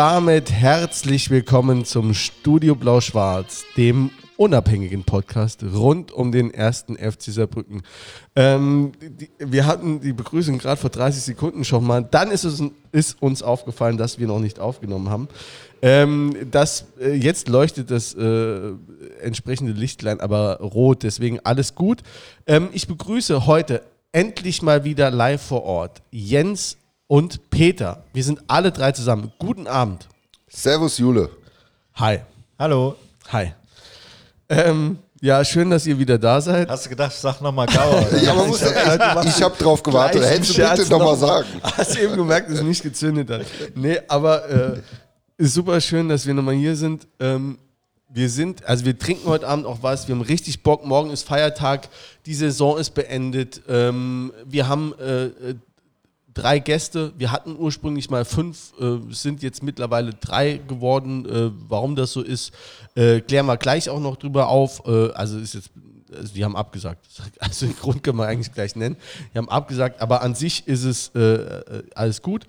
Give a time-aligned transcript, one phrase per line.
[0.00, 4.08] Damit herzlich willkommen zum Studio Blau-Schwarz, dem
[4.38, 7.82] unabhängigen Podcast rund um den ersten FC Saarbrücken.
[8.34, 12.02] Ähm, die, wir hatten die Begrüßung gerade vor 30 Sekunden schon mal.
[12.02, 15.28] Dann ist, es, ist uns aufgefallen, dass wir noch nicht aufgenommen haben.
[15.82, 18.72] Ähm, das, äh, jetzt leuchtet das äh,
[19.20, 22.00] entsprechende Lichtlein aber rot, deswegen alles gut.
[22.46, 23.82] Ähm, ich begrüße heute
[24.12, 26.78] endlich mal wieder live vor Ort Jens
[27.10, 28.04] und Peter.
[28.12, 29.32] Wir sind alle drei zusammen.
[29.36, 30.06] Guten Abend.
[30.48, 31.28] Servus, Jule.
[31.94, 32.20] Hi.
[32.56, 32.94] Hallo.
[33.32, 33.52] Hi.
[34.48, 36.68] Ähm, ja, schön, dass ihr wieder da seid.
[36.68, 38.06] Hast du gedacht, sag nochmal Gauer?
[38.22, 40.22] ja, man muss, ich ich habe drauf gewartet.
[40.22, 41.48] Hättest du bitte nochmal noch sagen.
[41.64, 43.44] Hast du eben gemerkt, dass es nicht gezündet hat.
[43.74, 44.80] Nee, aber äh,
[45.36, 47.08] ist super schön, dass wir nochmal hier sind.
[47.18, 47.58] Ähm,
[48.08, 51.24] wir sind, also wir trinken heute Abend auch was, wir haben richtig Bock, morgen ist
[51.24, 51.88] Feiertag,
[52.26, 53.62] die Saison ist beendet.
[53.68, 55.54] Ähm, wir haben äh, äh
[56.34, 57.12] drei Gäste.
[57.16, 61.26] Wir hatten ursprünglich mal fünf, äh, sind jetzt mittlerweile drei geworden.
[61.26, 62.52] Äh, warum das so ist,
[62.94, 64.82] äh, klären wir gleich auch noch drüber auf.
[64.86, 65.70] Äh, also ist jetzt,
[66.16, 67.06] also die haben abgesagt.
[67.38, 68.96] Also den Grund können wir eigentlich gleich nennen.
[69.32, 72.46] Die haben abgesagt, aber an sich ist es äh, äh, alles gut.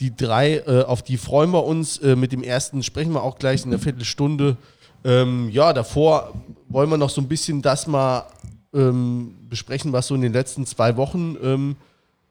[0.00, 2.00] Die drei, auf die freuen wir uns.
[2.00, 4.56] mit dem ersten sprechen wir auch gleich in einer Viertelstunde.
[5.04, 6.34] Ähm, ja, davor
[6.68, 8.26] wollen wir noch so ein bisschen das mal
[8.74, 11.76] ähm, besprechen, was so in den letzten zwei Wochen ähm,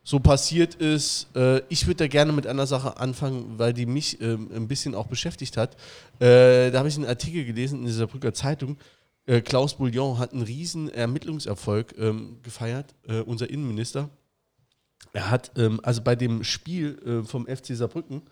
[0.03, 1.27] so passiert ist.
[1.35, 4.95] Äh, ich würde da gerne mit einer Sache anfangen, weil die mich äh, ein bisschen
[4.95, 5.75] auch beschäftigt hat.
[6.19, 8.77] Äh, da habe ich einen Artikel gelesen in dieser Brücker Zeitung.
[9.25, 14.09] Äh, Klaus Bouillon hat einen riesen Ermittlungserfolg ähm, gefeiert, äh, unser Innenminister.
[15.13, 18.23] Er hat ähm, also bei dem Spiel äh, vom FC Saarbrücken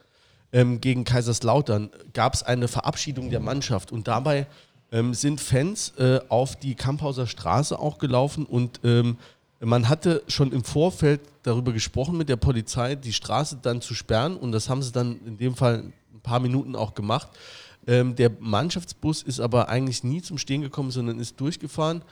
[0.52, 4.48] ähm, gegen Kaiserslautern gab es eine Verabschiedung der Mannschaft und dabei
[4.92, 5.94] ähm, sind Fans
[6.28, 9.18] auf die Kamphauser Straße auch gelaufen und ähm,
[9.64, 14.36] man hatte schon im Vorfeld darüber gesprochen mit der Polizei, die Straße dann zu sperren
[14.36, 15.84] und das haben sie dann in dem Fall
[16.14, 17.30] ein paar Minuten auch gemacht.
[17.88, 22.04] Ähm, der Mannschaftsbus ist aber eigentlich nie zum Stehen gekommen, sondern ist durchgefahren.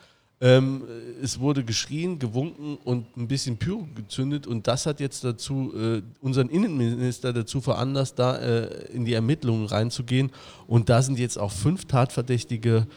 [0.42, 0.84] Ähm,
[1.22, 6.02] es wurde geschrien, gewunken und ein bisschen Pyro gezündet und das hat jetzt dazu äh,
[6.22, 10.32] unseren Innenminister dazu veranlasst, da äh, in die Ermittlungen reinzugehen
[10.66, 12.88] und da sind jetzt auch fünf Tatverdächtige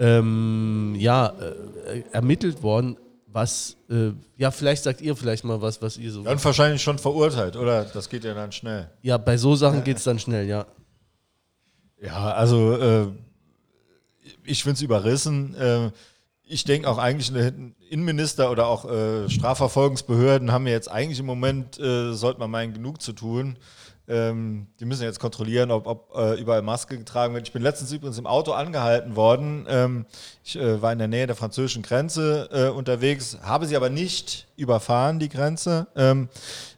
[0.00, 2.96] ähm, ja, äh, ermittelt worden
[3.30, 6.22] was, äh, ja, vielleicht sagt ihr vielleicht mal was, was ihr so.
[6.22, 7.84] Dann wahrscheinlich schon verurteilt, oder?
[7.84, 8.90] Das geht ja dann schnell.
[9.02, 10.66] Ja, bei so Sachen geht es dann schnell, ja.
[12.00, 13.06] Ja, also äh,
[14.44, 15.54] ich finde es überrissen.
[15.56, 15.90] Äh,
[16.44, 17.30] ich denke auch eigentlich,
[17.90, 22.72] Innenminister oder auch äh, Strafverfolgungsbehörden haben ja jetzt eigentlich im Moment, äh, sollte man meinen,
[22.72, 23.58] genug zu tun.
[24.08, 27.46] Ähm, die müssen jetzt kontrollieren, ob, ob äh, überall Maske getragen wird.
[27.46, 29.66] Ich bin letztens übrigens im Auto angehalten worden.
[29.68, 30.06] Ähm,
[30.42, 34.48] ich äh, war in der Nähe der französischen Grenze äh, unterwegs, habe sie aber nicht
[34.56, 35.88] überfahren, die Grenze.
[35.94, 36.28] Ähm,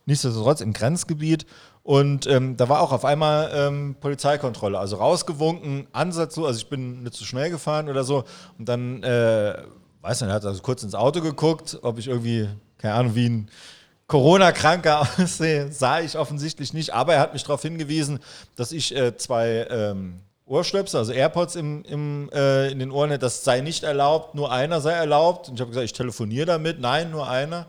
[0.06, 1.46] nichtsdestotrotz im Grenzgebiet.
[1.82, 6.68] Und ähm, da war auch auf einmal ähm, Polizeikontrolle, also rausgewunken, Ansatz so, also ich
[6.68, 8.24] bin nicht zu schnell gefahren oder so.
[8.58, 9.56] Und dann, äh,
[10.02, 12.48] weiß nicht, er hat also kurz ins Auto geguckt, ob ich irgendwie,
[12.78, 13.50] keine Ahnung, wie ein
[14.10, 16.92] Corona-Kranker aussehe, sah ich offensichtlich nicht.
[16.92, 18.18] Aber er hat mich darauf hingewiesen,
[18.56, 23.20] dass ich äh, zwei ähm, Ohrstöpsel, also AirPods im, im, äh, in den Ohren hätte.
[23.20, 25.48] Das sei nicht erlaubt, nur einer sei erlaubt.
[25.48, 26.80] Und ich habe gesagt, ich telefoniere damit.
[26.80, 27.66] Nein, nur einer.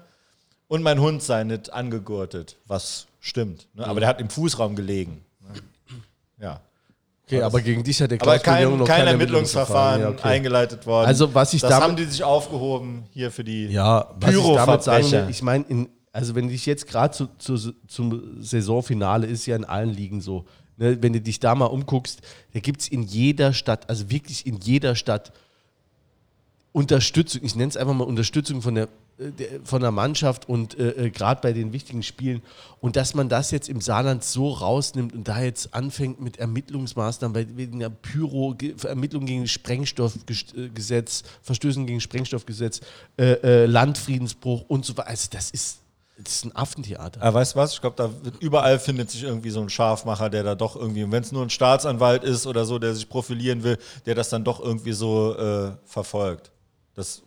[0.67, 3.67] Und mein Hund sei nicht angegurtet, was stimmt.
[3.75, 3.85] Ne?
[3.85, 5.23] Aber der hat im Fußraum gelegen.
[5.41, 5.61] Ne?
[6.41, 6.61] Ja.
[7.27, 10.27] Okay, aber gegen dich hat der aber kein, noch kein Ermittlungsverfahren ja, okay.
[10.27, 11.05] eingeleitet worden.
[11.05, 14.43] Also was ich das damit, haben die sich aufgehoben hier für die ja, was ich
[14.43, 19.45] damit will, ich meine, in, also wenn dich jetzt gerade zu, zu, zum Saisonfinale ist
[19.45, 20.45] ja in allen Ligen so,
[20.77, 22.21] ne, wenn du dich da mal umguckst,
[22.53, 25.31] da gibt es in jeder Stadt, also wirklich in jeder Stadt
[26.73, 30.79] Unterstützung, ich nenne es einfach mal Unterstützung von der, äh, der von der Mannschaft und
[30.79, 32.41] äh, äh gerade bei den wichtigen Spielen.
[32.79, 37.57] Und dass man das jetzt im Saarland so rausnimmt und da jetzt anfängt mit Ermittlungsmaßnahmen,
[37.57, 38.55] wegen der Pyro,
[38.85, 42.79] Ermittlungen gegen Sprengstoffgesetz, Verstößen gegen Sprengstoffgesetz,
[43.17, 45.09] äh, äh, Landfriedensbruch und so weiter.
[45.09, 45.81] Also das ist
[46.23, 47.21] das ist ein Affentheater.
[47.21, 47.73] Aber weißt du was?
[47.73, 48.09] Ich glaube, da
[48.39, 51.49] überall findet sich irgendwie so ein Scharfmacher, der da doch irgendwie, wenn es nur ein
[51.49, 55.71] Staatsanwalt ist oder so, der sich profilieren will, der das dann doch irgendwie so äh,
[55.85, 56.51] verfolgt.
[56.93, 57.23] Das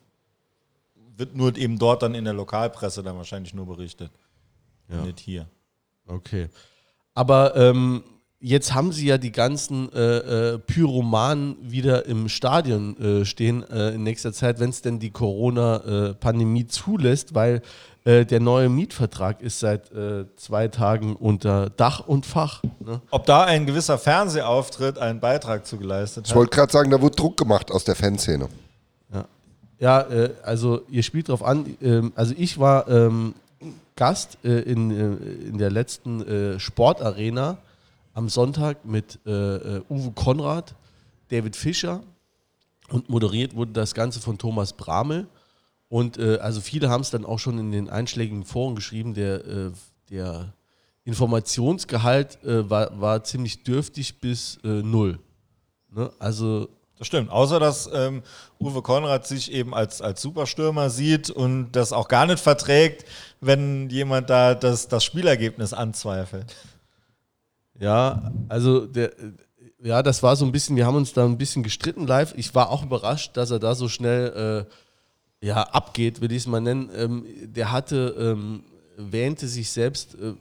[1.17, 4.11] wird nur eben dort dann in der Lokalpresse dann wahrscheinlich nur berichtet.
[4.89, 5.03] Ja.
[5.03, 5.47] Nicht hier.
[6.07, 6.49] Okay.
[7.15, 8.03] Aber ähm,
[8.41, 13.91] jetzt haben sie ja die ganzen äh, äh, Pyromanen wieder im Stadion äh, stehen äh,
[13.91, 17.63] in nächster Zeit, wenn es denn die Corona-Pandemie zulässt, weil
[18.07, 22.63] äh, der neue Mietvertrag ist seit äh, zwei Tagen unter Dach und Fach.
[22.81, 23.01] Ne?
[23.11, 26.31] Ob da ein gewisser Fernsehauftritt einen Beitrag zu geleistet hat?
[26.31, 28.49] Ich wollte gerade sagen, da wurde Druck gemacht aus der Fanszene.
[29.11, 29.25] Ja,
[29.79, 31.79] ja äh, also ihr spielt drauf an.
[31.81, 33.35] Ähm, also ich war ähm,
[33.97, 37.57] Gast äh, in, äh, in der letzten Sportarena
[38.13, 40.75] am Sonntag mit Uwe Konrad,
[41.31, 42.01] David Fischer
[42.91, 45.27] und moderiert wurde das Ganze von Thomas Bramel.
[45.95, 49.47] Und äh, also viele haben es dann auch schon in den einschlägigen Foren geschrieben, der,
[49.47, 49.71] äh,
[50.11, 50.53] der
[51.05, 55.21] Informationsgehalt äh, war, war ziemlich dürftig bis äh, null.
[55.93, 56.11] Ne?
[56.19, 56.69] Also
[56.99, 58.25] das stimmt, außer dass ähm,
[58.59, 63.05] Uwe Konrad sich eben als, als Superstürmer sieht und das auch gar nicht verträgt,
[63.41, 66.57] wenn jemand da das, das Spielergebnis anzweifelt.
[67.79, 69.13] Ja, also der,
[69.81, 72.35] ja, das war so ein bisschen, wir haben uns da ein bisschen gestritten live.
[72.37, 74.75] Ich war auch überrascht, dass er da so schnell äh,
[75.45, 76.91] ja, abgeht, will ich es mal nennen.
[76.97, 78.65] Ähm, der hatte, ähm,
[78.97, 80.33] wähnte sich selbst, äh,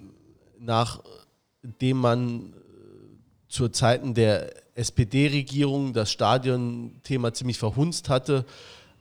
[0.60, 8.46] nachdem man äh, zu Zeiten der SPD-Regierung das Stadion-Thema ziemlich verhunzt hatte,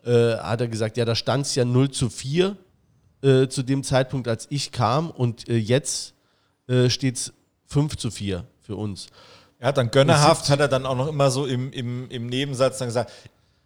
[0.04, 2.56] äh, hat er gesagt, ja, da stand es ja 0 zu 4
[3.22, 6.14] äh, zu dem Zeitpunkt, als ich kam und äh, jetzt
[6.66, 7.32] äh, steht es
[7.66, 9.06] 5 zu 4 für uns.
[9.60, 12.78] Er hat dann gönnerhaft, hat er dann auch noch immer so im, im, im Nebensatz
[12.78, 13.12] dann gesagt,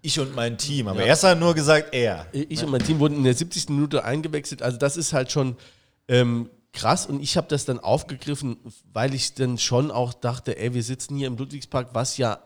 [0.06, 0.88] ich und mein Team.
[0.88, 1.06] Aber ja.
[1.06, 2.26] erst hat nur gesagt, er.
[2.32, 3.70] Ich und mein Team wurden in der 70.
[3.70, 4.62] Minute eingewechselt.
[4.62, 5.56] Also das ist halt schon
[6.08, 7.06] ähm, krass.
[7.06, 8.56] Und ich habe das dann aufgegriffen,
[8.92, 12.38] weil ich dann schon auch dachte, ey, wir sitzen hier im Ludwigspark, was ja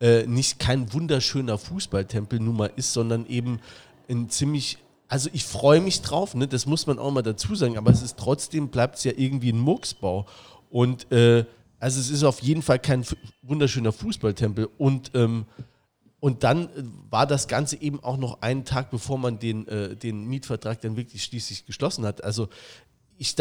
[0.00, 3.60] äh, nicht kein wunderschöner Fußballtempel nun mal ist, sondern eben
[4.08, 6.48] ein ziemlich also ich freue mich drauf, ne?
[6.48, 9.52] das muss man auch mal dazu sagen, aber es ist trotzdem, bleibt es ja irgendwie
[9.52, 10.26] ein Murksbau.
[10.68, 11.44] Und äh,
[11.78, 13.04] also es ist auf jeden Fall kein
[13.42, 14.68] wunderschöner Fußballtempel.
[14.78, 15.46] Und, ähm,
[16.20, 16.68] und dann
[17.10, 20.96] war das Ganze eben auch noch einen Tag, bevor man den, äh, den Mietvertrag dann
[20.96, 22.24] wirklich schließlich geschlossen hat.
[22.24, 22.48] Also
[23.18, 23.34] ich,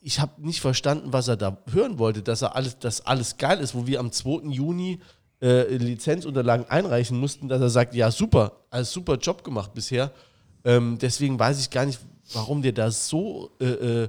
[0.00, 3.60] ich habe nicht verstanden, was er da hören wollte, dass er alles, dass alles geil
[3.60, 4.48] ist, wo wir am 2.
[4.50, 5.00] Juni
[5.40, 10.12] äh, Lizenzunterlagen einreichen mussten, dass er sagt, ja super, alles super Job gemacht bisher.
[10.64, 12.00] Ähm, deswegen weiß ich gar nicht,
[12.32, 13.64] warum der da so äh,
[14.04, 14.08] äh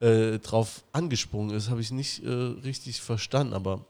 [0.00, 3.84] äh, drauf angesprungen ist, habe ich nicht äh, richtig verstanden, aber.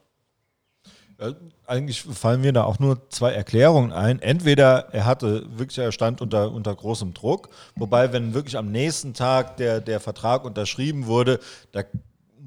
[1.19, 1.33] Ja,
[1.67, 4.21] eigentlich fallen mir da auch nur zwei Erklärungen ein.
[4.21, 9.13] Entweder er hatte wirklich, er stand unter, unter großem Druck, wobei, wenn wirklich am nächsten
[9.13, 11.39] Tag der, der Vertrag unterschrieben wurde,
[11.73, 11.83] da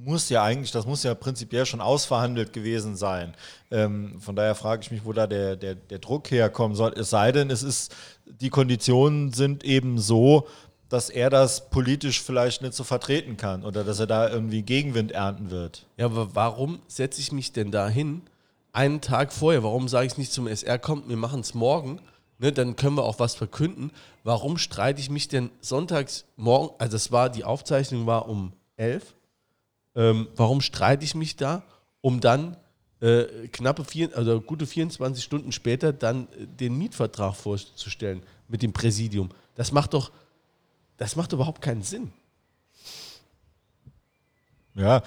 [0.05, 3.35] muss ja eigentlich, das muss ja prinzipiell schon ausverhandelt gewesen sein.
[3.71, 6.95] Ähm, von daher frage ich mich, wo da der, der, der Druck herkommen soll.
[6.97, 10.49] Es sei denn, es ist, die Konditionen sind eben so,
[10.89, 15.13] dass er das politisch vielleicht nicht so vertreten kann oder dass er da irgendwie Gegenwind
[15.13, 15.87] ernten wird.
[15.97, 18.23] Ja, aber warum setze ich mich denn da hin,
[18.73, 19.63] einen Tag vorher?
[19.63, 22.01] Warum sage ich nicht zum SR, kommt, wir machen es morgen,
[22.39, 23.91] ne, dann können wir auch was verkünden.
[24.25, 29.15] Warum streite ich mich denn sonntags morgen, also das war, die Aufzeichnung war um 11,
[29.95, 31.63] ähm, warum streite ich mich da,
[32.01, 32.57] um dann
[33.01, 38.73] äh, knappe vier, also gute 24 Stunden später dann äh, den Mietvertrag vorzustellen mit dem
[38.73, 39.29] Präsidium?
[39.55, 40.11] Das macht doch
[41.03, 42.13] das macht überhaupt keinen Sinn.
[44.75, 45.03] Ja,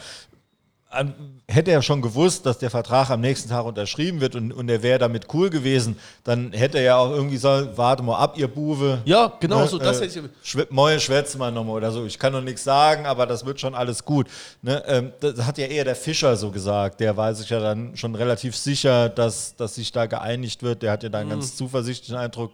[1.48, 4.82] hätte er schon gewusst, dass der Vertrag am nächsten Tag unterschrieben wird und, und er
[4.84, 8.48] wäre damit cool gewesen, dann hätte er ja auch irgendwie sagen, warte mal ab, ihr
[8.48, 9.02] Buwe.
[9.06, 9.78] Ja, genau ne, so.
[9.78, 12.06] Das äh, hätte ich Schw Moje schwätzt mal nochmal oder so.
[12.06, 14.28] Ich kann noch nichts sagen, aber das wird schon alles gut.
[14.62, 17.00] Ne, ähm, das hat ja eher der Fischer so gesagt.
[17.00, 20.82] Der war sich ja dann schon relativ sicher, dass, dass sich da geeinigt wird.
[20.82, 21.34] Der hat ja da einen mhm.
[21.34, 22.52] ganz zuversichtlichen Eindruck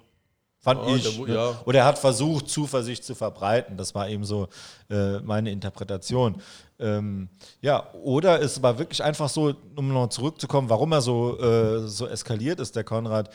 [0.62, 1.25] fand oh, ich.
[1.25, 1.62] Der, ja.
[1.65, 3.77] Oder er hat versucht, Zuversicht zu verbreiten.
[3.77, 4.48] Das war eben so
[4.89, 6.41] äh, meine Interpretation.
[6.80, 7.30] Ähm,
[7.62, 12.08] ja, oder es war wirklich einfach so, um noch zurückzukommen, warum er so, äh, so
[12.08, 13.30] eskaliert ist, der Konrad.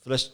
[0.00, 0.32] Vielleicht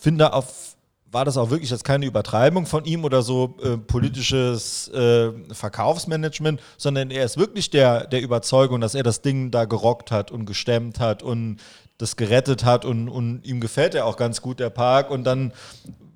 [0.00, 0.76] finde auf
[1.12, 6.60] war das auch wirklich jetzt keine Übertreibung von ihm oder so äh, politisches äh, Verkaufsmanagement,
[6.76, 10.46] sondern er ist wirklich der, der Überzeugung, dass er das Ding da gerockt hat und
[10.46, 11.58] gestemmt hat und
[12.00, 15.52] das gerettet hat und, und ihm gefällt ja auch ganz gut der Park und dann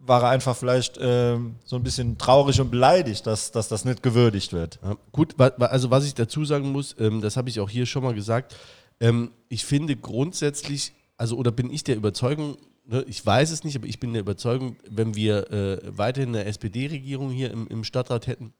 [0.06, 4.02] war er einfach vielleicht äh, so ein bisschen traurig und beleidigt, dass, dass das nicht
[4.02, 4.78] gewürdigt wird.
[4.82, 8.02] Ja, gut, also was ich dazu sagen muss, ähm, das habe ich auch hier schon
[8.02, 8.54] mal gesagt,
[9.00, 13.76] ähm, ich finde grundsätzlich, also oder bin ich der Überzeugung, ne, ich weiß es nicht,
[13.76, 18.26] aber ich bin der Überzeugung, wenn wir äh, weiterhin eine SPD-Regierung hier im, im Stadtrat
[18.26, 18.52] hätten,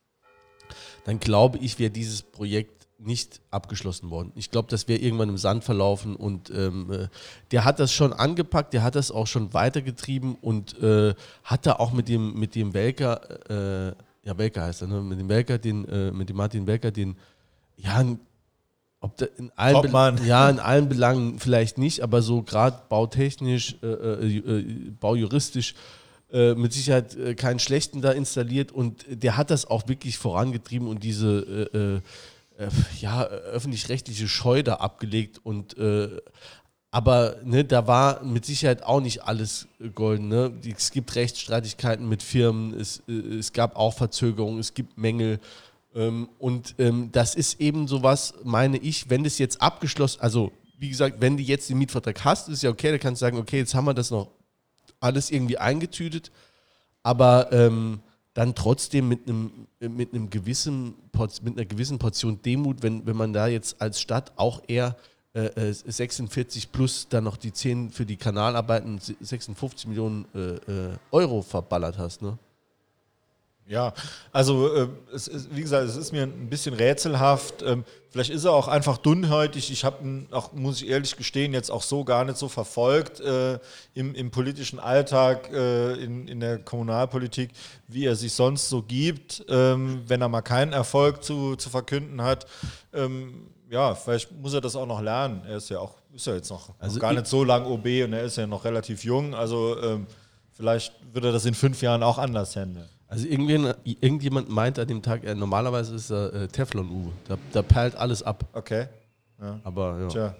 [1.04, 4.32] dann glaube ich, wäre dieses Projekt nicht abgeschlossen worden.
[4.34, 7.08] Ich glaube, das wäre irgendwann im Sand verlaufen und ähm, äh,
[7.50, 11.74] der hat das schon angepackt, der hat das auch schon weitergetrieben und äh, hat da
[11.74, 15.00] auch mit dem, mit dem Welker, äh, ja Welker heißt er, ne?
[15.00, 17.16] mit dem Welker, den, äh, mit dem Martin Welker, den,
[17.76, 18.04] ja,
[19.00, 23.86] ob da in allen, ja, in allen Belangen vielleicht nicht, aber so gerade bautechnisch, äh,
[23.86, 25.74] äh, baujuristisch
[26.32, 32.02] mit Sicherheit keinen schlechten da installiert und der hat das auch wirklich vorangetrieben und diese
[32.58, 32.68] äh,
[33.00, 36.20] ja, öffentlich-rechtliche Scheu da abgelegt und äh,
[36.94, 40.28] aber ne, da war mit Sicherheit auch nicht alles golden.
[40.28, 40.52] Ne?
[40.76, 45.40] Es gibt Rechtsstreitigkeiten mit Firmen, es, äh, es gab auch Verzögerungen, es gibt Mängel.
[45.96, 50.88] Ähm, und ähm, das ist eben sowas, meine ich, wenn das jetzt abgeschlossen, also wie
[50.88, 53.58] gesagt, wenn du jetzt den Mietvertrag hast, ist ja okay, da kannst du sagen, okay,
[53.58, 54.28] jetzt haben wir das noch
[55.00, 56.30] alles irgendwie eingetütet,
[57.02, 58.03] aber ähm,
[58.34, 60.94] dann trotzdem mit einem mit einem gewissen
[61.42, 64.96] mit einer gewissen Portion Demut, wenn, wenn man da jetzt als Stadt auch eher
[65.34, 70.96] äh, 46 äh, plus dann noch die 10 für die Kanalarbeiten 56 Millionen äh, äh,
[71.10, 72.38] Euro verballert hast, ne?
[73.66, 73.94] Ja,
[74.30, 77.62] also äh, es ist, wie gesagt, es ist mir ein bisschen rätselhaft.
[77.62, 79.70] Ähm, vielleicht ist er auch einfach dünnhäutig.
[79.70, 83.20] Ich habe ihn auch, muss ich ehrlich gestehen, jetzt auch so gar nicht so verfolgt
[83.20, 83.58] äh,
[83.94, 87.52] im, im, politischen Alltag, äh, in, in, der Kommunalpolitik,
[87.88, 92.20] wie er sich sonst so gibt, ähm, wenn er mal keinen Erfolg zu, zu verkünden
[92.20, 92.46] hat.
[92.92, 95.40] Ähm, ja, vielleicht muss er das auch noch lernen.
[95.48, 97.86] Er ist ja auch, ist ja jetzt noch, also noch gar nicht so lang OB
[98.04, 99.34] und er ist ja noch relativ jung.
[99.34, 100.06] Also ähm,
[100.52, 102.90] vielleicht wird er das in fünf Jahren auch anders handeln.
[103.08, 107.12] Also irgendjemand meint an dem Tag, äh, normalerweise ist er äh, Teflon-U.
[107.28, 108.44] Da, da perlt alles ab.
[108.52, 108.88] Okay.
[109.40, 109.60] Ja.
[109.62, 110.08] Aber ja.
[110.08, 110.36] Tja,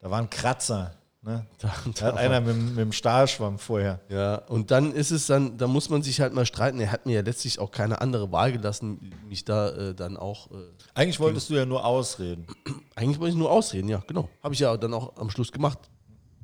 [0.00, 0.94] da waren Kratzer.
[1.24, 1.46] Ne?
[1.58, 4.00] Da, da, hat einer mit, mit dem Stahlschwamm vorher.
[4.08, 6.80] Ja, und dann ist es dann, da muss man sich halt mal streiten.
[6.80, 10.50] Er hat mir ja letztlich auch keine andere Wahl gelassen, mich da äh, dann auch.
[10.50, 10.54] Äh,
[10.94, 12.46] Eigentlich wolltest du ja nur ausreden.
[12.96, 14.28] Eigentlich wollte ich nur ausreden, ja, genau.
[14.42, 15.78] Habe ich ja dann auch am Schluss gemacht.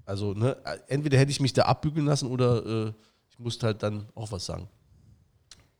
[0.04, 2.92] Also, ne, entweder hätte ich mich da abbügeln lassen oder äh,
[3.30, 4.68] ich musste halt dann auch was sagen.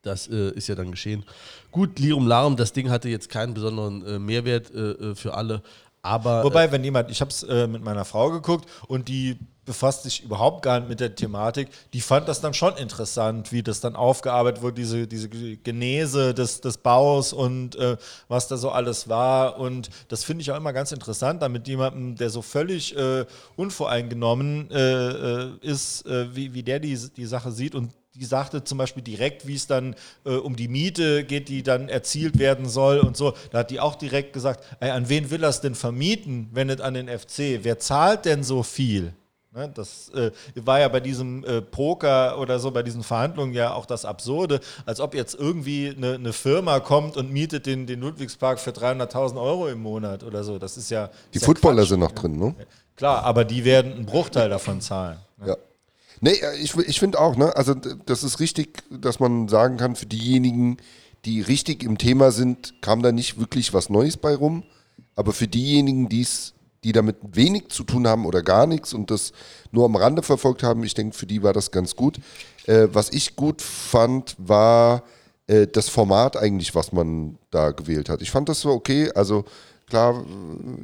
[0.02, 1.25] Das äh, ist ja dann geschehen.
[1.73, 5.62] Gut, Lirum Larum, das Ding hatte jetzt keinen besonderen äh, Mehrwert äh, äh für alle.
[6.02, 9.37] Aber, Wobei, äh, wenn jemand, ich habe es äh, mit meiner Frau geguckt und die
[9.64, 13.62] befasst sich überhaupt gar nicht mit der Thematik, die fand das dann schon interessant, wie
[13.62, 17.76] das dann aufgearbeitet wurde, diese, diese Genese des, des Baus und
[18.28, 19.61] was da so alles war.
[19.61, 22.97] Und das finde ich auch immer ganz interessant, damit jemandem, der so völlig
[23.57, 24.71] unvoreingenommen
[25.61, 29.55] ist, wie, wie der die, die Sache sieht und die sagte zum Beispiel direkt, wie
[29.55, 29.95] es dann
[30.25, 33.35] äh, um die Miete geht, die dann erzielt werden soll und so.
[33.51, 36.81] Da hat die auch direkt gesagt, ey, an wen will es denn vermieten, wenn nicht
[36.81, 37.61] an den FC?
[37.63, 39.13] Wer zahlt denn so viel?
[39.55, 43.73] Ne, das äh, war ja bei diesem äh, Poker oder so, bei diesen Verhandlungen ja
[43.73, 48.01] auch das Absurde, als ob jetzt irgendwie eine, eine Firma kommt und mietet den, den
[48.01, 50.59] Ludwigspark für 300.000 Euro im Monat oder so.
[50.59, 51.09] Das ist ja.
[51.33, 52.55] Die ist Footballer ja sind noch drin, ne?
[52.95, 55.19] Klar, aber die werden einen Bruchteil davon zahlen.
[55.39, 55.49] Ne?
[55.49, 55.57] Ja.
[56.21, 57.55] Nee, äh, ich, ich finde auch, ne?
[57.57, 60.79] Also das ist richtig, dass man sagen kann, für diejenigen,
[61.25, 64.63] die richtig im Thema sind, kam da nicht wirklich was Neues bei rum.
[65.15, 69.33] Aber für diejenigen, die's, die damit wenig zu tun haben oder gar nichts und das
[69.73, 72.19] nur am Rande verfolgt haben, ich denke, für die war das ganz gut.
[72.67, 75.03] Äh, was ich gut fand, war
[75.49, 78.23] äh, das Format eigentlich, was man da gewählt hat.
[78.23, 79.11] Ich fand das so okay.
[79.13, 79.45] Also
[79.88, 80.25] klar,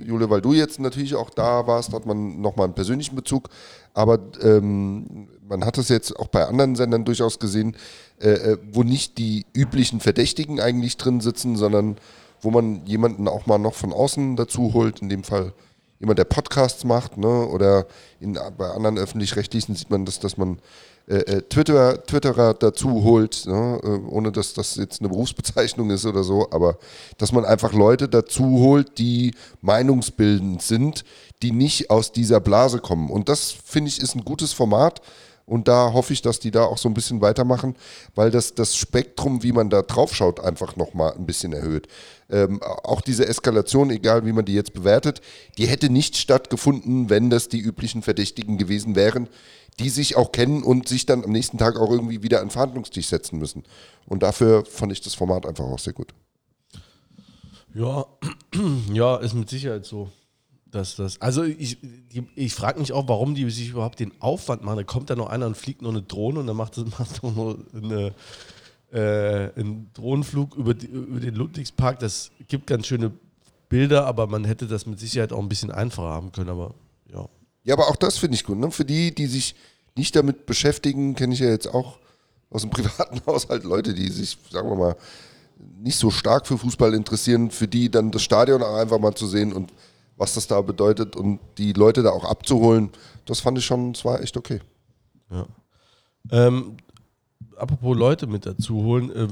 [0.05, 3.49] Jule, weil du jetzt natürlich auch da warst, hat man nochmal einen persönlichen Bezug.
[3.93, 7.77] Aber ähm, man hat es jetzt auch bei anderen Sendern durchaus gesehen,
[8.21, 11.97] äh, äh, wo nicht die üblichen Verdächtigen eigentlich drin sitzen, sondern
[12.41, 15.53] wo man jemanden auch mal noch von außen dazu holt, in dem Fall
[16.01, 17.47] jemand, der Podcasts macht, ne?
[17.47, 17.87] oder
[18.21, 20.59] in, bei anderen öffentlich-rechtlichen sieht man das, dass man
[21.07, 23.79] äh, äh, Twitter, Twitterer dazu holt, ne?
[23.83, 26.79] äh, ohne dass das jetzt eine Berufsbezeichnung ist oder so, aber
[27.19, 31.05] dass man einfach Leute dazu holt, die meinungsbildend sind,
[31.43, 33.11] die nicht aus dieser Blase kommen.
[33.11, 35.03] Und das finde ich ist ein gutes Format.
[35.47, 37.77] Und da hoffe ich, dass die da auch so ein bisschen weitermachen,
[38.15, 41.87] weil das das Spektrum, wie man da drauf schaut, einfach nochmal ein bisschen erhöht.
[42.31, 45.21] Ähm, auch diese Eskalation, egal wie man die jetzt bewertet,
[45.59, 49.29] die hätte nicht stattgefunden, wenn das die üblichen Verdächtigen gewesen wären,
[49.81, 52.51] die sich auch kennen und sich dann am nächsten Tag auch irgendwie wieder an den
[52.51, 53.65] Verhandlungstisch setzen müssen.
[54.07, 56.15] Und dafür fand ich das Format einfach auch sehr gut.
[57.75, 58.07] Ja,
[58.93, 60.11] ja, ist mit Sicherheit so.
[60.71, 61.79] Dass das, also ich,
[62.35, 64.79] ich frage mich auch, warum die sich überhaupt den Aufwand machen.
[64.79, 67.23] Da kommt da noch einer und fliegt noch eine Drohne und dann macht das macht
[67.23, 68.13] noch eine,
[68.93, 72.01] äh, einen Drohnenflug über, die, über den Ludwigspark.
[72.01, 73.13] Das gibt ganz schöne
[73.69, 76.51] Bilder, aber man hätte das mit Sicherheit auch ein bisschen einfacher haben können.
[76.51, 76.75] Aber
[77.65, 78.59] ja, aber auch das finde ich gut.
[78.59, 78.71] Ne?
[78.71, 79.55] Für die, die sich
[79.97, 81.99] nicht damit beschäftigen, kenne ich ja jetzt auch
[82.51, 84.97] aus dem privaten Haushalt Leute, die sich, sagen wir mal,
[85.79, 89.27] nicht so stark für Fußball interessieren, für die dann das Stadion auch einfach mal zu
[89.27, 89.73] sehen und
[90.17, 92.91] was das da bedeutet und die Leute da auch abzuholen,
[93.27, 94.61] das fand ich schon, es war echt okay.
[95.31, 95.47] Ja.
[96.31, 96.77] Ähm,
[97.57, 99.29] apropos Leute mit dazu holen, äh,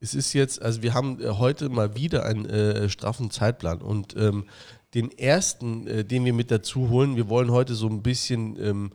[0.00, 4.14] es ist jetzt, also wir haben äh, heute mal wieder einen äh, straffen Zeitplan und
[4.16, 4.44] ähm,
[4.94, 7.16] den ersten, äh, den wir mit dazu holen.
[7.16, 8.92] Wir wollen heute so ein bisschen, ähm,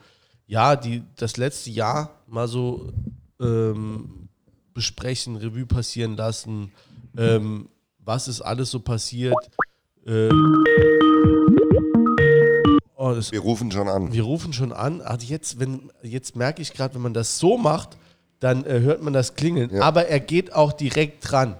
[0.48, 2.92] ja, die, das letzte Jahr mal so
[3.42, 4.30] ähm,
[4.74, 6.72] besprechen, Revue passieren lassen,
[7.18, 7.68] ähm,
[8.00, 9.36] was ist alles so passiert.
[10.06, 10.30] Äh,
[12.96, 14.14] oh, das, wir rufen schon an.
[14.14, 15.02] Wir rufen schon an.
[15.02, 17.98] Also jetzt, wenn, jetzt merke ich gerade, wenn man das so macht,
[18.40, 19.70] dann äh, hört man das klingeln.
[19.76, 19.82] Ja.
[19.82, 21.58] Aber er geht auch direkt dran.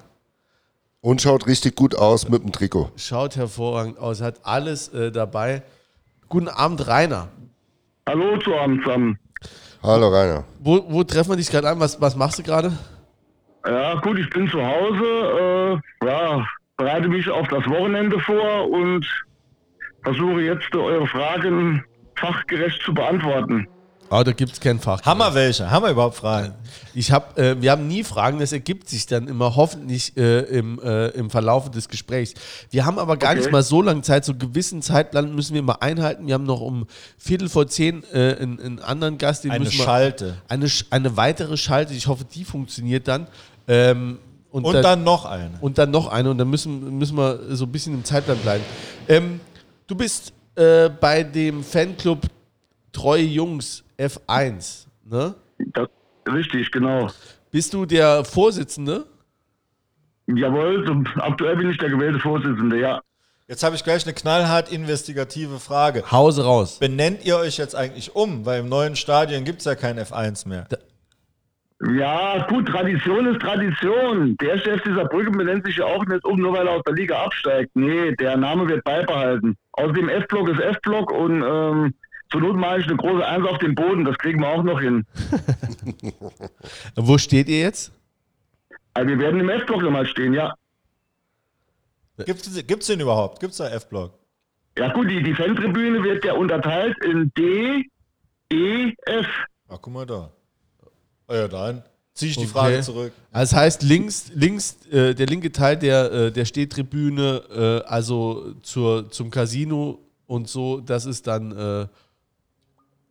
[1.02, 2.92] Und schaut richtig gut aus mit dem Trikot.
[2.98, 5.64] Schaut hervorragend aus, hat alles äh, dabei.
[6.28, 7.30] Guten Abend, Rainer.
[8.08, 9.18] Hallo zu Abend zusammen.
[9.82, 10.44] Hallo Rainer.
[10.60, 11.80] Wo, wo treffen wir dich gerade an?
[11.80, 12.74] Was, was machst du gerade?
[13.66, 19.06] Ja, gut, ich bin zu Hause, äh, ja, bereite mich auf das Wochenende vor und
[20.04, 21.84] versuche jetzt eure Fragen
[22.16, 23.68] fachgerecht zu beantworten.
[24.12, 25.04] Oh, da gibt es kein Fach.
[25.04, 25.70] Haben wir welche?
[25.70, 26.54] Haben wir überhaupt Fragen?
[26.96, 30.80] Ich hab, äh, wir haben nie Fragen, das ergibt sich dann immer hoffentlich äh, im,
[30.80, 32.34] äh, im Verlauf des Gesprächs.
[32.72, 33.40] Wir haben aber gar Okay.
[33.42, 36.26] nicht mal so lange Zeit, so einen gewissen Zeitplan müssen wir mal einhalten.
[36.26, 36.88] Wir haben noch um
[37.20, 40.38] Viertel vor zehn äh, einen, einen anderen Gast, den Eine müssen wir, Schalte.
[40.48, 43.28] Eine, eine weitere Schalte, ich hoffe, die funktioniert dann.
[43.68, 44.18] Ähm,
[44.52, 45.52] und, Und dann noch eine.
[45.62, 48.64] und dann noch eine und dann müssen, müssen wir so ein bisschen im Zeitplan bleiben.
[49.08, 49.40] Ähm,
[49.86, 52.22] du bist äh, bei dem Fanclub
[52.92, 55.36] Treue Jungs F1, ne?
[55.74, 55.90] Das,
[56.32, 57.10] richtig, genau.
[57.52, 59.06] Bist du der Vorsitzende?
[60.28, 63.02] Jawohl, aktuell bin ich der gewählte Vorsitzende, ja.
[63.48, 66.12] Jetzt habe ich gleich eine knallhart investigative Frage.
[66.12, 66.78] Hause raus.
[66.78, 68.46] Benennt ihr euch jetzt eigentlich um?
[68.46, 70.68] Weil im neuen Stadion gibt es ja kein F1 mehr.
[71.98, 74.38] Ja, gut, Tradition ist Tradition.
[74.38, 76.94] Der Chef dieser Brücke benennt sich ja auch nicht um, nur weil er aus der
[76.94, 77.72] Liga absteigt.
[77.74, 79.56] Nee, der Name wird beibehalten.
[79.72, 81.94] Außerdem F-Block ist F-Block und ähm,
[82.32, 84.06] zur Not mache ich eine große Eins auf den Boden.
[84.06, 85.06] Das kriegen wir auch noch hin.
[86.96, 87.92] Wo steht ihr jetzt?
[88.94, 90.54] Also wir werden im F-Block nochmal stehen, ja.
[92.26, 92.46] Gibt
[92.82, 93.40] es den überhaupt?
[93.40, 94.14] Gibt es da F-Block?
[94.78, 97.90] Ja gut, die, die Fantribüne wird ja unterteilt in D,
[98.52, 99.28] E, F.
[99.68, 100.32] Ach, guck mal da.
[101.28, 101.84] Ah ja, dann
[102.14, 102.52] ziehe ich die Okay.
[102.52, 103.14] Frage zurück.
[103.32, 107.44] Also das heißt, links, links äh, der linke Teil der, äh, der Stehtribüne,
[107.86, 111.88] äh, also zur, zum Casino und so, das ist dann äh,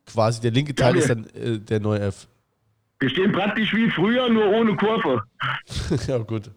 [0.09, 2.27] quasi der linke Teil Ja, ist dann äh, der neue F.
[3.01, 5.23] Wir stehen praktisch wie früher, nur ohne Kurve.
[6.09, 6.51] ja, gut.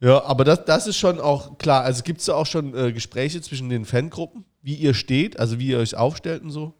[0.00, 1.82] Ja, aber das, das ist schon auch klar.
[1.82, 5.58] Also gibt es da auch schon äh, Gespräche zwischen den Fangruppen, wie ihr steht, also
[5.58, 6.74] wie ihr euch aufstellt und so?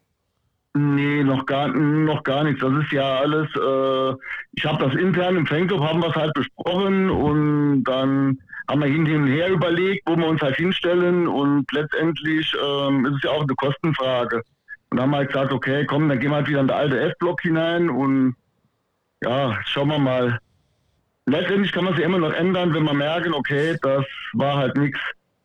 [0.75, 2.61] Nee, noch gar, noch gar nichts.
[2.61, 4.17] Das ist ja alles, äh,
[4.53, 8.87] ich habe das intern im Fanclub, haben wir es halt besprochen und dann haben wir
[8.87, 13.31] hin und her überlegt, wo wir uns halt hinstellen und letztendlich ähm, ist es ja
[13.31, 14.43] auch eine Kostenfrage.
[14.91, 16.77] Und dann haben wir halt gesagt, okay, komm, dann gehen wir halt wieder in den
[16.77, 18.35] alten F-Block hinein und
[19.23, 20.39] ja, schauen wir mal.
[21.27, 24.99] Letztendlich kann man sich immer noch ändern, wenn wir merken, okay, das war halt nichts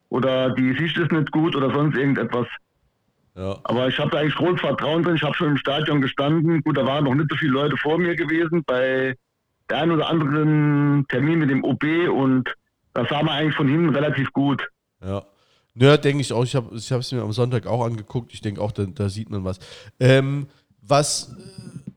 [0.09, 2.47] oder die Sicht ist nicht gut oder sonst irgendetwas.
[3.35, 3.59] Ja.
[3.65, 5.15] Aber ich habe da eigentlich großes Vertrauen drin.
[5.15, 6.63] Ich habe schon im Stadion gestanden.
[6.63, 9.15] Gut, da waren noch nicht so viele Leute vor mir gewesen bei
[9.69, 12.55] der einen oder anderen Termin mit dem OB und
[12.93, 14.65] das sah man eigentlich von hinten relativ gut.
[15.03, 15.23] Ja.
[15.77, 16.43] Ja, denke ich auch.
[16.43, 18.33] Ich habe es mir am Sonntag auch angeguckt.
[18.33, 19.59] Ich denke auch, da, da sieht man was.
[19.99, 20.47] Ähm,
[20.81, 21.91] was, äh,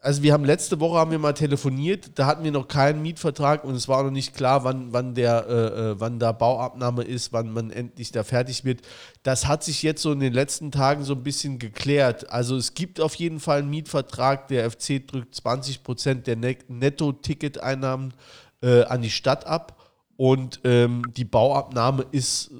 [0.00, 3.64] also wir haben letzte Woche haben wir mal telefoniert, da hatten wir noch keinen Mietvertrag
[3.64, 5.52] und es war noch nicht klar, wann, wann der, äh,
[5.90, 8.80] äh, wann da Bauabnahme ist, wann man endlich da fertig wird.
[9.22, 12.30] Das hat sich jetzt so in den letzten Tagen so ein bisschen geklärt.
[12.32, 14.48] Also es gibt auf jeden Fall einen Mietvertrag.
[14.48, 18.14] Der FC drückt 20 Prozent der Net- Netto-Ticketeinnahmen
[18.62, 19.76] äh, an die Stadt ab.
[20.16, 22.50] Und ähm, die Bauabnahme ist,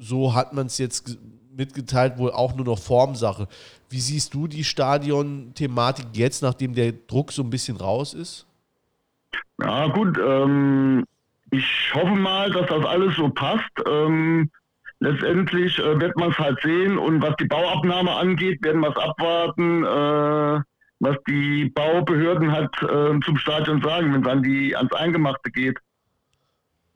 [0.00, 1.16] so hat man es jetzt ge-
[1.56, 3.46] mitgeteilt, wohl auch nur noch Formsache.
[3.88, 8.46] Wie siehst du die Stadion-Thematik jetzt, nachdem der Druck so ein bisschen raus ist?
[9.60, 10.18] Ja, gut.
[10.18, 11.04] Ähm,
[11.50, 13.70] ich hoffe mal, dass das alles so passt.
[13.86, 14.50] Ähm,
[15.00, 16.96] letztendlich äh, wird man es halt sehen.
[16.98, 20.62] Und was die Bauabnahme angeht, werden wir es abwarten, äh,
[21.00, 25.78] was die Baubehörden halt äh, zum Stadion sagen, wenn es an die, ans Eingemachte geht.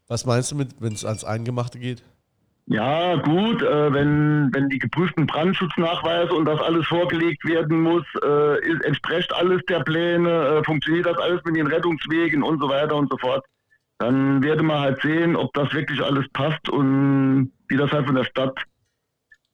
[0.06, 2.02] Was meinst du mit, wenn es ans Eingemachte geht?
[2.66, 8.66] Ja, gut, äh, wenn, wenn die geprüften Brandschutznachweise und das alles vorgelegt werden muss, äh,
[8.66, 12.96] ist, entspricht alles der Pläne, äh, funktioniert das alles mit den Rettungswegen und so weiter
[12.96, 13.44] und so fort,
[13.98, 18.14] dann werde man halt sehen, ob das wirklich alles passt und wie das halt von
[18.14, 18.58] der Stadt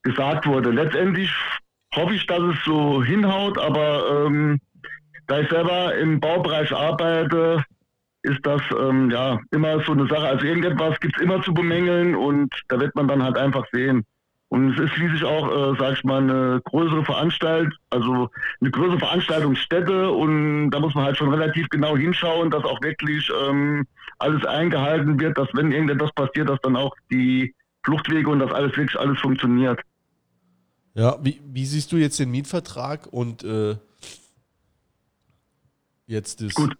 [0.03, 0.71] gesagt wurde.
[0.71, 1.31] Letztendlich
[1.93, 4.61] hoffe ich, dass es so hinhaut, aber ähm,
[5.27, 7.63] da ich selber im Baubereich arbeite,
[8.23, 10.27] ist das ähm, ja immer so eine Sache.
[10.27, 14.05] Also irgendetwas gibt es immer zu bemängeln und da wird man dann halt einfach sehen.
[14.49, 18.29] Und es ist schließlich auch, äh, sag ich mal, eine größere Veranstalt, also
[18.59, 23.31] eine größere Veranstaltungsstätte und da muss man halt schon relativ genau hinschauen, dass auch wirklich
[23.47, 23.87] ähm,
[24.19, 28.75] alles eingehalten wird, dass wenn irgendetwas passiert, dass dann auch die Fluchtwege und das alles
[28.75, 29.79] wirklich alles funktioniert.
[30.93, 33.77] Ja, wie, wie siehst du jetzt den Mietvertrag und äh,
[36.07, 36.53] jetzt das.
[36.53, 36.75] Gut.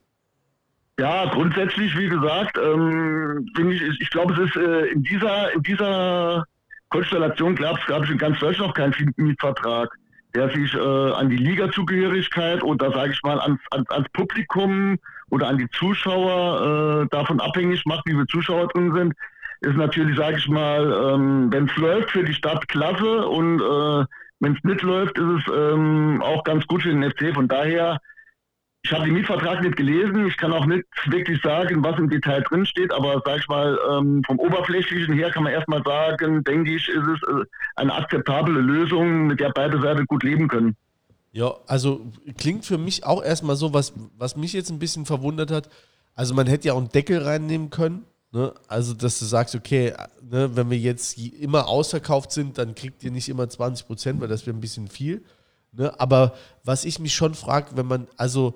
[1.01, 6.45] Ja, grundsätzlich, wie gesagt, ähm, ich, ich glaube, es ist äh, in dieser, in dieser
[6.89, 9.89] Konstellation, gab es in ganz Deutschland noch keinen Mietvertrag,
[10.35, 14.99] der sich äh, an die Liga-Zugehörigkeit oder, sage ich mal, ans, ans, ans Publikum
[15.31, 19.13] oder an die Zuschauer äh, davon abhängig macht, wie viele Zuschauer drin sind,
[19.61, 24.05] ist natürlich, sage ich mal, ähm, wenn es läuft für die Stadt klasse und äh,
[24.39, 27.33] wenn es nicht läuft, ist es ähm, auch ganz gut für den FC.
[27.33, 27.97] Von daher,
[28.83, 30.25] ich habe den Mietvertrag nicht gelesen.
[30.27, 33.77] Ich kann auch nicht wirklich sagen, was im Detail drin steht, aber sag ich mal,
[33.91, 38.59] ähm, vom Oberflächlichen her kann man erstmal sagen, denke ich, ist es äh, eine akzeptable
[38.59, 40.75] Lösung, mit der beide Seiten gut leben können.
[41.31, 45.51] Ja, also klingt für mich auch erstmal so, was, was mich jetzt ein bisschen verwundert
[45.51, 45.69] hat.
[46.15, 48.05] Also man hätte ja auch einen Deckel reinnehmen können.
[48.31, 48.53] Ne?
[48.67, 53.11] Also, dass du sagst, okay, ne, wenn wir jetzt immer ausverkauft sind, dann kriegt ihr
[53.11, 55.23] nicht immer 20 Prozent, weil das wäre ein bisschen viel.
[55.71, 55.97] Ne?
[55.99, 58.55] Aber was ich mich schon frage, wenn man, also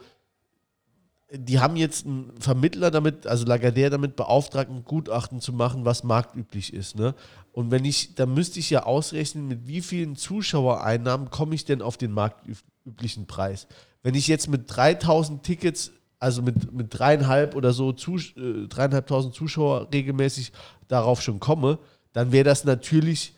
[1.32, 6.04] die haben jetzt einen Vermittler damit, also Lagardère damit beauftragt, ein Gutachten zu machen, was
[6.04, 6.96] marktüblich ist.
[6.96, 7.16] Ne?
[7.52, 11.82] Und wenn ich, dann müsste ich ja ausrechnen, mit wie vielen Zuschauereinnahmen komme ich denn
[11.82, 13.68] auf den marktüblichen Preis.
[14.04, 19.34] Wenn ich jetzt mit 3000 Tickets, also mit, mit dreieinhalb oder so, zu, äh, dreieinhalbtausend
[19.34, 20.52] Zuschauer regelmäßig
[20.88, 21.80] darauf schon komme,
[22.14, 23.34] dann wäre das natürlich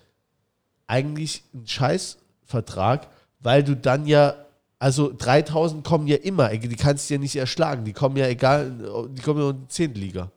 [0.88, 3.08] eigentlich ein Scheißvertrag,
[3.40, 4.36] weil du dann ja
[4.80, 7.86] also 3000 kommen ja immer, die kannst du ja nicht erschlagen.
[7.86, 8.72] Die kommen ja egal,
[9.10, 9.94] die kommen ja in die 10.
[9.96, 10.32] Liga.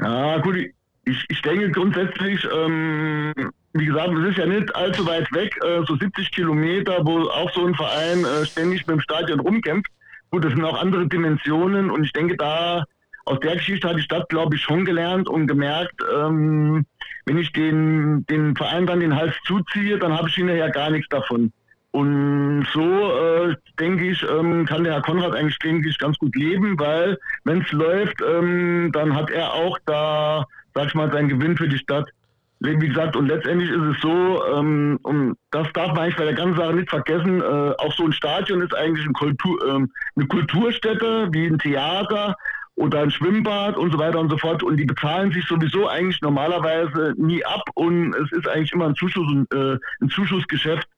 [0.00, 0.56] Ja, gut,
[1.04, 3.32] ich, ich denke grundsätzlich, ähm,
[3.72, 7.52] wie gesagt, es ist ja nicht allzu weit weg, äh, so 70 Kilometer, wo auch
[7.52, 9.90] so ein Verein äh, ständig mit dem Stadion rumkämpft.
[10.30, 12.84] Gut, das sind auch andere Dimensionen und ich denke, da
[13.26, 16.84] aus der Geschichte hat die Stadt, glaube ich, schon gelernt und gemerkt, ähm,
[17.26, 21.08] wenn ich den, den Verein dann den Hals zuziehe, dann habe ich hinterher gar nichts
[21.08, 21.52] davon.
[21.94, 26.34] Und so, äh, denke ich, ähm, kann der Herr Konrad eigentlich, denke ich, ganz gut
[26.34, 31.28] leben, weil wenn es läuft, ähm, dann hat er auch da, sag ich mal, seinen
[31.28, 32.10] Gewinn für die Stadt.
[32.58, 36.34] Wie gesagt, und letztendlich ist es so, ähm, und das darf man eigentlich bei der
[36.34, 40.26] ganzen Sache nicht vergessen, äh, auch so ein Stadion ist eigentlich ein Kultur, ähm, eine
[40.26, 42.34] Kulturstätte, wie ein Theater
[42.74, 44.64] oder ein Schwimmbad und so weiter und so fort.
[44.64, 48.96] Und die bezahlen sich sowieso eigentlich normalerweise nie ab und es ist eigentlich immer ein
[48.96, 50.88] Zuschuss, äh, ein Zuschussgeschäft.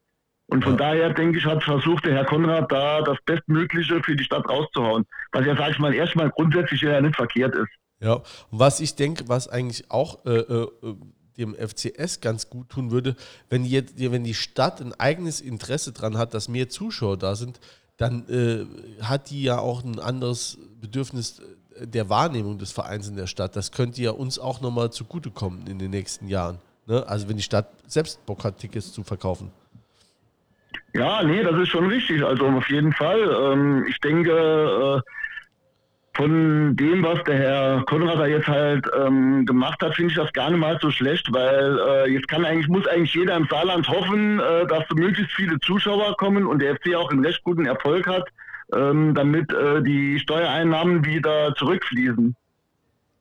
[0.49, 0.79] Und von ja.
[0.79, 5.05] daher, denke ich, hat versucht der Herr Konrad da das Bestmögliche für die Stadt rauszuhauen.
[5.33, 7.69] Was ja, sag ich mal, erstmal grundsätzlich ja nicht verkehrt ist.
[8.01, 10.69] Ja, und was ich denke, was eigentlich auch äh, äh,
[11.37, 13.17] dem FCS ganz gut tun würde,
[13.49, 17.59] wenn, jetzt, wenn die Stadt ein eigenes Interesse daran hat, dass mehr Zuschauer da sind,
[17.97, 21.41] dann äh, hat die ja auch ein anderes Bedürfnis
[21.81, 23.57] äh, der Wahrnehmung des Vereins in der Stadt.
[23.57, 26.59] Das könnte ja uns auch nochmal zugutekommen in den nächsten Jahren.
[26.87, 27.07] Ne?
[27.09, 29.51] Also wenn die Stadt selbst Bock hat, Tickets zu verkaufen.
[30.97, 32.25] Ja, nee, das ist schon richtig.
[32.25, 33.21] Also auf jeden Fall.
[33.21, 35.11] Ähm, ich denke, äh,
[36.17, 40.33] von dem, was der Herr Konrad da jetzt halt ähm, gemacht hat, finde ich das
[40.33, 43.87] gar nicht mal so schlecht, weil äh, jetzt kann eigentlich, muss eigentlich jeder im Saarland
[43.87, 48.07] hoffen, äh, dass möglichst viele Zuschauer kommen und der FC auch einen recht guten Erfolg
[48.07, 48.27] hat,
[48.75, 52.35] ähm, damit äh, die Steuereinnahmen wieder zurückfließen.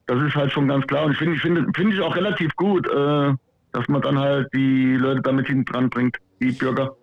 [0.05, 2.55] Das ist halt schon ganz klar und ich finde, ich finde, finde ich auch relativ
[2.55, 3.33] gut, äh,
[3.73, 6.95] dass man dann halt die Leute damit hinten dran bringt, die Bürger.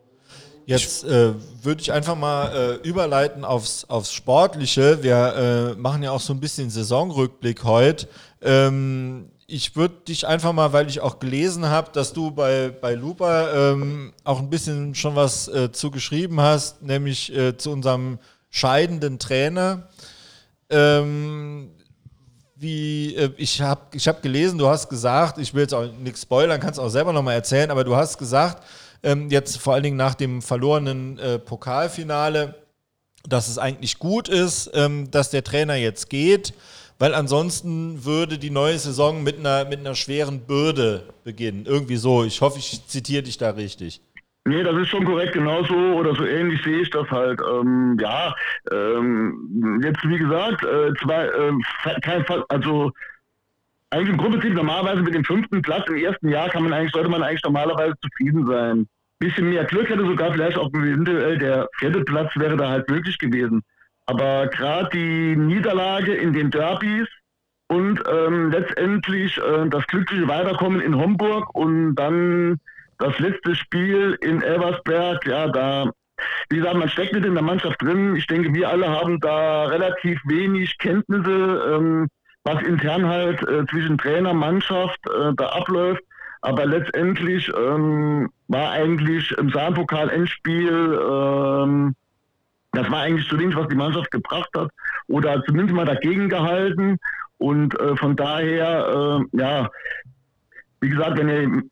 [0.66, 5.02] Jetzt äh, würde ich einfach mal äh, überleiten aufs, aufs Sportliche.
[5.02, 8.08] Wir äh, machen ja auch so ein bisschen Saisonrückblick heute.
[8.40, 12.94] Ähm, ich würde dich einfach mal, weil ich auch gelesen habe, dass du bei, bei
[12.94, 18.18] Lupa ähm, auch ein bisschen schon was äh, zu geschrieben hast, nämlich äh, zu unserem
[18.50, 19.88] scheidenden Trainer.
[20.70, 21.70] Ähm,
[22.54, 26.22] wie, äh, ich habe ich hab gelesen, du hast gesagt, ich will jetzt auch nichts
[26.22, 28.62] spoilern, kannst auch selber nochmal erzählen, aber du hast gesagt,
[29.02, 32.54] ähm, jetzt vor allen Dingen nach dem verlorenen äh, Pokalfinale,
[33.28, 36.54] dass es eigentlich gut ist, ähm, dass der Trainer jetzt geht,
[36.98, 41.66] weil ansonsten würde die neue Saison mit einer, mit einer schweren Bürde beginnen.
[41.66, 42.24] Irgendwie so.
[42.24, 44.00] Ich hoffe, ich zitiere dich da richtig.
[44.44, 47.40] Nee, das ist schon korrekt, genauso oder so ähnlich sehe ich das halt.
[47.40, 48.34] Ähm, ja,
[48.72, 52.90] ähm, jetzt wie gesagt, äh, zwei, äh, kein Fall, also
[53.90, 57.10] eigentlich im Grundprinzip normalerweise mit dem fünften Platz im ersten Jahr kann man eigentlich, sollte
[57.10, 58.88] man eigentlich normalerweise zufrieden sein.
[59.22, 63.18] Bisschen mehr Glück hätte sogar vielleicht auch eventuell der vierte Platz wäre da halt möglich
[63.18, 63.62] gewesen.
[64.06, 67.06] Aber gerade die Niederlage in den Derbys
[67.68, 72.58] und ähm, letztendlich äh, das glückliche Weiterkommen in Homburg und dann
[72.98, 75.92] das letzte Spiel in Elversberg, ja, da,
[76.50, 78.16] wie gesagt, man steckt nicht in der Mannschaft drin.
[78.16, 81.76] Ich denke, wir alle haben da relativ wenig Kenntnisse.
[81.76, 82.08] Ähm,
[82.44, 86.02] was intern halt äh, zwischen Trainer, Mannschaft äh, da abläuft.
[86.42, 91.94] Aber letztendlich ähm, war eigentlich im Saarpokal-Endspiel, ähm,
[92.72, 94.70] das war eigentlich zu wenig, was die Mannschaft gebracht hat.
[95.08, 96.98] Oder zumindest mal dagegen gehalten.
[97.38, 99.70] Und äh, von daher, äh, ja,
[100.80, 101.62] wie gesagt, wenn ihr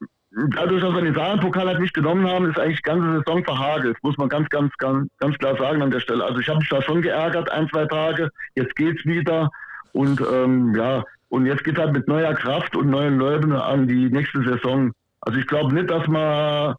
[0.54, 3.96] dadurch, dass wir den Saarland-Pokal halt nicht genommen haben, ist eigentlich die ganze Saison verhagelt.
[4.02, 6.24] Muss man ganz, ganz, ganz, ganz klar sagen an der Stelle.
[6.24, 8.30] Also ich habe mich da schon geärgert, ein, zwei Tage.
[8.54, 9.50] Jetzt geht's wieder.
[9.92, 14.10] Und ähm, ja, und jetzt geht halt mit neuer Kraft und neuen Leuten an die
[14.10, 14.92] nächste Saison.
[15.22, 16.74] Also ich glaube nicht, dass man,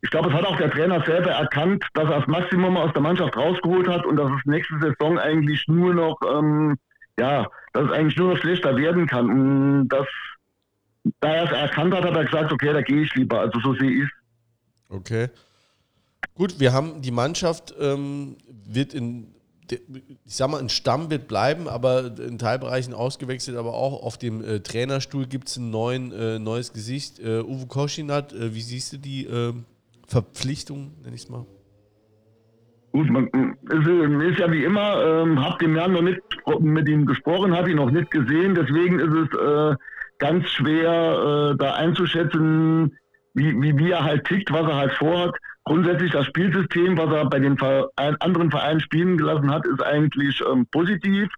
[0.00, 3.02] ich glaube, es hat auch der Trainer selber erkannt, dass er das Maximum aus der
[3.02, 6.76] Mannschaft rausgeholt hat und dass es nächste Saison eigentlich nur noch, ähm,
[7.18, 9.28] ja, dass es eigentlich nur noch schlechter werden kann.
[9.28, 10.06] Und das
[11.20, 13.40] da er es erkannt hat, hat er gesagt, okay, da gehe ich lieber.
[13.40, 14.10] Also so sehe ich es.
[14.88, 15.28] Okay.
[16.34, 19.34] Gut, wir haben die Mannschaft ähm, wird in,
[19.72, 24.42] ich sag mal, ein Stamm wird bleiben, aber in Teilbereichen ausgewechselt, aber auch auf dem
[24.42, 27.18] äh, Trainerstuhl gibt es ein neuen, äh, neues Gesicht.
[27.18, 29.64] Äh, Uwe Koschinat, äh, wie siehst du die ähm,
[30.06, 31.46] Verpflichtung, nenne ich es mal?
[32.92, 36.20] Gut, man ist, ist ja wie immer, ähm, hab den Herrn noch nicht
[36.60, 39.76] mit ihm gesprochen, habe ihn noch nicht gesehen, deswegen ist es äh,
[40.18, 42.96] ganz schwer äh, da einzuschätzen,
[43.34, 45.34] wie, wie, wie er halt tickt, was er halt vorhat.
[45.66, 50.40] Grundsätzlich das Spielsystem, was er bei den Verein, anderen Vereinen spielen gelassen hat, ist eigentlich
[50.48, 51.28] ähm, positiv,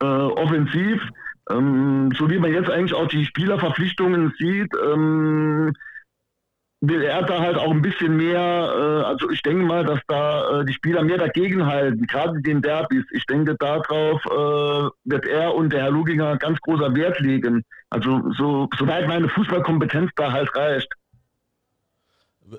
[0.00, 1.02] äh, offensiv.
[1.50, 5.72] Ähm, so wie man jetzt eigentlich auch die Spielerverpflichtungen sieht, ähm,
[6.80, 10.60] will er da halt auch ein bisschen mehr, äh, also ich denke mal, dass da
[10.60, 13.04] äh, die Spieler mehr dagegen halten, gerade den Derbys.
[13.10, 17.64] Ich denke, darauf äh, wird er und der Herr Luginger ganz großer Wert legen.
[17.90, 20.92] Also so, soweit meine Fußballkompetenz da halt reicht.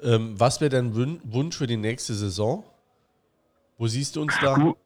[0.04, 2.63] Ähm, was wäre dein Wunsch für die nächste Saison?
[3.78, 4.56] Wo siehst du uns da?
[4.56, 4.78] Gut,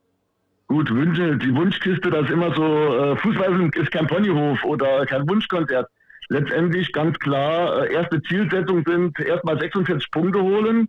[0.67, 5.27] gut Wünsche, die Wunschkiste, das ist immer so, äh, Fußball ist kein Ponyhof oder kein
[5.27, 5.87] Wunschkonzert
[6.31, 10.87] letztendlich ganz klar äh, erste Zielsetzung sind, erstmal 46 Punkte holen,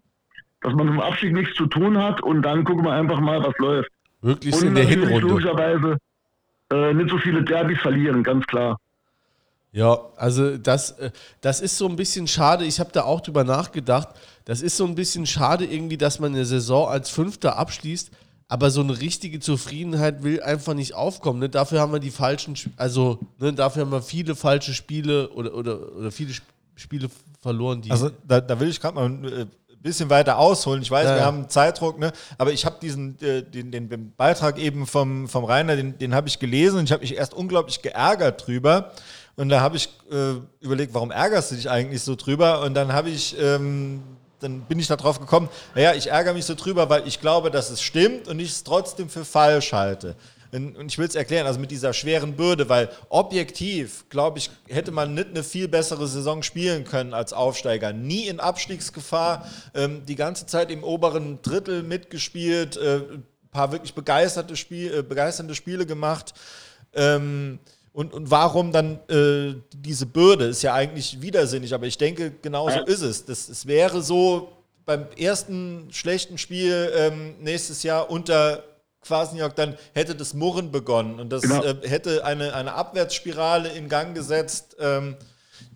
[0.61, 3.57] dass man zum Abstieg nichts zu tun hat und dann gucken wir einfach mal, was
[3.59, 3.90] läuft.
[4.20, 5.18] Wirklich in der Hinrunde.
[5.18, 5.98] logischerweise
[6.72, 8.79] äh, nicht so viele Derbys verlieren, ganz klar.
[9.72, 12.64] Ja, also das, äh, das ist so ein bisschen schade.
[12.64, 14.08] Ich habe da auch drüber nachgedacht.
[14.44, 18.11] Das ist so ein bisschen schade irgendwie, dass man eine Saison als Fünfter abschließt
[18.52, 21.38] aber so eine richtige Zufriedenheit will einfach nicht aufkommen.
[21.38, 21.48] Ne?
[21.48, 25.96] Dafür haben wir die falschen, also ne, dafür haben wir viele falsche Spiele oder, oder,
[25.96, 26.35] oder viele
[26.74, 27.08] Spiele
[27.40, 27.80] verloren.
[27.80, 29.46] Die also da, da will ich gerade mal ein äh,
[29.80, 30.82] bisschen weiter ausholen.
[30.82, 31.24] Ich weiß, ja, wir ja.
[31.24, 32.12] haben Zeitdruck, ne?
[32.37, 36.14] aber ich habe diesen äh, den, den, den, Beitrag eben vom, vom Rainer, den, den
[36.14, 38.92] habe ich gelesen und ich habe mich erst unglaublich geärgert drüber.
[39.37, 42.62] Und da habe ich äh, überlegt, warum ärgerst du dich eigentlich so drüber?
[42.62, 44.03] Und dann habe ich ähm,
[44.42, 47.71] dann bin ich darauf gekommen, naja, ich ärgere mich so drüber, weil ich glaube, dass
[47.71, 50.16] es stimmt und ich es trotzdem für falsch halte.
[50.55, 54.90] Und ich will es erklären, also mit dieser schweren Bürde, weil objektiv, glaube ich, hätte
[54.90, 57.95] man nicht eine viel bessere Saison spielen können als Aufsteiger.
[57.95, 63.95] Nie in Abstiegsgefahr, ähm, die ganze Zeit im oberen Drittel mitgespielt, äh, ein paar wirklich
[63.95, 66.35] begeisterte, Spiel, äh, begeisternde Spiele gemacht.
[66.92, 67.59] Ähm,
[67.92, 70.46] und, und warum dann äh, diese Bürde?
[70.46, 72.85] Ist ja eigentlich widersinnig, aber ich denke, genauso ja.
[72.85, 73.24] ist es.
[73.24, 74.52] Das, es wäre so
[74.85, 78.64] beim ersten schlechten Spiel ähm, nächstes Jahr unter
[79.02, 81.62] Quasniok, dann hätte das Murren begonnen und das genau.
[81.64, 85.16] äh, hätte eine, eine Abwärtsspirale in Gang gesetzt, ähm,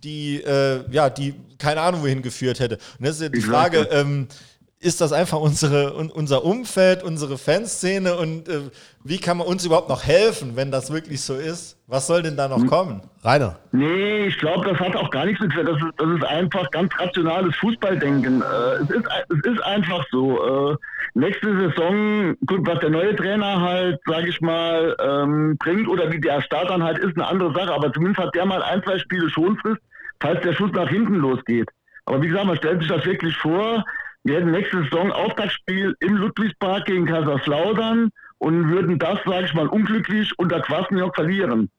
[0.03, 2.79] die, äh, ja, die keine Ahnung wohin geführt hätte.
[2.99, 4.29] Und das ist ja die Frage, ähm,
[4.79, 8.71] ist das einfach unsere, unser Umfeld, unsere Fanszene und äh,
[9.03, 11.79] wie kann man uns überhaupt noch helfen, wenn das wirklich so ist?
[11.87, 12.67] Was soll denn da noch hm.
[12.67, 13.01] kommen?
[13.25, 13.59] Rainer.
[13.73, 16.93] Nee, ich glaube, das hat auch gar nichts mit das ist, das ist einfach ganz
[16.99, 18.43] rationales Fußballdenken.
[18.43, 20.73] Äh, es, ist, es ist einfach so.
[20.73, 20.77] Äh,
[21.15, 26.21] nächste Saison, gut, was der neue Trainer halt, sage ich mal, ähm, bringt oder wie
[26.21, 27.73] der Start dann halt ist, eine andere Sache.
[27.73, 29.81] Aber zumindest hat der mal ein, zwei Spiele Schonfrist,
[30.21, 31.69] falls der Schuss nach hinten losgeht.
[32.05, 33.85] Aber wie gesagt, man stellt sich das wirklich vor,
[34.27, 39.69] wir hätten nächste Saison Auftaktspiel im Ludwigspark gegen Kaiserslautern und würden das, sage ich mal,
[39.69, 41.71] unglücklich unter Quasniok verlieren.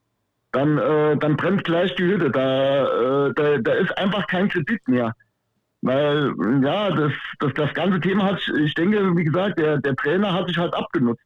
[0.53, 2.31] Dann, äh, dann brennt gleich die Hütte.
[2.31, 5.13] Da, äh, da, da ist einfach kein Kredit mehr.
[5.81, 6.33] Weil,
[6.63, 10.47] ja, das, das, das ganze Thema hat, ich denke, wie gesagt, der, der Trainer hat
[10.47, 11.21] sich halt abgenutzt.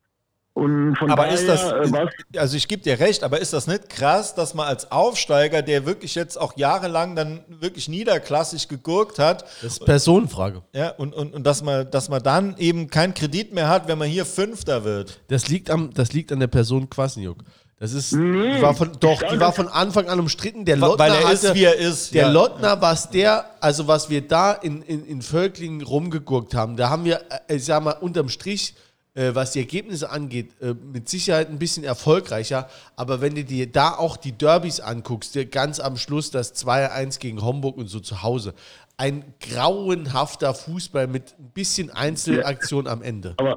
[0.54, 3.68] Und von aber daher, ist das, äh, also ich gebe dir recht, aber ist das
[3.68, 9.18] nicht krass, dass man als Aufsteiger, der wirklich jetzt auch jahrelang dann wirklich niederklassig gegurkt
[9.18, 9.46] hat.
[9.62, 10.62] Das ist Personenfrage.
[10.74, 13.98] Ja, und, und, und dass man, dass man dann eben keinen Kredit mehr hat, wenn
[13.98, 15.22] man hier Fünfter wird.
[15.30, 17.38] Das liegt, am, das liegt an der Person Kwasniuk.
[17.80, 20.66] Das ist, nee, die war von, doch, die war von Anfang an umstritten.
[20.66, 22.14] Der Lottner Weil er hatte, ist, wie er ist.
[22.14, 22.30] Der ja.
[22.30, 26.90] Lottner war es der, also was wir da in, in, in Völklingen rumgegurkt haben, da
[26.90, 28.76] haben wir, äh, ich sag mal, unterm Strich
[29.14, 32.70] äh, was die Ergebnisse angeht, äh, mit Sicherheit ein bisschen erfolgreicher.
[32.96, 37.42] Aber wenn du dir da auch die Derbys anguckst, ganz am Schluss das 2-1 gegen
[37.42, 38.54] Homburg und so zu Hause,
[38.98, 43.36] ein grauenhafter Fußball mit ein bisschen Einzelaktion am Ende.
[43.38, 43.56] Aber,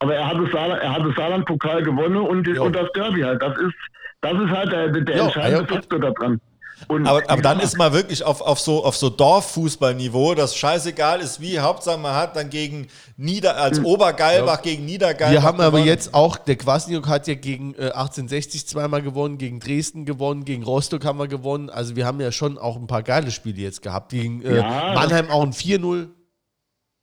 [0.00, 3.42] aber er hat das Saarland, Saarland-Pokal gewonnen und, und das Derby halt.
[3.42, 3.74] Das ist,
[4.20, 6.40] das ist halt der, der entscheidende Faktor daran.
[6.88, 11.20] Und aber, aber dann ist man wirklich auf, auf so, auf so Dorffußballniveau, das scheißegal
[11.20, 13.86] ist wie, Hauptsache man hat dann gegen Nieder, als hm.
[13.86, 14.62] Obergeilbach ja.
[14.62, 15.32] gegen Niedergeilbach.
[15.32, 19.60] Wir haben aber jetzt auch, der Kwasniok hat ja gegen äh, 1860 zweimal gewonnen, gegen
[19.60, 21.70] Dresden gewonnen, gegen Rostock haben wir gewonnen.
[21.70, 24.10] Also wir haben ja schon auch ein paar geile Spiele jetzt gehabt.
[24.10, 24.92] Gegen äh, ja.
[24.94, 26.08] Mannheim auch ein 4-0.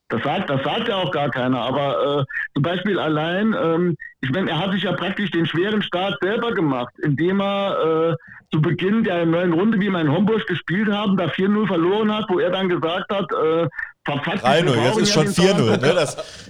[0.09, 1.61] Das sagt, das sagt ja auch gar keiner.
[1.61, 5.83] Aber äh, zum Beispiel allein, ähm, ich meine, er hat sich ja praktisch den schweren
[5.83, 8.15] Start selber gemacht, indem er äh,
[8.51, 12.25] zu Beginn der neuen Runde, wie wir in Homburg gespielt haben, da 4-0 verloren hat,
[12.29, 13.67] wo er dann gesagt hat, äh,
[14.07, 15.77] 3-0, jetzt ist schon 4-0.
[15.77, 16.07] Ne?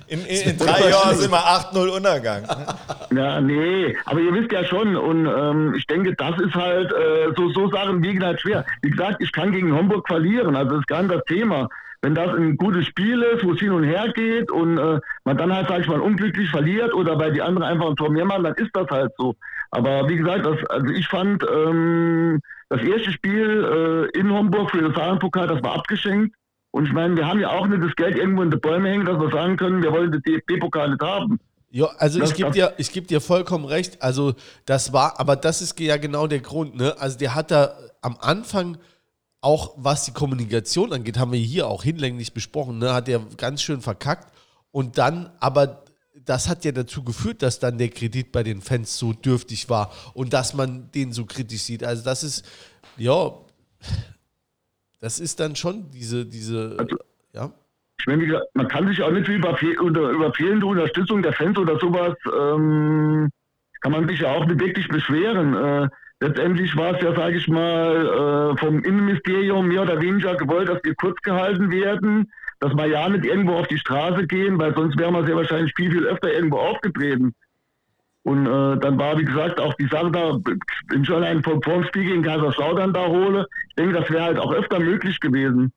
[0.07, 2.43] in, in, in drei Jahren sind wir 8-0 Untergang.
[3.13, 7.33] Ja, nee, aber ihr wisst ja schon, und ähm, ich denke, das ist halt, äh,
[7.35, 8.65] so, so Sachen wiegen halt schwer.
[8.81, 11.67] Wie gesagt, ich kann gegen Homburg verlieren, also das ist gar nicht das Thema
[12.01, 15.37] wenn das ein gutes Spiel ist, wo es hin und her geht und äh, man
[15.37, 18.25] dann halt, sag ich mal, unglücklich verliert oder bei die anderen einfach ein Tor mehr
[18.25, 19.35] machen, dann ist das halt so.
[19.71, 24.81] Aber wie gesagt, das, also ich fand ähm, das erste Spiel äh, in Homburg für
[24.81, 26.35] den Saarlandpokal, das war abgeschenkt.
[26.71, 29.05] Und ich meine, wir haben ja auch nicht das Geld irgendwo in die Bäume hängen,
[29.05, 31.39] dass wir sagen können, wir wollen den DFB-Pokal nicht haben.
[31.71, 34.01] Ja, also ich gebe dir, geb dir vollkommen recht.
[34.01, 34.33] Also
[34.65, 36.75] das war, aber das ist ja genau der Grund.
[36.75, 36.95] Ne?
[36.99, 38.77] Also der hat da am Anfang
[39.41, 43.61] auch was die Kommunikation angeht, haben wir hier auch hinlänglich besprochen, ne, hat er ganz
[43.61, 44.33] schön verkackt.
[44.71, 45.83] Und dann, aber
[46.25, 49.91] das hat ja dazu geführt, dass dann der Kredit bei den Fans so dürftig war
[50.13, 51.83] und dass man den so kritisch sieht.
[51.83, 52.45] Also das ist,
[52.97, 53.31] ja,
[54.99, 56.97] das ist dann schon diese, diese, also,
[57.33, 57.51] ja.
[57.99, 61.77] Ich meine, man kann sich auch nicht über, über, über fehlende Unterstützung der Fans oder
[61.79, 63.29] sowas, ähm,
[63.81, 65.53] kann man sich ja auch nicht wirklich beschweren.
[65.55, 65.89] Äh,
[66.21, 70.83] Letztendlich war es ja, sage ich mal, äh, vom Innenministerium mehr oder weniger gewollt, dass
[70.83, 74.97] wir kurz gehalten werden, dass wir ja nicht irgendwo auf die Straße gehen, weil sonst
[74.97, 77.33] wären wir sehr wahrscheinlich viel, viel öfter irgendwo aufgetreten.
[78.23, 80.37] Und äh, dann war, wie gesagt, auch die Sache da,
[80.89, 84.51] wenn ich allein vom, Spiel gegen Kaiserslautern da hole, ich denke, das wäre halt auch
[84.51, 85.71] öfter möglich gewesen.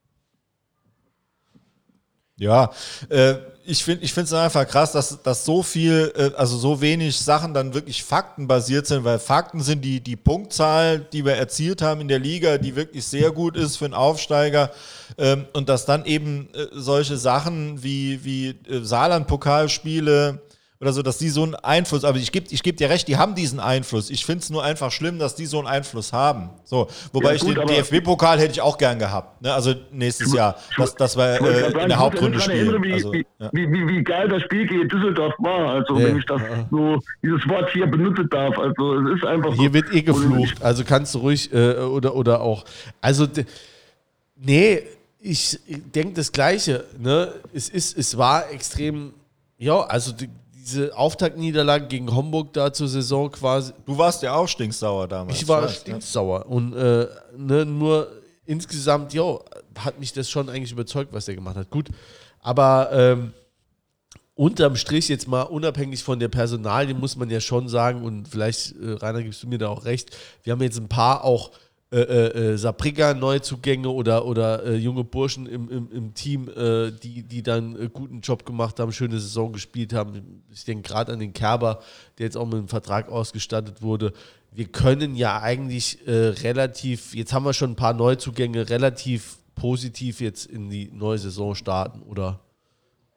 [2.37, 2.71] Ja,
[3.09, 3.35] äh,
[3.73, 7.55] ich finde ich es einfach krass, dass, dass so viel, äh, also so wenig Sachen
[7.55, 12.09] dann wirklich faktenbasiert sind, weil Fakten sind die, die Punktzahl, die wir erzielt haben in
[12.09, 14.71] der Liga, die wirklich sehr gut ist für einen Aufsteiger.
[15.17, 20.41] Ähm, und dass dann eben äh, solche Sachen wie, wie äh, Saarland-Pokalspiele,
[20.83, 23.17] oder so, dass die so einen Einfluss, aber ich gebe ich geb dir recht, die
[23.17, 24.11] haben diesen Einfluss.
[24.11, 26.51] Ich finde es nur einfach schlimm, dass die so einen Einfluss haben.
[26.65, 29.41] So, wobei ja, gut, ich den DFB-Pokal hätte ich auch gern gehabt.
[29.43, 29.55] Ne?
[29.55, 30.57] Also nächstes gut, Jahr.
[30.77, 32.83] Das, das war äh, in der Hauptrunde spielen.
[32.83, 33.51] Wie, also, wie, ja.
[33.53, 35.73] wie, wie, wie, geil das Spiel gegen Düsseldorf war.
[35.73, 36.09] Also ja.
[36.09, 36.43] wenn ich das
[36.73, 38.59] so, dieses Wort hier benutzen darf.
[38.59, 39.75] Also es ist einfach Hier so.
[39.75, 40.61] wird eh geflucht.
[40.63, 42.65] Also kannst du ruhig äh, oder, oder auch.
[43.01, 43.29] Also
[44.35, 44.83] nee,
[45.21, 45.61] ich
[45.95, 46.87] denke das Gleiche.
[46.99, 47.33] Ne?
[47.55, 49.13] Es, ist, es war extrem
[49.63, 50.29] ja, also die,
[50.63, 53.73] diese Auftaktniederlage gegen Homburg da zur Saison quasi.
[53.85, 55.41] Du warst ja auch stinksauer damals.
[55.41, 56.41] Ich war stinksauer.
[56.41, 56.47] Ja.
[56.47, 58.09] Und äh, ne, nur
[58.47, 59.39] insgesamt, ja,
[59.79, 61.71] hat mich das schon eigentlich überzeugt, was der gemacht hat.
[61.71, 61.89] Gut.
[62.41, 63.33] Aber ähm,
[64.35, 68.73] unterm Strich jetzt mal unabhängig von der Personalie muss man ja schon sagen, und vielleicht,
[68.77, 71.51] äh, Rainer, gibst du mir da auch recht, wir haben jetzt ein paar auch
[71.93, 76.91] äh, äh, äh, Sapriga Neuzugänge oder, oder äh, junge Burschen im, im, im Team, äh,
[76.91, 80.43] die, die dann äh, guten Job gemacht haben, schöne Saison gespielt haben.
[80.51, 81.83] Ich denke gerade an den Kerber,
[82.17, 84.15] der jetzt auch mit einem Vertrag ausgestattet wurde.
[84.53, 90.47] Wir können ja eigentlich relativ, jetzt haben wir schon ein paar Neuzugänge, relativ positiv jetzt
[90.47, 92.41] in die neue Saison starten, oder?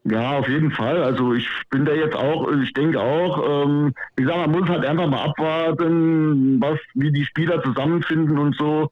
[0.08, 1.02] Ja, auf jeden Fall.
[1.02, 4.86] Also ich bin da jetzt auch, ich denke auch, ähm, wie gesagt, man muss halt
[4.86, 8.92] einfach mal abwarten, was, wie die Spieler zusammenfinden und so.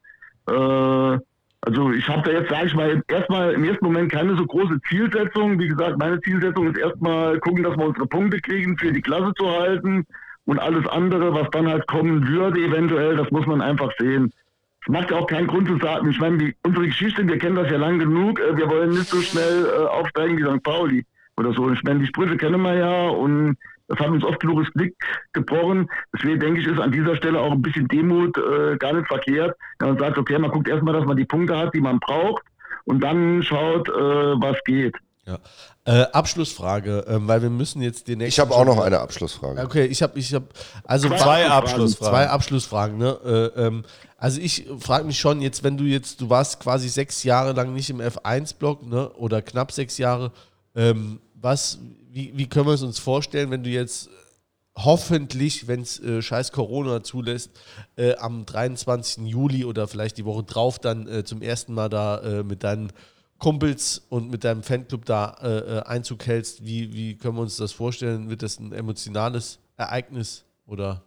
[0.50, 1.20] Äh,
[1.66, 4.82] also ich habe da jetzt, sage ich mal, erstmal im ersten Moment keine so große
[4.90, 5.60] Zielsetzung.
[5.60, 9.34] Wie gesagt, meine Zielsetzung ist erstmal gucken, dass wir unsere Punkte kriegen, für die Klasse
[9.38, 10.06] zu halten.
[10.46, 14.34] Und alles andere, was dann halt kommen würde, eventuell, das muss man einfach sehen.
[14.86, 17.56] Es macht ja auch keinen Grund zu sagen, ich meine, die, unsere Geschichte, wir kennen
[17.56, 20.64] das ja lang genug, äh, wir wollen nicht so schnell äh, aufsteigen wie St.
[20.64, 21.06] Pauli
[21.38, 21.72] oder so.
[21.72, 24.96] Ich meine, die Sprüche kennen wir ja und das hat uns oft genug das Blick
[25.34, 25.90] gebrochen.
[26.14, 29.56] Deswegen denke ich, ist an dieser Stelle auch ein bisschen Demut äh, gar nicht verkehrt,
[29.80, 32.44] wenn man sagt, okay, man guckt erstmal, dass man die Punkte hat, die man braucht
[32.86, 34.96] und dann schaut, äh, was geht.
[35.26, 35.40] Ja.
[35.86, 38.30] Äh, Abschlussfrage, äh, weil wir müssen jetzt den nächsten.
[38.30, 39.62] Ich habe auch noch eine Abschlussfrage.
[39.62, 40.48] Okay, ich habe, ich habe,
[40.84, 42.14] also zwei, zwei Abschlussfragen.
[42.14, 42.98] Zwei Abschlussfragen.
[42.98, 43.52] Ne?
[43.56, 43.84] Äh, ähm,
[44.24, 47.74] also ich frage mich schon jetzt, wenn du jetzt, du warst quasi sechs Jahre lang
[47.74, 49.10] nicht im F1-Block, ne?
[49.16, 50.32] Oder knapp sechs Jahre.
[50.76, 51.78] Ähm, was,
[52.10, 54.10] wie, wie können wir es uns vorstellen, wenn du jetzt
[54.78, 57.52] hoffentlich, wenn es äh, scheiß Corona zulässt,
[57.98, 59.26] äh, am 23.
[59.26, 62.94] Juli oder vielleicht die Woche drauf dann äh, zum ersten Mal da äh, mit deinen
[63.40, 67.58] Kumpels und mit deinem Fanclub da äh, äh, Einzug hältst, wie, wie können wir uns
[67.58, 68.30] das vorstellen?
[68.30, 71.04] Wird das ein emotionales Ereignis oder?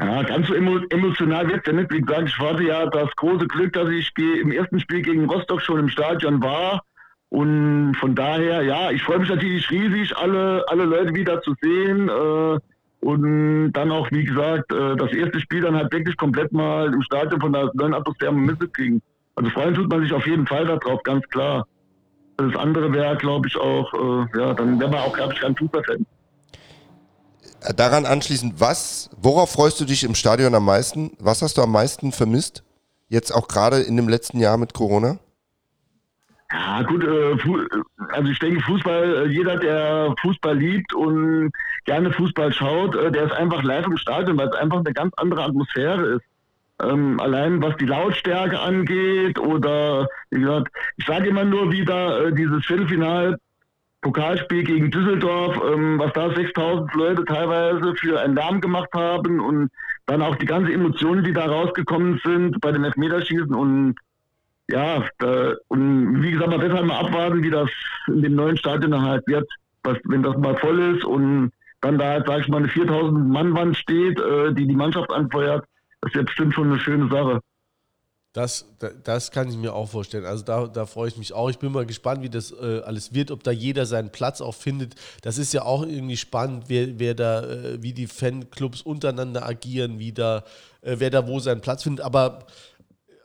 [0.00, 1.92] Ja, ganz so emo emotional wird es nicht.
[1.92, 5.60] Wie gesagt, ich hatte ja das große Glück, dass ich im ersten Spiel gegen Rostock
[5.60, 6.82] schon im Stadion war.
[7.30, 12.08] Und von daher, ja, ich freue mich natürlich riesig, alle, alle Leute wieder zu sehen.
[12.08, 12.58] Äh,
[13.00, 17.02] und dann auch, wie gesagt, äh, das erste Spiel dann halt wirklich komplett mal im
[17.02, 19.02] Stadion von der neuen Atmosphäre mitzukriegen.
[19.34, 21.66] Also freuen tut man sich auf jeden Fall darauf, ganz klar.
[22.38, 25.56] Das andere wäre, glaube ich, auch, äh, ja, dann wäre man auch, glaube ich, kein
[25.56, 26.06] Fußballfan.
[27.76, 31.12] Daran anschließend, was, worauf freust du dich im Stadion am meisten?
[31.18, 32.62] Was hast du am meisten vermisst?
[33.08, 35.18] Jetzt auch gerade in dem letzten Jahr mit Corona?
[36.52, 37.36] Ja, gut, äh,
[38.12, 41.50] also ich denke, Fußball, äh, jeder, der Fußball liebt und
[41.84, 45.12] gerne Fußball schaut, äh, der ist einfach live im Stadion, weil es einfach eine ganz
[45.16, 46.24] andere Atmosphäre ist.
[46.80, 52.64] Ähm, allein was die Lautstärke angeht oder, wie gesagt, ich sage immer nur wieder, dieses
[52.64, 53.36] Viertelfinal
[54.00, 59.70] Pokalspiel gegen Düsseldorf, ähm, was da 6000 Leute teilweise für einen Lärm gemacht haben und
[60.06, 63.96] dann auch die ganzen Emotionen, die da rausgekommen sind bei dem Elfmeterschießen und
[64.70, 67.70] ja, da, und wie gesagt, man wird halt mal abwarten, wie das
[68.06, 69.48] in dem neuen Stadion halt wird,
[69.82, 73.28] was, wenn das mal voll ist und dann da halt, sag ich mal, eine 4000
[73.28, 75.64] Mann Wand steht, äh, die die Mannschaft anfeuert,
[76.00, 77.40] das ist ja bestimmt schon eine schöne Sache.
[78.38, 78.66] Das,
[79.02, 80.24] das kann ich mir auch vorstellen.
[80.24, 81.50] Also da, da freue ich mich auch.
[81.50, 84.54] Ich bin mal gespannt, wie das äh, alles wird, ob da jeder seinen Platz auch
[84.54, 84.94] findet.
[85.22, 89.98] Das ist ja auch irgendwie spannend, wer, wer da, äh, wie die Fanclubs untereinander agieren,
[89.98, 90.44] wie da,
[90.82, 92.04] äh, wer da wo seinen Platz findet.
[92.04, 92.46] Aber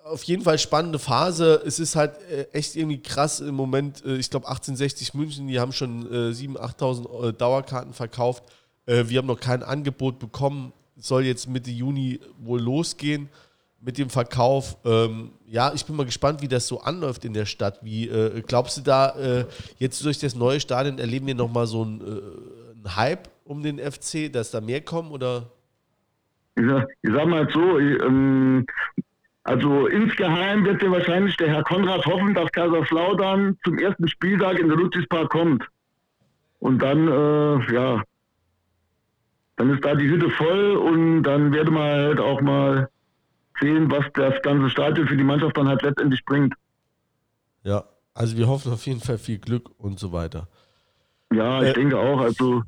[0.04, 1.62] auf jeden Fall spannende Phase.
[1.64, 4.04] Es ist halt äh, echt irgendwie krass im Moment.
[4.04, 8.44] Äh, ich glaube 1860 München, die haben schon äh, 7.000, 8.000 äh, Dauerkarten verkauft.
[8.86, 10.74] Wir haben noch kein Angebot bekommen.
[10.98, 13.30] Soll jetzt Mitte Juni wohl losgehen
[13.86, 14.78] mit dem Verkauf.
[14.86, 17.80] Ähm, ja, ich bin mal gespannt, wie das so anläuft in der Stadt.
[17.84, 19.46] Wie äh, glaubst du da, äh,
[19.78, 22.04] jetzt durch das neue Stadion erleben wir nochmal so einen, äh,
[22.76, 25.52] einen Hype um den FC, dass da mehr kommen oder?
[26.56, 28.66] Ich sag, ich sag mal so, ähm,
[29.44, 34.70] also insgeheim wird ja wahrscheinlich der Herr Konrad hoffen, dass Kaiserslautern zum ersten Spieltag in
[34.70, 35.68] der Ludwigspark kommt.
[36.60, 38.02] Und dann, äh, ja,
[39.58, 42.88] dann ist da die Hütte voll und dann werde man halt auch mal
[43.64, 46.54] sehen, was das ganze Stadion für die Mannschaft dann halt letztendlich bringt.
[47.64, 50.48] Ja, also wir hoffen auf jeden Fall viel Glück und so weiter.
[51.34, 52.20] Ja, ich äh, denke auch.
[52.20, 52.64] Also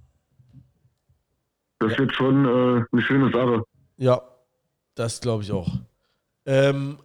[1.80, 2.00] das ja.
[2.00, 3.64] wird schon äh, eine schöne Sache.
[3.98, 4.22] Ja,
[4.96, 5.70] das glaube ich auch.
[6.46, 6.98] Ähm,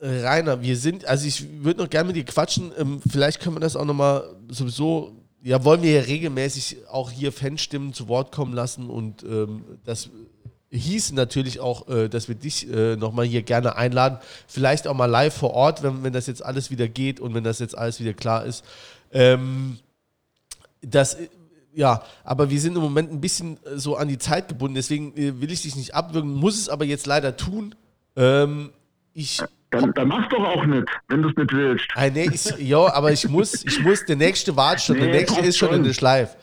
[0.00, 2.72] Rainer, wir sind, also ich würde noch gerne mit dir quatschen.
[2.76, 7.32] Ähm, vielleicht können wir das auch nochmal sowieso, ja, wollen wir ja regelmäßig auch hier
[7.32, 10.10] Fanstimmen zu Wort kommen lassen und ähm, das
[10.70, 14.18] hieß natürlich auch, äh, dass wir dich äh, nochmal hier gerne einladen.
[14.46, 17.44] Vielleicht auch mal live vor Ort, wenn, wenn das jetzt alles wieder geht und wenn
[17.44, 18.64] das jetzt alles wieder klar ist.
[19.12, 19.78] Ähm,
[20.82, 21.28] das, äh,
[21.72, 25.16] ja, aber wir sind im Moment ein bisschen äh, so an die Zeit gebunden, deswegen
[25.16, 27.74] äh, will ich dich nicht abwürgen, muss es aber jetzt leider tun.
[28.16, 28.70] Ähm,
[29.12, 31.84] ich dann, dann mach's doch auch nicht, wenn du es nicht willst.
[31.94, 35.20] Ah, nee, ich, ja, aber ich muss, ich muss, der nächste wartet schon, nee, der
[35.20, 36.36] nächste ist schon, schon in der Schleife.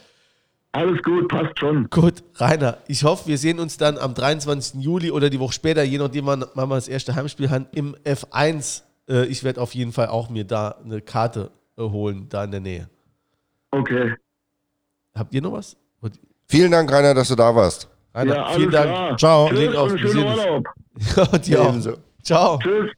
[0.74, 1.88] Alles gut, passt schon.
[1.92, 4.82] Gut, Rainer, ich hoffe, wir sehen uns dann am 23.
[4.82, 8.82] Juli oder die Woche später, je nachdem, wann wir das erste Heimspiel haben, im F1.
[9.08, 12.52] Äh, ich werde auf jeden Fall auch mir da eine Karte äh, holen, da in
[12.52, 12.90] der Nähe.
[13.70, 14.16] Okay.
[15.16, 15.78] Habt ihr noch was?
[16.48, 17.88] Vielen Dank, Rainer, dass du da warst.
[18.14, 18.90] Rainer, ja, vielen Dank.
[18.90, 19.18] Klar.
[19.18, 19.50] Ciao.
[19.50, 20.68] Tschüss, auf, schönen Urlaub.
[21.16, 21.76] Ja, dir auch.
[22.22, 22.60] Ciao.
[22.60, 22.92] Tschüss.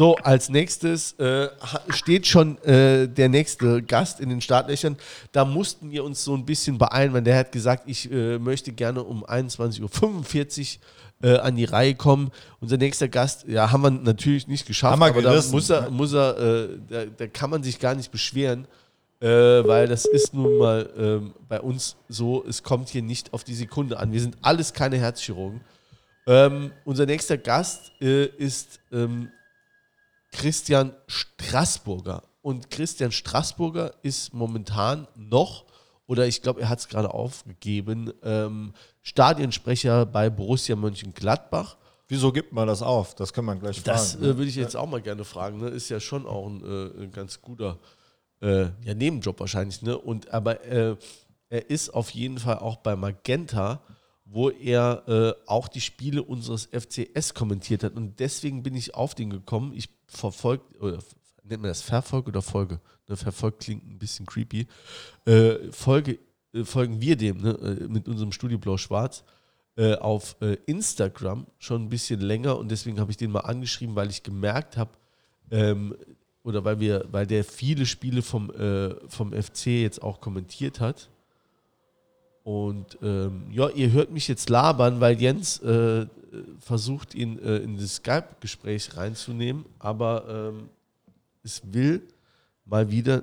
[0.00, 1.50] So, als nächstes äh,
[1.90, 4.96] steht schon äh, der nächste Gast in den Startlöchern.
[5.30, 8.72] Da mussten wir uns so ein bisschen beeilen, weil der hat gesagt, ich äh, möchte
[8.72, 10.78] gerne um 21.45
[11.22, 12.30] Uhr äh, an die Reihe kommen.
[12.60, 16.38] Unser nächster Gast, ja, haben wir natürlich nicht geschafft, aber da muss er, muss er
[16.38, 18.66] äh, da, da, kann man sich gar nicht beschweren,
[19.20, 23.44] äh, weil das ist nun mal ähm, bei uns so, es kommt hier nicht auf
[23.44, 24.12] die Sekunde an.
[24.12, 25.60] Wir sind alles keine Herzchirurgen.
[26.26, 29.28] Ähm, unser nächster Gast ist ähm,
[30.30, 32.22] Christian Straßburger.
[32.42, 35.66] Und Christian Straßburger ist momentan noch,
[36.06, 38.72] oder ich glaube, er hat es gerade aufgegeben, ähm,
[39.02, 41.76] Stadionsprecher bei Borussia Mönchengladbach.
[42.08, 43.14] Wieso gibt man das auf?
[43.14, 43.96] Das kann man gleich fragen.
[43.96, 45.58] Das äh, würde ich jetzt auch mal gerne fragen.
[45.58, 45.68] Ne?
[45.68, 47.78] Ist ja schon auch ein, äh, ein ganz guter
[48.40, 49.82] äh, ja, Nebenjob wahrscheinlich.
[49.82, 49.96] Ne?
[49.96, 50.96] Und, aber äh,
[51.50, 53.80] er ist auf jeden Fall auch bei Magenta
[54.32, 57.94] wo er äh, auch die Spiele unseres FCS kommentiert hat.
[57.94, 59.72] Und deswegen bin ich auf den gekommen.
[59.74, 60.98] Ich verfolge, oder
[61.42, 62.80] nennt man das Verfolge oder Folge?
[63.08, 64.68] Ne, verfolgt klingt ein bisschen creepy.
[65.26, 66.20] Äh, Folge,
[66.54, 69.24] äh, folgen wir dem ne, äh, mit unserem Studio Blau-Schwarz
[69.76, 73.96] äh, auf äh, Instagram schon ein bisschen länger und deswegen habe ich den mal angeschrieben,
[73.96, 74.92] weil ich gemerkt habe,
[75.50, 75.96] ähm,
[76.44, 78.50] oder weil wir, weil der viele Spiele vom,
[79.08, 81.10] vom FC jetzt auch kommentiert hat
[82.50, 86.06] Und ähm, ja, ihr hört mich jetzt labern, weil Jens äh,
[86.58, 90.68] versucht, ihn äh, in das Skype-Gespräch reinzunehmen, aber ähm,
[91.44, 92.02] es will
[92.64, 93.22] mal wieder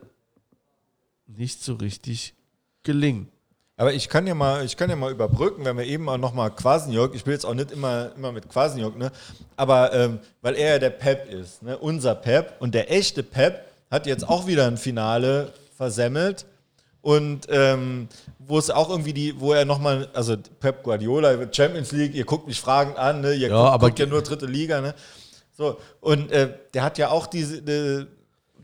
[1.25, 2.35] nicht so richtig
[2.83, 3.27] gelingen.
[3.75, 6.49] Aber ich kann ja mal, ich kann ja mal überbrücken, wenn wir eben auch nochmal
[6.49, 9.11] Quasenjörg, ich will jetzt auch nicht immer, immer mit Quasenjörg, ne?
[9.57, 11.77] Aber ähm, weil er ja der Pep ist, ne?
[11.77, 12.53] Unser Pep.
[12.59, 16.45] Und der echte Pep hat jetzt auch wieder ein Finale versemmelt.
[17.07, 22.13] Und ähm, wo es auch irgendwie die, wo er nochmal, also Pep Guardiola, Champions League,
[22.13, 23.31] ihr guckt mich fragend an, ne?
[23.31, 24.93] Ihr Ja, guckt, aber guckt ja nur dritte Liga, ne?
[25.53, 28.07] So, und äh, der hat ja auch diese, äh,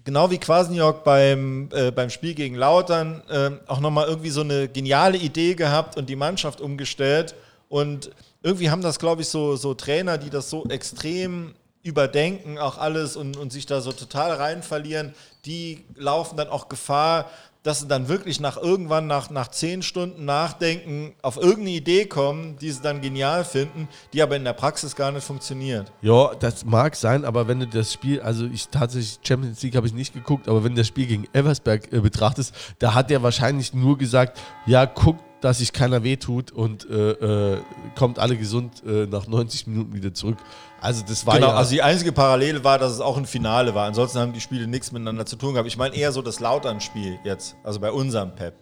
[0.04, 4.68] genau wie Quasenjörg beim, äh, beim Spiel gegen Lautern, äh, auch nochmal irgendwie so eine
[4.68, 7.36] geniale Idee gehabt und die Mannschaft umgestellt.
[7.70, 12.78] Und irgendwie haben das, glaube ich, so, so Trainer, die das so extrem überdenken, auch
[12.78, 15.14] alles und, und sich da so total rein verlieren,
[15.46, 17.30] die laufen dann auch Gefahr,
[17.64, 22.58] dass sie dann wirklich nach irgendwann, nach, nach zehn Stunden Nachdenken, auf irgendeine Idee kommen,
[22.58, 25.92] die sie dann genial finden, die aber in der Praxis gar nicht funktioniert.
[26.02, 29.88] Ja, das mag sein, aber wenn du das Spiel, also ich tatsächlich Champions League habe
[29.88, 33.24] ich nicht geguckt, aber wenn du das Spiel gegen Eversberg äh, betrachtest, da hat er
[33.24, 37.62] wahrscheinlich nur gesagt, ja, guck, dass sich keiner wehtut und äh, äh,
[37.96, 40.38] kommt alle gesund äh, nach 90 Minuten wieder zurück.
[40.80, 43.76] Also das war Genau, ja, also die einzige Parallele war, dass es auch ein Finale
[43.76, 43.86] war.
[43.86, 45.68] Ansonsten haben die Spiele nichts miteinander zu tun gehabt.
[45.68, 48.54] Ich meine eher so das Lautern-Spiel jetzt, also bei unserem Pep.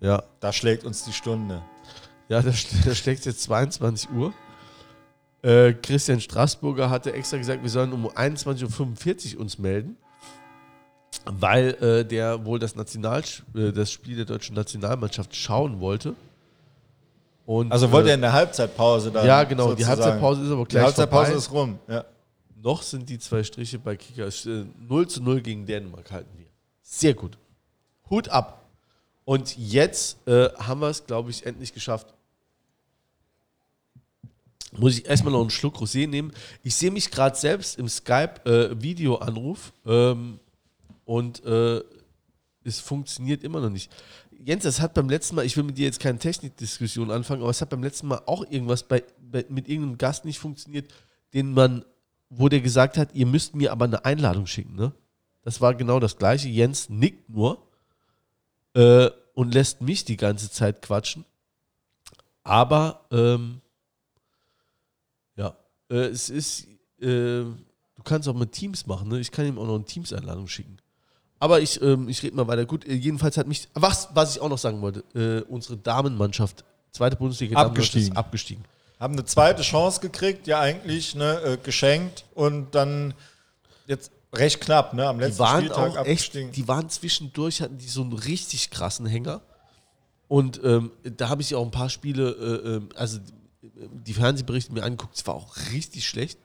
[0.00, 1.62] ja, Da schlägt uns die Stunde.
[2.28, 2.50] ja, da,
[2.84, 4.32] da schlägt jetzt 22 Uhr.
[5.42, 9.96] Äh, Christian Straßburger hatte extra gesagt, wir sollen um 21.45 Uhr uns melden,
[11.24, 13.22] weil äh, der wohl das, National,
[13.54, 16.14] äh, das Spiel der deutschen Nationalmannschaft schauen wollte.
[17.46, 19.26] Und, Also wollte äh, er in der Halbzeitpause dann.
[19.26, 20.02] Ja, genau, die sozusagen.
[20.02, 21.38] Halbzeitpause ist aber Die gleich Halbzeitpause vorbei.
[21.38, 21.78] ist rum.
[21.88, 22.04] Ja.
[22.62, 24.46] Noch sind die zwei Striche bei Kickers.
[24.46, 26.46] Äh, 0 zu 0 gegen Dänemark halten wir.
[26.82, 27.38] Sehr gut.
[28.08, 28.68] Hut ab.
[29.24, 32.06] Und jetzt äh, haben wir es, glaube ich, endlich geschafft.
[34.72, 36.32] Muss ich erstmal noch einen Schluck Rosé nehmen.
[36.62, 40.38] Ich sehe mich gerade selbst im Skype-Video-Anruf ähm,
[41.10, 41.82] und äh,
[42.62, 43.90] es funktioniert immer noch nicht.
[44.30, 47.50] Jens, das hat beim letzten Mal, ich will mit dir jetzt keine Technikdiskussion anfangen, aber
[47.50, 50.94] es hat beim letzten Mal auch irgendwas bei, bei, mit irgendeinem Gast nicht funktioniert,
[51.34, 51.84] den man,
[52.28, 54.92] wo der gesagt hat, ihr müsst mir aber eine Einladung schicken, ne?
[55.42, 56.48] Das war genau das gleiche.
[56.48, 57.66] Jens nickt nur
[58.74, 61.24] äh, und lässt mich die ganze Zeit quatschen.
[62.44, 63.62] Aber ähm,
[65.34, 65.56] ja,
[65.90, 66.68] äh, es ist,
[67.00, 69.18] äh, du kannst auch mit Teams machen, ne?
[69.18, 70.79] Ich kann ihm auch noch eine Teams-Einladung schicken.
[71.40, 72.66] Aber ich, ähm, ich rede mal weiter.
[72.66, 76.64] Gut, äh, jedenfalls hat mich, was, was ich auch noch sagen wollte, äh, unsere Damenmannschaft,
[76.92, 78.14] zweite Bundesliga Abgestiegen.
[78.16, 78.64] abgestiegen.
[79.00, 83.14] Haben eine zweite Chance gekriegt, ja eigentlich, ne, äh, geschenkt und dann
[83.86, 86.52] jetzt recht knapp, ne, am Die letzten waren Spieltag auch echt, abgestiegen.
[86.52, 89.40] die waren zwischendurch, hatten die so einen richtig krassen Hänger.
[90.28, 93.18] Und ähm, da habe ich auch ein paar Spiele, äh, ähm, also
[93.62, 96.38] die Fernsehberichte mir angeguckt, es war auch richtig schlecht.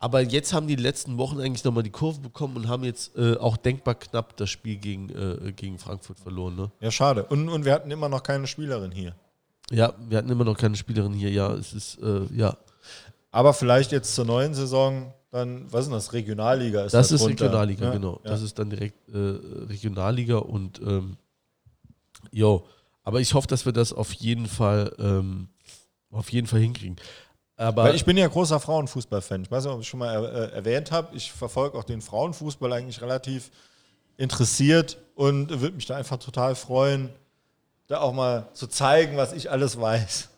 [0.00, 3.36] Aber jetzt haben die letzten Wochen eigentlich nochmal die Kurve bekommen und haben jetzt äh,
[3.36, 6.54] auch denkbar knapp das Spiel gegen, äh, gegen Frankfurt verloren.
[6.54, 6.70] Ne?
[6.80, 7.24] Ja, schade.
[7.24, 9.14] Und, und wir hatten immer noch keine Spielerin hier.
[9.70, 11.30] Ja, wir hatten immer noch keine Spielerin hier.
[11.30, 12.56] Ja, es ist, äh, ja.
[13.32, 16.12] Aber vielleicht jetzt zur neuen Saison dann, was ist denn das?
[16.12, 17.44] Regionalliga ist Das da ist drunter.
[17.44, 18.20] Regionalliga, Ja, genau.
[18.24, 18.30] Ja.
[18.30, 19.18] Das ist dann direkt äh,
[19.66, 21.16] Regionalliga und ähm,
[22.30, 22.66] jo,
[23.02, 25.48] aber ich hoffe, dass wir das auf jeden Fall ähm,
[26.10, 26.96] auf jeden Fall hinkriegen.
[27.58, 29.42] Aber Weil ich bin ja großer Frauenfußballfan.
[29.42, 31.14] Ich weiß nicht, ob ich es schon mal äh, erwähnt habe.
[31.16, 33.50] Ich verfolge auch den Frauenfußball eigentlich relativ
[34.16, 37.10] interessiert und würde mich da einfach total freuen,
[37.88, 40.28] da auch mal zu zeigen, was ich alles weiß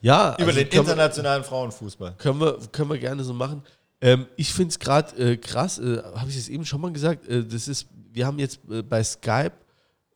[0.00, 2.14] ja, über also den können wir- internationalen Frauenfußball.
[2.18, 3.62] Können wir, können wir gerne so machen.
[4.02, 7.26] Ähm, ich finde es gerade äh, krass, äh, habe ich es eben schon mal gesagt,
[7.26, 9.52] äh, das ist, wir haben jetzt äh, bei Skype,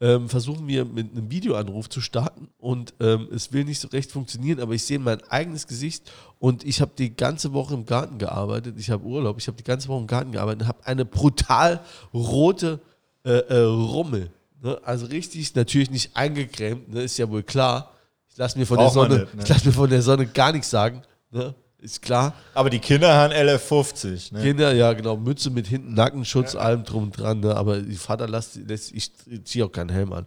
[0.00, 4.12] ähm, versuchen wir mit einem Videoanruf zu starten und ähm, es will nicht so recht
[4.12, 8.18] funktionieren, aber ich sehe mein eigenes Gesicht und ich habe die ganze Woche im Garten
[8.18, 11.04] gearbeitet, ich habe Urlaub, ich habe die ganze Woche im Garten gearbeitet und habe eine
[11.04, 11.80] brutal
[12.14, 12.80] rote
[13.24, 14.30] äh, äh, Rummel.
[14.62, 14.80] Ne?
[14.84, 17.02] Also richtig, natürlich nicht eingecremt, ne?
[17.02, 17.92] ist ja wohl klar.
[18.28, 19.42] Ich lasse mir von der Sonne, nicht, ne?
[19.42, 21.02] ich lasse mir von der Sonne gar nichts sagen.
[21.32, 21.54] Ne?
[21.80, 22.34] Ist klar.
[22.54, 24.34] Aber die Kinder haben LF50.
[24.34, 24.42] Ne?
[24.42, 27.54] Kinder, ja genau, Mütze mit hinten, Nackenschutz, allem drum und dran, ne?
[27.54, 29.12] aber die Vater lässt, lässt ich
[29.44, 30.26] ziehe auch keinen Helm an.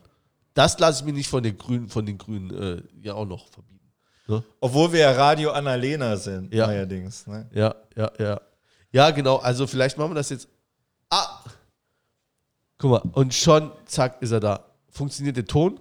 [0.53, 3.49] Das lasse ich mir nicht von den Grünen, von den Grünen äh, ja auch noch
[3.49, 3.91] verbieten.
[4.27, 4.43] Ne?
[4.61, 6.67] Obwohl wir ja Radio Annalena sind, Ja.
[6.67, 7.27] neuerdings.
[7.27, 7.49] Ne?
[7.53, 8.41] Ja, ja, ja.
[8.93, 10.47] Ja, genau, also vielleicht machen wir das jetzt.
[11.09, 11.43] Ah!
[12.77, 14.65] Guck mal, und schon, zack, ist er da.
[14.89, 15.79] Funktioniert der Ton?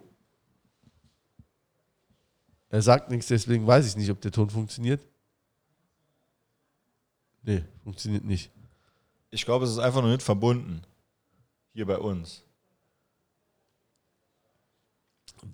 [2.68, 5.00] Er sagt nichts, deswegen weiß ich nicht, ob der Ton funktioniert.
[7.42, 8.50] Nee, funktioniert nicht.
[9.30, 10.82] Ich glaube, es ist einfach nur nicht verbunden.
[11.72, 12.42] Hier bei uns.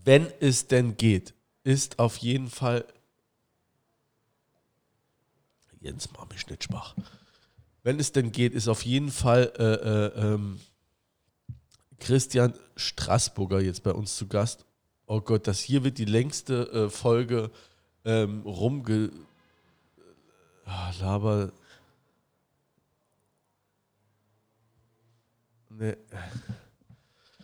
[0.05, 1.35] wenn es denn geht,
[1.65, 2.85] ist auf jeden Fall.
[5.81, 6.95] Jens, mach mich nicht schwach.
[7.83, 10.61] Wenn es denn geht, ist auf jeden Fall äh, äh, ähm,
[11.99, 14.65] Christian Straßburger jetzt bei uns zu Gast.
[15.07, 17.51] Oh Gott, das hier wird die längste äh, Folge
[18.05, 19.13] ähm, rumge.
[20.65, 21.53] Ah, Laber.
[25.79, 25.97] Nee.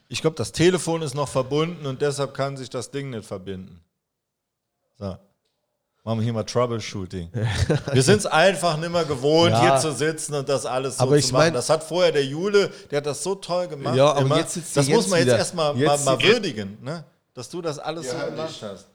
[0.09, 3.81] Ich glaube, das Telefon ist noch verbunden und deshalb kann sich das Ding nicht verbinden.
[4.99, 5.17] So.
[6.05, 7.31] Machen wir hier mal Troubleshooting.
[7.93, 9.61] Wir sind es einfach nicht mehr gewohnt, Ja.
[9.61, 11.45] hier zu sitzen und das alles so Aber ich zu machen.
[11.45, 13.95] mein- das hat vorher der Jule, der hat das so toll gemacht.
[13.95, 14.39] Ja, aber immer.
[14.39, 17.05] jetzt sitzt das die muss man jetzt erstmal mal, Jetzt mal würdigen, ne?
[17.35, 18.87] dass du das alles so gemacht hast.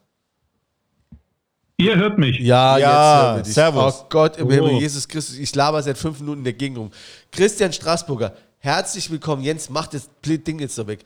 [1.78, 2.38] Ihr hört mich.
[2.40, 3.54] Ja, Ja, jetzt hören wir dich.
[3.54, 3.94] servus.
[4.02, 4.50] Oh Gott, im Oh.
[4.50, 6.90] Himmel, Jesus Christus, ich laber seit fünf Minuten in der Gegend rum.
[7.30, 9.42] Christian Straßburger, herzlich willkommen.
[9.42, 11.00] Jens, mach das Ding jetzt da weg.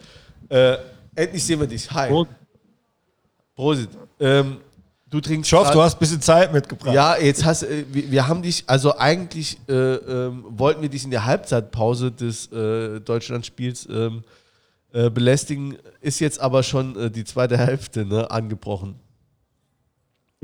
[0.49, 0.77] Äh,
[1.15, 1.91] endlich sehen wir dich.
[1.91, 2.09] Hi.
[2.09, 2.31] Prost.
[3.55, 3.91] Prosit.
[4.19, 4.59] Ähm,
[5.11, 5.53] du trinkst.
[5.53, 6.95] Ich hoffe, du hast ein bisschen Zeit mitgebracht.
[6.95, 11.05] Ja, jetzt hast äh, wir, wir haben dich, also eigentlich äh, ähm, wollten wir dich
[11.05, 14.25] in der Halbzeitpause des äh, Deutschlandspiels ähm,
[14.93, 18.97] äh, belästigen, ist jetzt aber schon äh, die zweite Hälfte ne, angebrochen.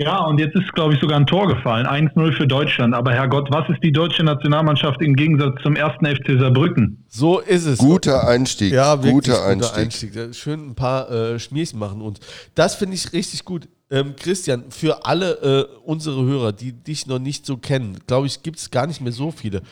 [0.00, 1.84] Ja, und jetzt ist, glaube ich, sogar ein Tor gefallen.
[1.84, 2.94] 1-0 für Deutschland.
[2.94, 7.04] Aber Herrgott, was ist die deutsche Nationalmannschaft im Gegensatz zum ersten FC Saarbrücken?
[7.08, 7.78] So ist es.
[7.78, 8.72] Guter Einstieg.
[8.72, 10.16] Ja, wirklich guter guter Einstieg.
[10.16, 10.34] Einstieg.
[10.36, 12.20] Schön ein paar äh, Schmierchen machen und
[12.54, 13.68] das finde ich richtig gut.
[13.90, 15.32] Ähm, Christian, für alle
[15.68, 19.00] äh, unsere Hörer, die dich noch nicht so kennen, glaube ich, gibt es gar nicht
[19.00, 19.62] mehr so viele.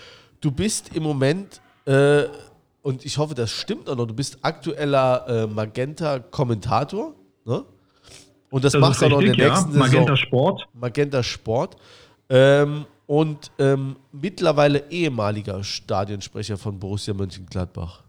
[0.41, 2.25] Du bist im Moment, äh,
[2.83, 7.15] und ich hoffe, das stimmt auch noch, du bist aktueller äh, Magenta-Kommentator.
[7.45, 7.65] Ne?
[8.51, 9.49] Und das, Das machst du auch noch in der ja.
[9.51, 10.17] nächsten Magenta Saison.
[10.17, 10.69] Sport.
[10.75, 11.77] Magenta Sport.
[12.29, 18.03] Ähm, und ähm, mittlerweile ehemaliger Stadionsprecher von Borussia Mönchengladbach.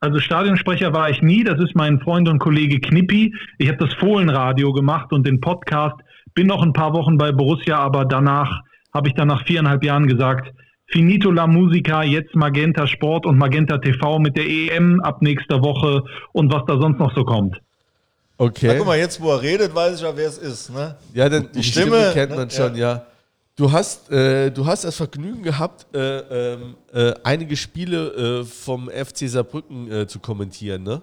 [0.00, 1.44] Also Stadionsprecher war ich nie.
[1.44, 3.34] Das ist mein Freund und Kollege Knippi.
[3.58, 5.96] Ich habe das Fohlenradio gemacht und den Podcast.
[6.34, 8.60] Bin noch ein paar Wochen bei Borussia, aber danach
[8.92, 10.52] habe ich dann nach viereinhalb Jahren gesagt,
[10.88, 16.02] Finito la Musica, jetzt Magenta Sport und Magenta TV mit der EM ab nächster Woche
[16.32, 17.56] und was da sonst noch so kommt.
[18.36, 18.66] Okay.
[18.68, 20.70] Na, guck mal, jetzt wo er redet, weiß ich ja, wer es ist.
[20.70, 20.96] Ne?
[21.12, 22.36] Ja, dann die, Stimme, Stimme, kennt ne?
[22.36, 23.06] man schon, ja.
[23.56, 28.88] Du hast, äh, du hast das Vergnügen gehabt, äh, ähm, äh, einige Spiele äh, vom
[28.90, 31.02] FC Saarbrücken äh, zu kommentieren, ne?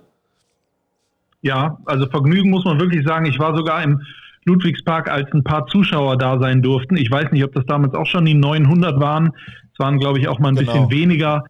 [1.41, 3.25] Ja, also Vergnügen muss man wirklich sagen.
[3.25, 4.01] Ich war sogar im
[4.45, 6.97] Ludwigspark, als ein paar Zuschauer da sein durften.
[6.97, 9.31] Ich weiß nicht, ob das damals auch schon die 900 waren.
[9.73, 10.71] Es waren, glaube ich, auch mal ein Genau.
[10.73, 11.45] bisschen weniger.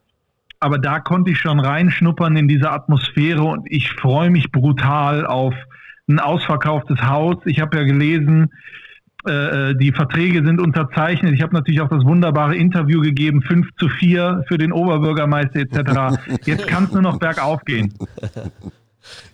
[0.62, 5.55] Aber da konnte ich schon reinschnuppern in diese Atmosphäre und ich freue mich brutal auf
[6.07, 7.38] ein ausverkauftes Haus.
[7.45, 8.51] Ich habe ja gelesen,
[9.26, 11.34] äh, die Verträge sind unterzeichnet.
[11.34, 16.20] Ich habe natürlich auch das wunderbare Interview gegeben, 5 zu 4 für den Oberbürgermeister etc.
[16.45, 17.93] Jetzt kann es nur noch bergauf gehen.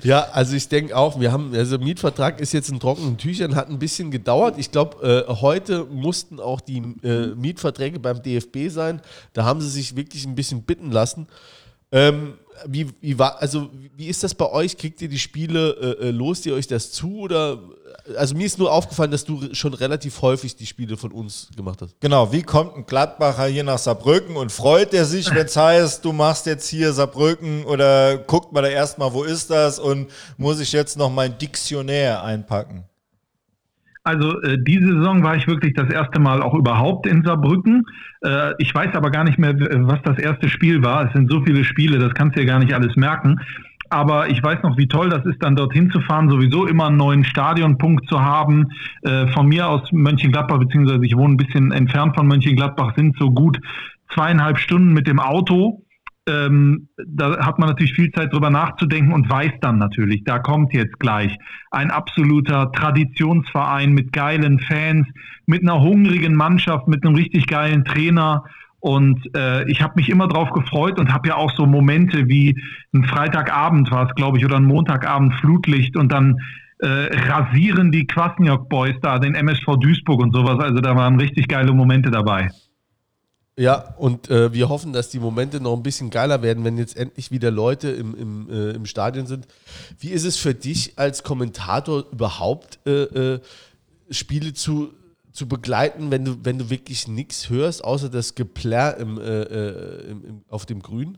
[0.04, 3.70] Ja, also ich denke auch, wir haben, also Mietvertrag ist jetzt in trockenen Tüchern, hat
[3.70, 4.56] ein bisschen gedauert.
[4.58, 9.02] Ich glaube, äh, heute mussten auch die äh, Mietverträge beim DFB sein.
[9.34, 11.28] Da haben sie sich wirklich ein bisschen bitten lassen.
[11.92, 12.34] Ähm,
[12.66, 14.78] wie, wie war, also wie ist das bei euch?
[14.78, 17.60] Kriegt ihr die Spiele, äh, äh, lost ihr euch das zu oder?
[18.18, 21.82] Also mir ist nur aufgefallen, dass du schon relativ häufig die Spiele von uns gemacht
[21.82, 22.00] hast.
[22.00, 26.06] Genau, wie kommt ein Gladbacher hier nach Saarbrücken und freut er sich, wenn es heißt,
[26.06, 30.60] du machst jetzt hier Saarbrücken oder guckt mal da erstmal, wo ist das und muss
[30.60, 32.86] ich jetzt noch mein Diktionär einpacken?
[34.08, 37.84] Also äh, diese Saison war ich wirklich das erste Mal auch überhaupt in Saarbrücken.
[38.24, 41.08] Äh, ich weiß aber gar nicht mehr, was das erste Spiel war.
[41.08, 43.42] Es sind so viele Spiele, das kannst du ja gar nicht alles merken.
[43.90, 46.96] Aber ich weiß noch, wie toll das ist, dann dorthin zu fahren, sowieso immer einen
[46.96, 48.68] neuen Stadionpunkt zu haben.
[49.02, 53.32] Äh, von mir aus Mönchengladbach, beziehungsweise ich wohne ein bisschen entfernt von Mönchengladbach, sind so
[53.32, 53.60] gut
[54.14, 55.84] zweieinhalb Stunden mit dem Auto.
[56.28, 60.74] Ähm, da hat man natürlich viel Zeit drüber nachzudenken und weiß dann natürlich, da kommt
[60.74, 61.38] jetzt gleich
[61.72, 65.08] ein absoluter Traditionsverein mit geilen Fans,
[65.46, 68.44] mit einer hungrigen Mannschaft, mit einem richtig geilen Trainer.
[68.80, 72.62] Und äh, ich habe mich immer drauf gefreut und habe ja auch so Momente wie
[72.94, 76.40] ein Freitagabend war es, glaube ich, oder ein Montagabend Flutlicht und dann
[76.80, 80.60] äh, rasieren die Kwasniok Boys da den MSV Duisburg und sowas.
[80.60, 82.50] Also da waren richtig geile Momente dabei.
[83.60, 86.96] Ja, und äh, wir hoffen, dass die Momente noch ein bisschen geiler werden, wenn jetzt
[86.96, 89.48] endlich wieder Leute im, im, äh, im Stadion sind.
[90.00, 92.92] Wie ist es für dich als Kommentator überhaupt, äh,
[93.36, 93.40] äh,
[94.12, 94.94] Spiele zu,
[95.32, 100.12] zu begleiten, wenn du, wenn du wirklich nichts hörst, außer das Geplärr im, äh, äh,
[100.12, 101.18] im, im, auf dem Grün?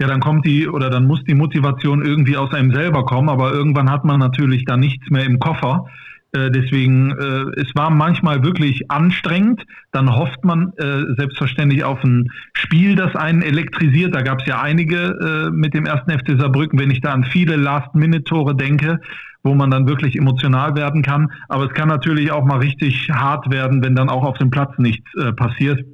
[0.00, 3.52] Ja, dann kommt die oder dann muss die Motivation irgendwie aus einem selber kommen, aber
[3.52, 5.86] irgendwann hat man natürlich da nichts mehr im Koffer.
[6.34, 9.64] Äh, deswegen, äh, es war manchmal wirklich anstrengend.
[9.92, 14.14] Dann hofft man äh, selbstverständlich auf ein Spiel, das einen elektrisiert.
[14.14, 17.24] Da gab es ja einige äh, mit dem ersten FC Saarbrücken, wenn ich da an
[17.24, 18.98] viele Last-Minute-Tore denke,
[19.44, 21.30] wo man dann wirklich emotional werden kann.
[21.48, 24.76] Aber es kann natürlich auch mal richtig hart werden, wenn dann auch auf dem Platz
[24.78, 25.84] nichts äh, passiert.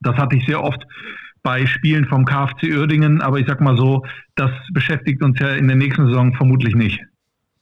[0.00, 0.82] Das hatte ich sehr oft
[1.42, 4.02] bei Spielen vom KfC Uerdingen, aber ich sag mal so,
[4.34, 7.00] das beschäftigt uns ja in der nächsten Saison vermutlich nicht.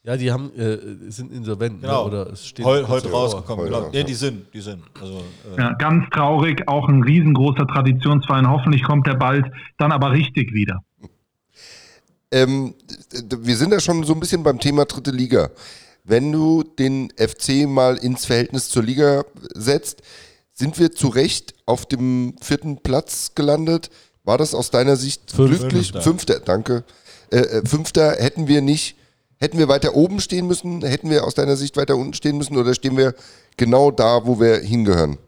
[0.04, 0.78] Ja, die haben, äh,
[1.10, 1.80] sind insolvent.
[1.80, 2.02] Genau.
[2.02, 2.08] Ne?
[2.08, 3.66] Oder es steht Heu, heute rausgekommen.
[3.66, 3.90] Genau.
[3.92, 4.02] ja.
[4.02, 4.82] Die sind, die sind.
[5.00, 5.22] Also,
[5.54, 8.50] äh, Ja, ganz traurig, auch ein riesengroßer Traditionsverein.
[8.50, 9.46] Hoffentlich kommt er bald
[9.78, 10.82] dann aber richtig wieder.
[12.32, 12.74] Ähm,
[13.38, 15.50] wir sind ja schon so ein bisschen beim Thema dritte Liga.
[16.02, 19.24] Wenn du den FC mal ins Verhältnis zur Liga
[19.54, 20.02] setzt,
[20.52, 23.90] sind wir zu Recht auf dem vierten Platz gelandet?
[24.24, 25.68] War das aus deiner Sicht Fünfter.
[25.68, 25.92] glücklich?
[26.02, 26.84] Fünfter, danke.
[27.30, 28.96] Äh, äh, Fünfter hätten wir nicht,
[29.42, 30.82] hätten wir weiter oben stehen müssen?
[30.82, 32.56] Hätten wir aus deiner Sicht weiter unten stehen müssen?
[32.56, 33.14] Oder stehen wir
[33.56, 35.18] genau da, wo wir hingehören?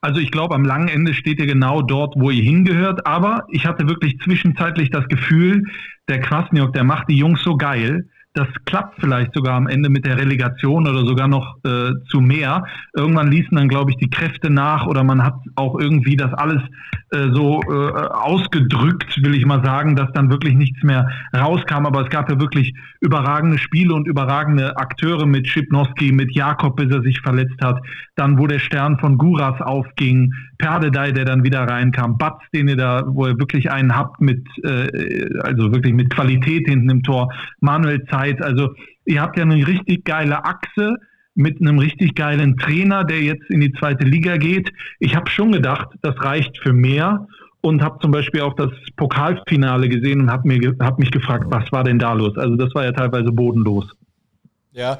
[0.00, 3.04] Also ich glaube, am langen Ende steht ihr genau dort, wo ihr hingehört.
[3.04, 5.64] Aber ich hatte wirklich zwischenzeitlich das Gefühl,
[6.08, 8.08] der Kwasniok, der macht die Jungs so geil.
[8.38, 12.64] Das klappt vielleicht sogar am Ende mit der Relegation oder sogar noch äh, zu mehr.
[12.94, 16.62] Irgendwann ließen dann, glaube ich, die Kräfte nach oder man hat auch irgendwie das alles
[17.10, 21.84] äh, so äh, ausgedrückt, will ich mal sagen, dass dann wirklich nichts mehr rauskam.
[21.84, 26.94] Aber es gab ja wirklich überragende Spiele und überragende Akteure mit Schipnowski, mit Jakob, bis
[26.94, 27.80] er sich verletzt hat.
[28.14, 32.76] Dann, wo der Stern von Guras aufging, Perdedei, der dann wieder reinkam, Batz, den ihr
[32.76, 37.32] da, wo ihr wirklich einen habt mit, äh, also wirklich mit Qualität hinten im Tor,
[37.60, 38.27] Manuel Zeit.
[38.42, 38.74] Also
[39.04, 40.96] ihr habt ja eine richtig geile Achse
[41.34, 44.72] mit einem richtig geilen Trainer, der jetzt in die zweite Liga geht.
[44.98, 47.26] Ich habe schon gedacht, das reicht für mehr
[47.60, 50.48] und habe zum Beispiel auch das Pokalfinale gesehen und habe
[50.80, 52.36] hab mich gefragt, was war denn da los?
[52.36, 53.86] Also das war ja teilweise bodenlos.
[54.78, 54.98] Ja,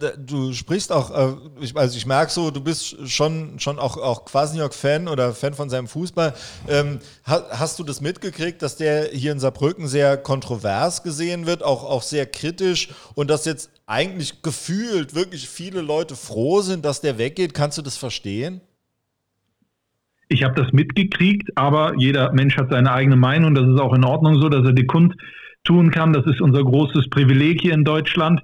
[0.00, 3.96] da- du sprichst auch, äh, ich, also ich merke so, du bist schon, schon auch,
[3.98, 6.34] auch Kwasniok-Fan oder Fan von seinem Fußball.
[6.68, 11.62] Ähm, ha, hast du das mitgekriegt, dass der hier in Saarbrücken sehr kontrovers gesehen wird,
[11.62, 17.00] auch, auch sehr kritisch und dass jetzt eigentlich gefühlt wirklich viele Leute froh sind, dass
[17.00, 17.54] der weggeht?
[17.54, 18.60] Kannst du das verstehen?
[20.28, 23.54] Ich habe das mitgekriegt, aber jeder Mensch hat seine eigene Meinung.
[23.54, 24.88] Das ist auch in Ordnung so, dass er die
[25.66, 26.12] kundtun kann.
[26.12, 28.40] Das ist unser großes Privileg hier in Deutschland.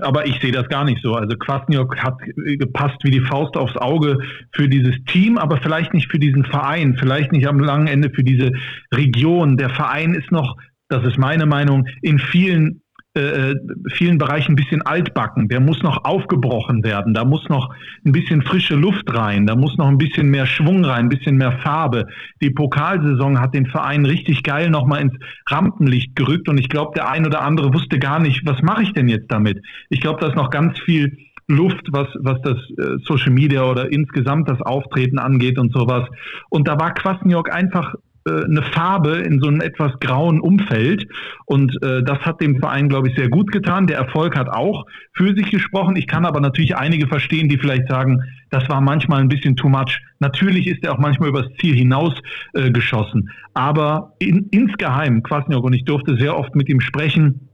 [0.00, 1.14] Aber ich sehe das gar nicht so.
[1.14, 4.18] Also Kwasniok hat äh, gepasst wie die Faust aufs Auge
[4.52, 8.24] für dieses Team, aber vielleicht nicht für diesen Verein, vielleicht nicht am langen Ende für
[8.24, 8.52] diese
[8.92, 9.56] Region.
[9.56, 10.56] Der Verein ist noch,
[10.88, 12.82] das ist meine Meinung, in vielen
[13.16, 13.54] äh,
[13.92, 15.48] vielen Bereichen ein bisschen altbacken.
[15.48, 17.14] Der muss noch aufgebrochen werden.
[17.14, 19.46] Da muss noch ein bisschen frische Luft rein.
[19.46, 22.06] Da muss noch ein bisschen mehr Schwung rein, ein bisschen mehr Farbe.
[22.42, 25.14] Die Pokalsaison hat den Verein richtig geil nochmal ins
[25.48, 26.48] Rampenlicht gerückt.
[26.48, 29.30] Und ich glaube, der ein oder andere wusste gar nicht, was mache ich denn jetzt
[29.30, 29.62] damit?
[29.88, 31.16] Ich glaube, da ist noch ganz viel
[31.48, 36.08] Luft, was, was das äh, Social Media oder insgesamt das Auftreten angeht und sowas.
[36.50, 37.98] Und da war Kwasniok einfach äh,
[38.30, 41.06] eine Farbe in so einem etwas grauen Umfeld.
[41.44, 43.86] Und äh, das hat dem Verein, glaube ich, sehr gut getan.
[43.86, 45.96] Der Erfolg hat auch für sich gesprochen.
[45.96, 49.68] Ich kann aber natürlich einige verstehen, die vielleicht sagen, das war manchmal ein bisschen too
[49.68, 49.98] much.
[50.18, 52.14] Natürlich ist er auch manchmal übers Ziel hinaus
[52.54, 53.30] äh, geschossen.
[53.54, 57.48] Aber in, insgeheim, Kwasniok, und ich durfte sehr oft mit ihm sprechen,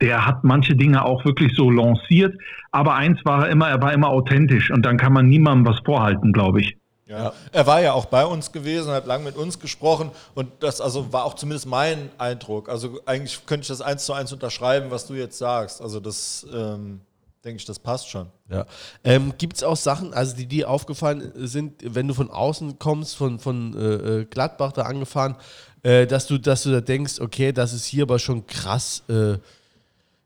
[0.00, 2.34] der hat manche Dinge auch wirklich so lanciert.
[2.72, 4.70] Aber eins war er immer, er war immer authentisch.
[4.70, 6.76] Und dann kann man niemandem was vorhalten, glaube ich.
[7.06, 7.34] Ja.
[7.52, 11.12] Er war ja auch bei uns gewesen, hat lang mit uns gesprochen und das also
[11.12, 12.68] war auch zumindest mein Eindruck.
[12.68, 15.82] Also eigentlich könnte ich das eins zu eins unterschreiben, was du jetzt sagst.
[15.82, 17.00] Also das ähm,
[17.44, 18.28] denke ich, das passt schon.
[18.48, 18.64] Ja.
[19.02, 23.16] Ähm, Gibt es auch Sachen, also die dir aufgefallen sind, wenn du von außen kommst,
[23.16, 25.36] von, von äh, äh, Gladbach da angefahren,
[25.82, 29.36] äh, dass, du, dass du da denkst, okay, das ist hier aber schon krass, äh,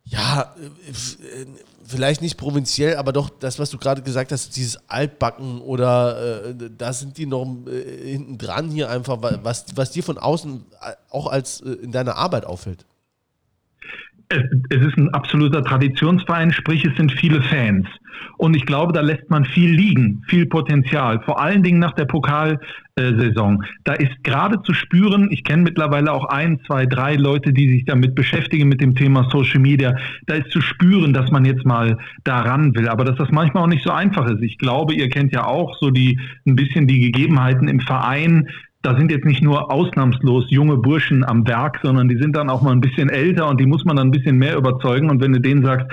[0.05, 1.47] ja, äh, äh,
[1.89, 6.55] vielleicht nicht provinziell, aber doch das, was du gerade gesagt hast, dieses Altbacken oder äh,
[6.77, 10.65] da sind die noch äh, hinten dran hier einfach, wa- was, was dir von außen
[10.83, 12.85] äh, auch als äh, in deiner Arbeit auffällt.
[14.29, 17.87] es, es ist ein absoluter Traditionsverein, sprich es sind viele Fans.
[18.37, 22.05] Und ich glaube, da lässt man viel liegen, viel Potenzial, vor allen Dingen nach der
[22.05, 23.65] Pokalsaison.
[23.85, 27.85] Da ist gerade zu spüren, ich kenne mittlerweile auch ein, zwei, drei Leute, die sich
[27.85, 29.97] damit beschäftigen mit dem Thema Social Media.
[30.27, 33.69] Da ist zu spüren, dass man jetzt mal daran will, aber dass das manchmal auch
[33.69, 34.43] nicht so einfach ist.
[34.43, 38.49] Ich glaube, ihr kennt ja auch so die ein bisschen die Gegebenheiten im Verein,
[38.83, 42.63] da sind jetzt nicht nur ausnahmslos junge Burschen am Werk, sondern die sind dann auch
[42.63, 45.11] mal ein bisschen älter und die muss man dann ein bisschen mehr überzeugen.
[45.11, 45.87] Und wenn du denen sagst,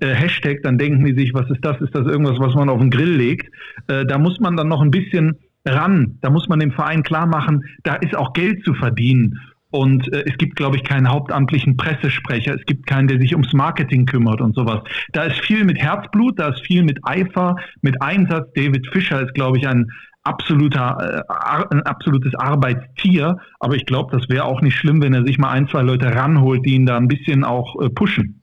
[0.00, 1.80] äh, Hashtag, dann denken die sich, was ist das?
[1.80, 3.52] Ist das irgendwas, was man auf den Grill legt?
[3.88, 6.18] Äh, da muss man dann noch ein bisschen ran.
[6.20, 9.38] Da muss man dem Verein klar machen, da ist auch Geld zu verdienen.
[9.70, 12.54] Und äh, es gibt, glaube ich, keinen hauptamtlichen Pressesprecher.
[12.54, 14.82] Es gibt keinen, der sich ums Marketing kümmert und sowas.
[15.12, 18.52] Da ist viel mit Herzblut, da ist viel mit Eifer, mit Einsatz.
[18.54, 19.90] David Fischer ist, glaube ich, ein
[20.24, 23.38] absoluter, äh, ein absolutes Arbeitstier.
[23.60, 26.14] Aber ich glaube, das wäre auch nicht schlimm, wenn er sich mal ein, zwei Leute
[26.14, 28.42] ranholt, die ihn da ein bisschen auch äh, pushen.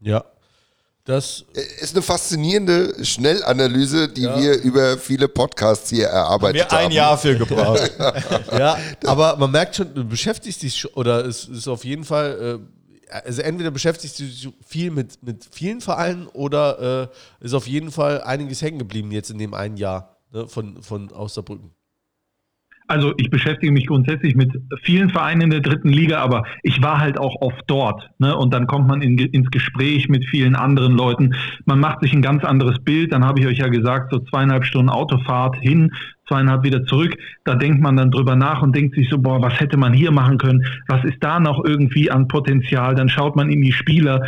[0.00, 0.24] Ja,
[1.04, 1.44] das
[1.80, 4.38] ist eine faszinierende Schnellanalyse, die ja.
[4.38, 6.70] wir über viele Podcasts hier erarbeitet haben.
[6.70, 7.92] Wir ein Jahr für gebraucht.
[8.52, 12.60] ja, aber man merkt schon, du beschäftigst dich oder es ist auf jeden Fall,
[13.10, 17.66] äh, also entweder beschäftigst du dich viel mit, mit vielen Vereinen oder äh, ist auf
[17.66, 21.72] jeden Fall einiges hängen geblieben jetzt in dem einen Jahr ne, von, von Austerbrücken.
[22.90, 24.50] Also ich beschäftige mich grundsätzlich mit
[24.82, 28.10] vielen Vereinen in der dritten Liga, aber ich war halt auch oft dort.
[28.18, 28.36] Ne?
[28.36, 31.36] Und dann kommt man in, ins Gespräch mit vielen anderen Leuten.
[31.66, 33.12] Man macht sich ein ganz anderes Bild.
[33.12, 35.92] Dann habe ich euch ja gesagt, so zweieinhalb Stunden Autofahrt hin,
[36.26, 37.16] zweieinhalb wieder zurück.
[37.44, 40.10] Da denkt man dann drüber nach und denkt sich so, boah, was hätte man hier
[40.10, 40.66] machen können?
[40.88, 42.96] Was ist da noch irgendwie an Potenzial?
[42.96, 44.24] Dann schaut man in die Spieler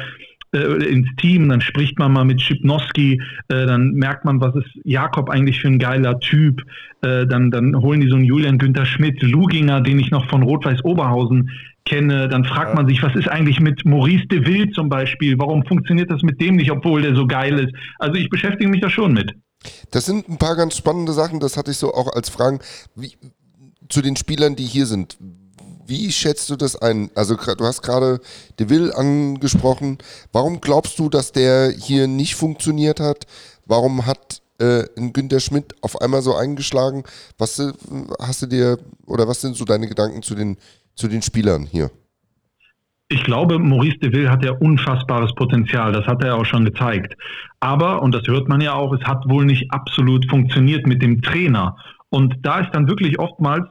[0.53, 4.69] äh, ins Team, dann spricht man mal mit Schipnowski, äh, dann merkt man, was ist
[4.85, 6.61] Jakob eigentlich für ein geiler Typ,
[7.03, 10.43] äh, dann, dann holen die so einen Julian Günther Schmidt, Luginger, den ich noch von
[10.43, 11.51] Rot-Weiß Oberhausen
[11.85, 15.65] kenne, dann fragt man sich, was ist eigentlich mit Maurice de Ville zum Beispiel, warum
[15.65, 17.75] funktioniert das mit dem nicht, obwohl der so geil ist.
[17.99, 19.33] Also ich beschäftige mich da schon mit.
[19.91, 22.61] Das sind ein paar ganz spannende Sachen, das hatte ich so auch als Fragen
[22.95, 23.13] wie,
[23.89, 25.19] zu den Spielern, die hier sind.
[25.87, 27.11] Wie schätzt du das ein?
[27.15, 28.21] Also du hast gerade
[28.59, 29.99] De Ville angesprochen.
[30.33, 33.27] Warum glaubst du, dass der hier nicht funktioniert hat?
[33.67, 37.05] Warum hat äh, Günter Schmidt auf einmal so eingeschlagen?
[37.39, 37.73] Was äh,
[38.21, 40.57] hast du dir oder was sind so deine Gedanken zu den,
[40.95, 41.91] zu den Spielern hier?
[43.09, 45.93] Ich glaube, Maurice de Ville hat ja unfassbares Potenzial.
[45.93, 47.15] Das hat er auch schon gezeigt.
[47.61, 51.21] Aber, und das hört man ja auch, es hat wohl nicht absolut funktioniert mit dem
[51.21, 51.77] Trainer.
[52.09, 53.67] Und da ist dann wirklich oftmals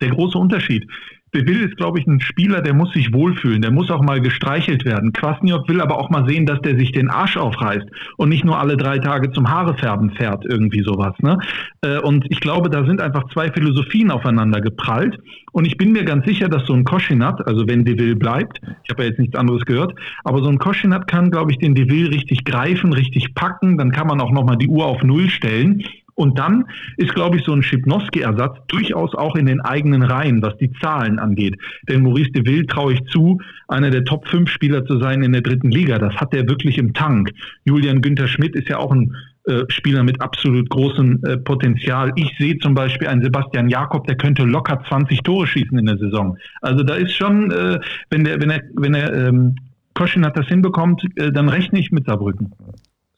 [0.00, 0.86] der große Unterschied.
[1.32, 4.84] Will ist, glaube ich, ein Spieler, der muss sich wohlfühlen, der muss auch mal gestreichelt
[4.84, 5.12] werden.
[5.12, 7.86] Kwasniok will aber auch mal sehen, dass der sich den Arsch aufreißt
[8.16, 11.14] und nicht nur alle drei Tage zum Haarefärben fährt, irgendwie sowas.
[11.20, 11.38] Ne?
[11.82, 15.18] Äh, und ich glaube, da sind einfach zwei Philosophien aufeinander geprallt.
[15.52, 18.90] Und ich bin mir ganz sicher, dass so ein Koschinat, also wenn Deville bleibt, ich
[18.90, 19.94] habe ja jetzt nichts anderes gehört,
[20.24, 23.76] aber so ein Koschinat kann, glaube ich, den Deville richtig greifen, richtig packen.
[23.76, 25.82] Dann kann man auch nochmal die Uhr auf Null stellen.
[26.18, 26.64] Und dann
[26.96, 31.20] ist, glaube ich, so ein Schipnowski-Ersatz durchaus auch in den eigenen Reihen, was die Zahlen
[31.20, 31.54] angeht.
[31.88, 35.70] Denn Maurice de Ville traue ich zu, einer der Top-5-Spieler zu sein in der dritten
[35.70, 36.00] Liga.
[36.00, 37.30] Das hat er wirklich im Tank.
[37.64, 39.14] Julian Günther Schmidt ist ja auch ein
[39.44, 42.10] äh, Spieler mit absolut großem äh, Potenzial.
[42.16, 45.98] Ich sehe zum Beispiel einen Sebastian Jakob, der könnte locker 20 Tore schießen in der
[45.98, 46.36] Saison.
[46.62, 47.78] Also da ist schon, äh,
[48.10, 49.54] wenn der, wenn er, wenn er ähm,
[49.94, 52.52] Koschin hat das hinbekommt, dann rechne ich mit Saarbrücken.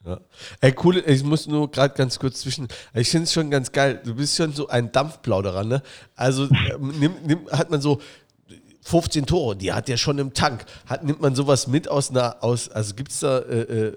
[0.05, 0.19] Ja.
[0.61, 2.69] Ey, cool, ich muss nur gerade ganz kurz zwischen.
[2.95, 4.01] Ich finde es schon ganz geil.
[4.03, 5.83] Du bist schon so ein Dampfplauderer, ne?
[6.17, 8.01] Also ähm, nimm, nimm, hat man so
[8.83, 10.65] 15 Tore, die hat er schon im Tank.
[10.87, 13.97] Hat, nimmt man sowas mit aus einer, aus, also gibt es da äh, äh,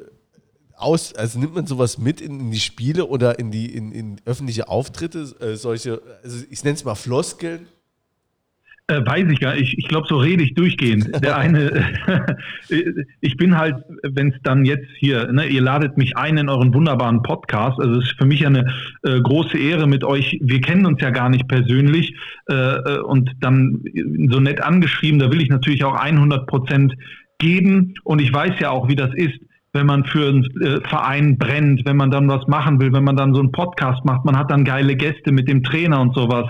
[0.76, 4.22] aus, also nimmt man sowas mit in, in, die Spiele oder in die in, in
[4.26, 7.68] öffentliche Auftritte, äh, solche, also ich nenne es mal Floskeln?
[8.88, 9.74] Äh, weiß ich gar nicht.
[9.74, 11.10] Ich, ich glaube, so rede ich durchgehend.
[11.24, 11.86] Der eine,
[13.22, 16.74] ich bin halt, wenn es dann jetzt hier, ne, ihr ladet mich ein in euren
[16.74, 17.80] wunderbaren Podcast.
[17.80, 18.74] Also es ist für mich eine
[19.04, 20.38] äh, große Ehre mit euch.
[20.42, 22.14] Wir kennen uns ja gar nicht persönlich
[22.50, 23.84] äh, äh und dann
[24.30, 25.20] so nett angeschrieben.
[25.20, 26.94] Da will ich natürlich auch 100 Prozent
[27.38, 29.40] geben und ich weiß ja auch, wie das ist
[29.74, 33.18] wenn man für einen äh, Verein brennt, wenn man dann was machen will, wenn man
[33.18, 36.46] dann so einen Podcast macht, man hat dann geile Gäste mit dem Trainer und sowas.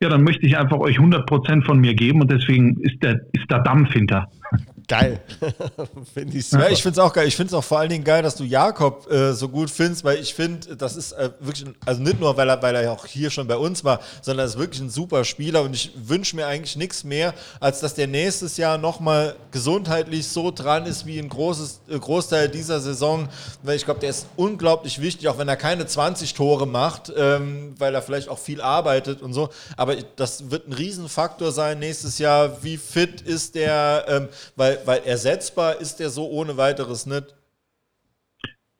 [0.00, 3.22] Ja, dann möchte ich einfach euch 100 Prozent von mir geben und deswegen ist der,
[3.32, 4.28] ist da Dampf hinter.
[4.88, 5.20] Geil.
[6.14, 6.64] finde ich super.
[6.64, 7.26] Ja, ich finde es auch geil.
[7.26, 10.04] Ich finde es auch vor allen Dingen geil, dass du Jakob äh, so gut findest,
[10.04, 12.92] weil ich finde, das ist äh, wirklich, also nicht nur, weil er, weil er ja
[12.92, 15.90] auch hier schon bei uns war, sondern er ist wirklich ein super Spieler und ich
[15.96, 21.04] wünsche mir eigentlich nichts mehr, als dass der nächstes Jahr nochmal gesundheitlich so dran ist
[21.04, 23.28] wie ein großes, äh, Großteil dieser Saison,
[23.64, 27.74] weil ich glaube, der ist unglaublich wichtig, auch wenn er keine 20 Tore macht, ähm,
[27.78, 32.18] weil er vielleicht auch viel arbeitet und so, aber das wird ein Riesenfaktor sein nächstes
[32.18, 37.34] Jahr, wie fit ist der, ähm, weil weil, ersetzbar ist der so ohne weiteres nicht.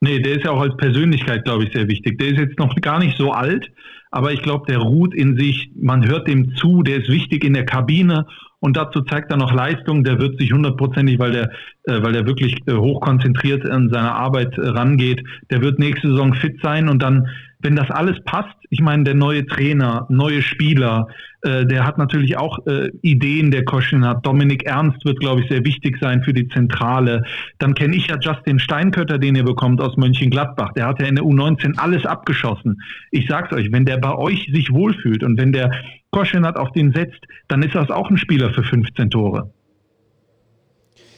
[0.01, 2.18] Nee, der ist ja auch als Persönlichkeit, glaube ich, sehr wichtig.
[2.18, 3.70] Der ist jetzt noch gar nicht so alt,
[4.11, 7.55] aber ich glaube, der ruht in sich, man hört dem zu, der ist wichtig in
[7.55, 8.26] der Kabine
[8.61, 11.51] und dazu zeigt er noch Leistung, der wird sich hundertprozentig, weil der,
[11.84, 16.34] äh, weil der wirklich äh, hochkonzentriert an seine Arbeit äh, rangeht, der wird nächste Saison
[16.34, 17.28] fit sein und dann
[17.61, 21.09] wenn das alles passt, ich meine, der neue Trainer, neue Spieler,
[21.42, 24.26] äh, der hat natürlich auch äh, Ideen, der Koschen hat.
[24.26, 27.22] Dominik Ernst wird, glaube ich, sehr wichtig sein für die Zentrale.
[27.59, 30.72] Dann kenne ich ja Justin Steinkötter, den ihr bekommt aus Mönchengladbach.
[30.72, 32.82] Der hat ja in der U19 alles abgeschossen.
[33.11, 35.70] Ich sag's euch, wenn der bei euch sich wohlfühlt und wenn der
[36.11, 39.50] Koschenat auf den setzt, dann ist das auch ein Spieler für 15 Tore.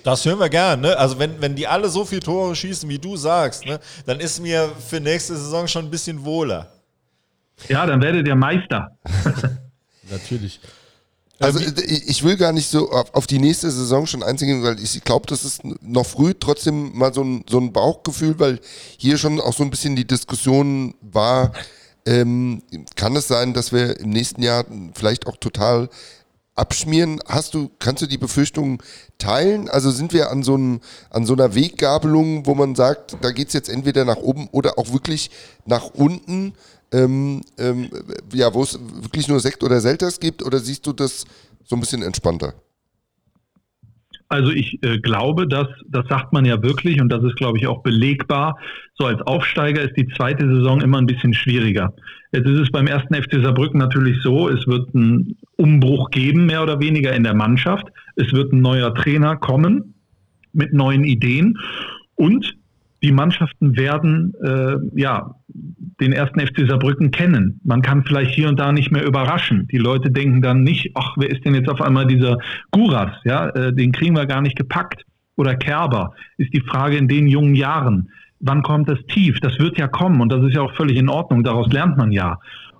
[0.08, 0.96] Das hören wir gern, ne?
[0.96, 4.40] Also wenn, wenn die alle so viele Tore schießen, wie du sagst, ne, dann ist
[4.40, 6.72] mir für nächste Saison schon ein bisschen wohler.
[7.68, 8.96] Ja, dann werdet ihr Meister.
[10.10, 10.60] Natürlich.
[11.38, 15.26] Also ich will gar nicht so auf, die nächste Saison schon einziehen, weil ich glaube,
[15.26, 18.60] das ist noch früh trotzdem mal so ein, so ein Bauchgefühl, weil
[18.96, 21.52] hier schon auch so ein bisschen die Diskussion war,
[22.06, 22.62] ähm,
[22.96, 25.90] kann es sein, dass wir im nächsten Jahr vielleicht auch total
[26.58, 27.20] abschmieren.
[27.26, 28.78] Hast du, kannst du die Befürchtungen
[29.18, 29.68] teilen?
[29.68, 30.80] Also sind wir an so, einem,
[31.10, 34.78] an so einer Weggabelung, wo man sagt, da geht es jetzt entweder nach oben oder
[34.78, 35.30] auch wirklich
[35.66, 36.54] nach unten?
[36.90, 37.90] Ähm, ähm,
[38.32, 41.26] ja, wo es wirklich nur Sekt oder Selters gibt, oder siehst du das
[41.64, 42.54] so ein bisschen entspannter?
[44.30, 47.66] Also ich äh, glaube, dass, das sagt man ja wirklich und das ist, glaube ich,
[47.66, 48.58] auch belegbar.
[48.94, 51.94] So als Aufsteiger ist die zweite Saison immer ein bisschen schwieriger.
[52.32, 56.62] Jetzt ist es beim ersten FC Saarbrücken natürlich so, es wird einen Umbruch geben, mehr
[56.62, 57.86] oder weniger in der Mannschaft.
[58.16, 59.94] Es wird ein neuer Trainer kommen
[60.52, 61.58] mit neuen Ideen
[62.14, 62.56] und
[63.02, 65.34] die Mannschaften werden äh, ja
[66.00, 67.60] den ersten FC Saarbrücken kennen.
[67.64, 69.68] Man kann vielleicht hier und da nicht mehr überraschen.
[69.70, 72.38] Die Leute denken dann nicht, ach, wer ist denn jetzt auf einmal dieser
[72.70, 73.12] Guras?
[73.24, 75.04] Ja, äh, den kriegen wir gar nicht gepackt.
[75.36, 78.10] Oder Kerber ist die Frage in den jungen Jahren.
[78.40, 79.38] Wann kommt das Tief?
[79.40, 81.44] Das wird ja kommen und das ist ja auch völlig in Ordnung.
[81.44, 82.38] Daraus lernt man ja.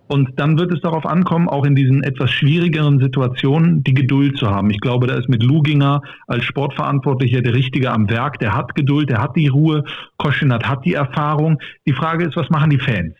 [0.08, 4.48] Und dann wird es darauf ankommen, auch in diesen etwas schwierigeren Situationen die Geduld zu
[4.48, 4.70] haben.
[4.70, 8.38] Ich glaube, da ist mit Luginger als Sportverantwortlicher der Richtige am Werk.
[8.38, 9.84] Der hat Geduld, der hat die Ruhe.
[10.16, 11.58] Koschinat hat die Erfahrung.
[11.86, 13.14] Die Frage ist, was machen die Fans?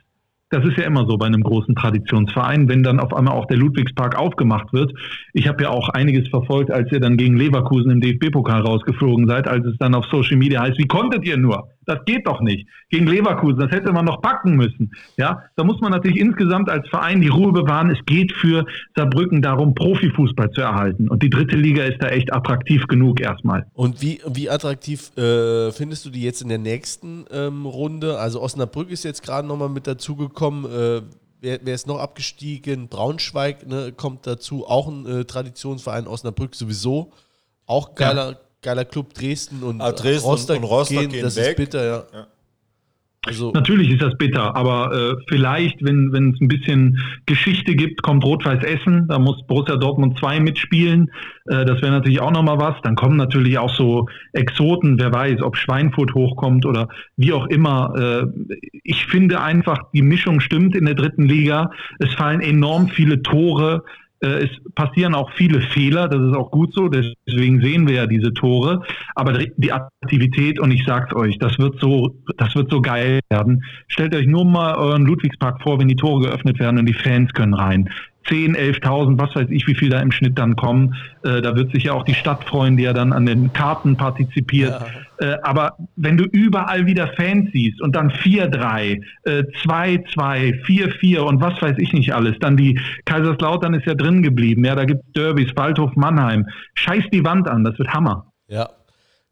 [0.51, 3.59] Das ist ja immer so bei einem großen Traditionsverein, wenn dann auf einmal auch der
[3.59, 4.93] Ludwigspark aufgemacht wird.
[5.35, 9.47] Ich habe ja auch einiges verfolgt, als ihr dann gegen Leverkusen im DFB-Pokal rausgeflogen seid,
[9.47, 11.69] als es dann auf Social Media heißt, wie konntet ihr nur?
[11.85, 12.69] Das geht doch nicht.
[12.91, 14.93] Gegen Leverkusen, das hätte man noch packen müssen.
[15.17, 17.91] Ja, da muss man natürlich insgesamt als Verein die Ruhe bewahren.
[17.91, 21.09] Es geht für Saarbrücken darum, Profifußball zu erhalten.
[21.09, 23.67] Und die dritte Liga ist da echt attraktiv genug erstmal.
[23.73, 28.19] Und wie, wie attraktiv äh, findest du die jetzt in der nächsten ähm, Runde?
[28.19, 30.38] Also Osnabrück ist jetzt gerade nochmal mit dazugekommen.
[30.65, 31.03] Äh,
[31.41, 32.89] wer, wer, ist noch abgestiegen?
[32.89, 34.67] Braunschweig ne, kommt dazu.
[34.67, 37.13] Auch ein äh, Traditionsverein Osnabrück sowieso.
[37.67, 41.37] Auch geiler, ja geiler Club Dresden und ah, Dresden Rostock, und Rostock gehen, gehen das
[41.37, 41.51] weg.
[41.51, 42.07] ist bitter, ja.
[42.13, 42.27] ja.
[43.29, 48.25] Also Natürlich ist das bitter, aber äh, vielleicht, wenn es ein bisschen Geschichte gibt, kommt
[48.25, 51.11] Rot-Weiß Essen, da muss Borussia Dortmund 2 mitspielen.
[51.45, 52.77] Äh, das wäre natürlich auch nochmal was.
[52.83, 57.93] Dann kommen natürlich auch so Exoten, wer weiß, ob Schweinfurt hochkommt oder wie auch immer.
[57.97, 61.71] Äh, ich finde einfach, die Mischung stimmt in der dritten Liga.
[61.99, 63.85] Es fallen enorm viele Tore.
[64.21, 68.07] Äh, es passieren auch viele Fehler, das ist auch gut so, deswegen sehen wir ja
[68.07, 68.83] diese Tore.
[69.15, 73.65] Aber die Aktivität, und ich sag's euch, das wird so, das wird so geil werden.
[73.89, 77.33] Stellt euch nur mal euren Ludwigspark vor, wenn die Tore geöffnet werden und die Fans
[77.33, 77.91] können rein.
[78.29, 80.95] 10, 11.000, was weiß ich, wie viel da im Schnitt dann kommen.
[81.23, 83.97] Äh, da wird sich ja auch die Stadt freuen, die ja dann an den Karten
[83.97, 84.81] partizipiert.
[85.21, 85.27] Ja.
[85.27, 91.41] Äh, aber wenn du überall wieder Fans siehst und dann 4-3, äh, 2-2, 4-4 und
[91.41, 94.65] was weiß ich nicht alles, dann die Kaiserslautern ist ja drin geblieben.
[94.65, 96.47] Ja, da gibt's Derbys, Waldhof, Mannheim.
[96.75, 98.33] Scheiß die Wand an, das wird Hammer.
[98.49, 98.69] Ja,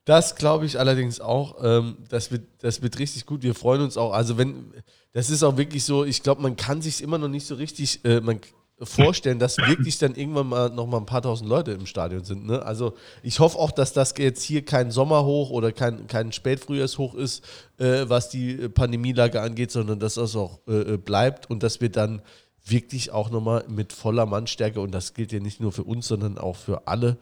[0.07, 1.57] das glaube ich allerdings auch.
[1.62, 3.42] Ähm, das, wird, das wird richtig gut.
[3.42, 4.12] Wir freuen uns auch.
[4.12, 4.72] Also wenn,
[5.12, 8.05] das ist auch wirklich so, ich glaube, man kann sich immer noch nicht so richtig,
[8.05, 8.40] äh, man
[8.82, 12.46] vorstellen, dass wirklich dann irgendwann mal noch mal ein paar tausend Leute im Stadion sind.
[12.46, 12.62] Ne?
[12.62, 17.42] Also ich hoffe auch, dass das jetzt hier kein Sommerhoch oder kein, kein Spätfrühjahrshoch ist,
[17.78, 21.88] äh, was die Pandemielage angeht, sondern dass das auch äh, äh bleibt und dass wir
[21.88, 22.20] dann
[22.64, 26.36] wirklich auch nochmal mit voller Mannstärke, und das gilt ja nicht nur für uns, sondern
[26.36, 27.16] auch für alle,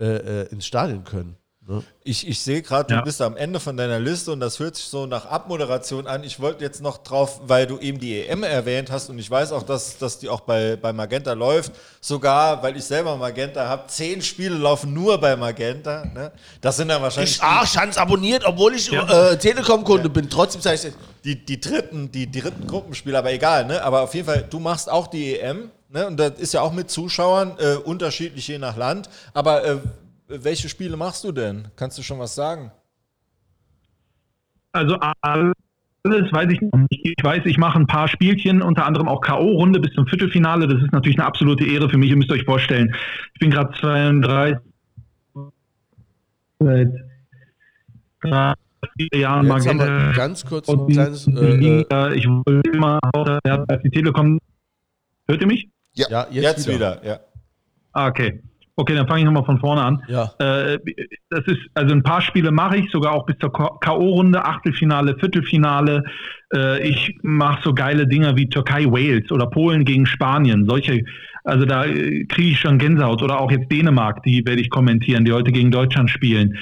[0.00, 1.36] äh, äh ins Stadion können.
[1.68, 1.82] Ne?
[2.04, 3.00] Ich, ich sehe gerade, du ja.
[3.00, 6.22] bist am Ende von deiner Liste und das hört sich so nach Abmoderation an.
[6.22, 9.50] Ich wollte jetzt noch drauf, weil du eben die EM erwähnt hast und ich weiß
[9.50, 11.72] auch, dass, dass die auch bei, bei Magenta läuft.
[12.00, 16.04] Sogar, weil ich selber Magenta habe, zehn Spiele laufen nur bei Magenta.
[16.04, 16.30] Ne?
[16.60, 17.34] Das sind dann wahrscheinlich.
[17.34, 19.32] Ich Arschhans abonniert, obwohl ich ja.
[19.32, 20.08] äh, Telekom-Kunde ja.
[20.08, 20.30] bin.
[20.30, 20.92] Trotzdem sage ich
[21.24, 23.82] die, die dritten, die dritten Gruppenspiele, aber egal, ne?
[23.82, 26.06] Aber auf jeden Fall, du machst auch die EM, ne?
[26.06, 29.08] Und das ist ja auch mit Zuschauern, äh, unterschiedlich je nach Land.
[29.34, 29.78] Aber äh,
[30.28, 31.68] welche Spiele machst du denn?
[31.76, 32.70] Kannst du schon was sagen?
[34.72, 35.54] Also alles
[36.32, 37.18] weiß ich nicht.
[37.18, 40.68] Ich weiß, ich mache ein paar Spielchen, unter anderem auch K.O.-Runde bis zum Viertelfinale.
[40.68, 42.10] Das ist natürlich eine absolute Ehre für mich.
[42.10, 42.94] Ihr müsst euch vorstellen,
[43.34, 44.58] ich bin gerade 32.
[46.58, 46.88] Seit
[48.98, 50.12] viele Jahren Jetzt haben wir Magenta.
[50.12, 51.26] ganz kurz und ein kleines.
[51.28, 54.38] Äh, äh, ich wollte immer auf die Telekom.
[55.28, 55.68] Hört ihr mich?
[55.94, 57.00] ja, jetzt, Jetzt wieder.
[57.00, 57.20] wieder, ja.
[57.92, 58.42] Ah, okay.
[58.78, 60.02] Okay, dann fange ich nochmal von vorne an.
[60.06, 60.30] Ja.
[60.38, 60.78] Äh,
[61.30, 66.04] das ist, also ein paar Spiele mache ich, sogar auch bis zur K.O.-Runde, Achtelfinale, Viertelfinale.
[66.54, 70.66] Äh, ich mache so geile Dinger wie Türkei-Wales oder Polen gegen Spanien.
[70.68, 71.04] Solche,
[71.46, 73.22] also da äh, kriege ich schon Gänsehaut.
[73.22, 76.58] Oder auch jetzt Dänemark, die werde ich kommentieren, die heute gegen Deutschland spielen.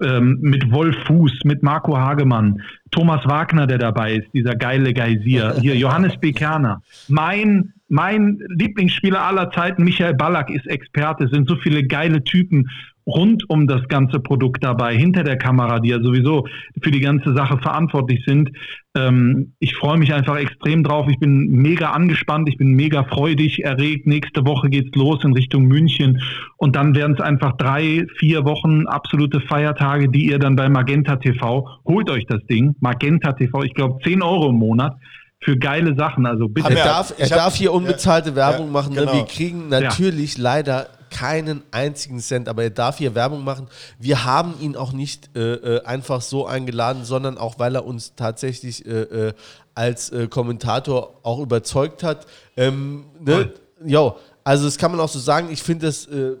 [0.00, 2.62] Ähm, mit Wolf Fuß, mit Marco Hagemann,
[2.92, 5.56] Thomas Wagner, der dabei ist, dieser geile Geysir.
[5.60, 6.32] Hier, Johannes B.
[6.32, 6.82] Kerner.
[7.08, 11.24] Mein mein Lieblingsspieler aller Zeiten, Michael Ballack, ist Experte.
[11.24, 12.68] Es sind so viele geile Typen
[13.08, 16.46] rund um das ganze Produkt dabei, hinter der Kamera, die ja sowieso
[16.82, 18.50] für die ganze Sache verantwortlich sind.
[18.94, 21.06] Ähm, ich freue mich einfach extrem drauf.
[21.08, 24.06] Ich bin mega angespannt, ich bin mega freudig, erregt.
[24.06, 26.20] Nächste Woche geht's los in Richtung München
[26.58, 31.16] und dann werden es einfach drei, vier Wochen absolute Feiertage, die ihr dann bei Magenta
[31.16, 32.74] TV holt euch das Ding.
[32.80, 34.96] Magenta TV, ich glaube 10 Euro im Monat
[35.40, 36.26] für geile Sachen.
[36.26, 36.70] Also bitte.
[36.70, 38.94] Er Ja, darf, er darf hier unbezahlte ja, Werbung ja, machen.
[38.94, 39.00] Ne?
[39.00, 39.14] genau.
[39.14, 43.68] Wir kriegen natürlich leider keinen einzigen Cent, aber er darf hier Werbung machen.
[43.98, 48.14] Wir haben ihn auch nicht äh, äh, einfach so eingeladen, sondern auch, weil er uns
[48.16, 49.32] tatsächlich äh, äh,
[49.74, 52.26] als äh, Kommentator auch überzeugt hat.
[52.56, 53.52] Ähm, ne?
[53.84, 55.48] Jo, also das kann man auch so sagen.
[55.50, 56.36] Ich finde das, äh,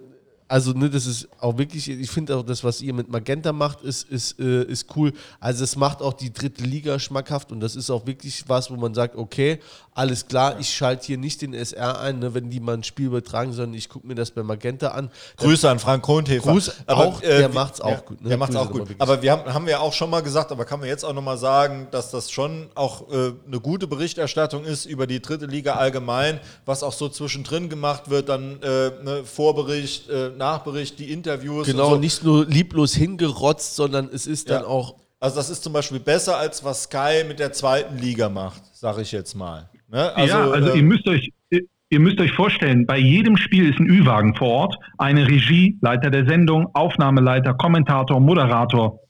[0.48, 3.82] also ne, das ist auch wirklich, ich finde auch das, was ihr mit Magenta macht,
[3.82, 5.12] ist, ist, äh, ist cool.
[5.40, 8.76] Also es macht auch die dritte Liga schmackhaft und das ist auch wirklich was, wo
[8.76, 9.60] man sagt, okay,
[9.98, 13.06] alles klar, ich schalte hier nicht den SR ein, ne, wenn die mal ein Spiel
[13.06, 15.10] übertragen, sondern ich gucke mir das bei Magenta an.
[15.36, 16.52] Grüße an Frank Kronthäfer.
[16.52, 18.28] Gruß auch, der macht's auch ja, gut, ne?
[18.28, 18.88] Der macht's Grüße auch gut.
[18.98, 21.36] Aber wir haben, haben wir auch schon mal gesagt, aber kann man jetzt auch nochmal
[21.36, 26.40] sagen, dass das schon auch äh, eine gute Berichterstattung ist über die dritte Liga allgemein,
[26.64, 31.66] was auch so zwischendrin gemacht wird, dann äh, ne, Vorbericht, äh, Nachbericht, die Interviews.
[31.66, 32.00] Genau, und so.
[32.00, 34.68] nicht nur lieblos hingerotzt, sondern es ist dann Ja.
[34.68, 38.62] auch Also das ist zum Beispiel besser, als was Sky mit der zweiten Liga macht,
[38.72, 39.68] sage ich jetzt mal.
[39.88, 40.14] Ne?
[40.14, 41.32] Also, ja, also äh, ihr müsst euch
[41.90, 46.10] ihr müsst euch vorstellen, bei jedem Spiel ist ein Ü-Wagen vor Ort, eine Regie, Leiter
[46.10, 49.00] der Sendung, Aufnahmeleiter, Kommentator, Moderator.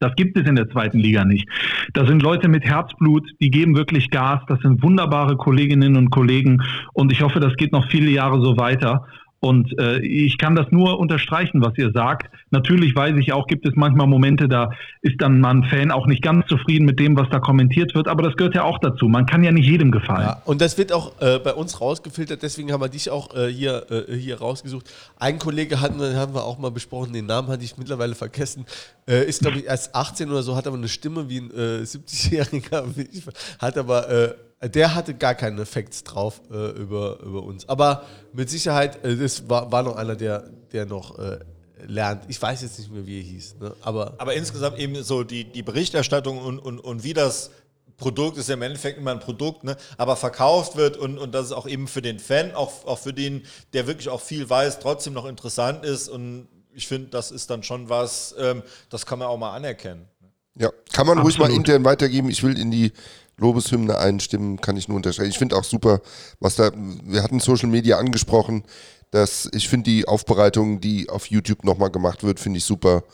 [0.00, 1.48] Das gibt es in der zweiten Liga nicht.
[1.94, 4.40] Da sind Leute mit Herzblut, die geben wirklich Gas.
[4.48, 6.62] Das sind wunderbare Kolleginnen und Kollegen.
[6.92, 9.06] Und ich hoffe, das geht noch viele Jahre so weiter.
[9.44, 12.30] Und äh, ich kann das nur unterstreichen, was ihr sagt.
[12.50, 14.70] Natürlich weiß ich auch, gibt es manchmal Momente, da
[15.02, 18.08] ist dann mal ein Fan auch nicht ganz zufrieden mit dem, was da kommentiert wird.
[18.08, 19.06] Aber das gehört ja auch dazu.
[19.06, 20.22] Man kann ja nicht jedem gefallen.
[20.22, 23.52] Ja, und das wird auch äh, bei uns rausgefiltert, deswegen haben wir dich auch äh,
[23.52, 24.90] hier, äh, hier rausgesucht.
[25.18, 28.64] Ein Kollege hatten, haben wir auch mal besprochen, den Namen hatte ich mittlerweile vergessen,
[29.06, 31.82] äh, ist glaube ich erst 18 oder so, hat aber eine Stimme wie ein äh,
[31.82, 32.84] 70-Jähriger,
[33.58, 34.34] hat aber, äh,
[34.68, 37.68] der hatte gar keine Effekts drauf äh, über, über uns.
[37.68, 41.38] Aber mit Sicherheit, äh, das war, war noch einer, der, der noch äh,
[41.86, 42.24] lernt.
[42.28, 43.74] Ich weiß jetzt nicht mehr, wie er hieß, ne?
[43.82, 47.50] aber Aber insgesamt eben so die, die Berichterstattung und, und, und wie das
[47.96, 49.76] Produkt ist ja im Endeffekt immer ein Produkt, ne?
[49.98, 53.12] aber verkauft wird und, und dass es auch eben für den Fan, auch, auch für
[53.12, 53.42] den,
[53.72, 56.08] der wirklich auch viel weiß, trotzdem noch interessant ist.
[56.08, 60.08] Und ich finde, das ist dann schon was, ähm, das kann man auch mal anerkennen.
[60.56, 61.66] Ja, kann man ruhig mal Absolut.
[61.66, 62.30] intern weitergeben.
[62.30, 62.92] Ich will in die
[63.36, 65.30] Lobeshymne einstimmen, kann ich nur unterstreichen.
[65.30, 66.00] Ich finde auch super,
[66.40, 68.64] was da, wir hatten Social Media angesprochen,
[69.10, 73.04] dass ich finde die Aufbereitung, die auf YouTube nochmal gemacht wird, finde ich super.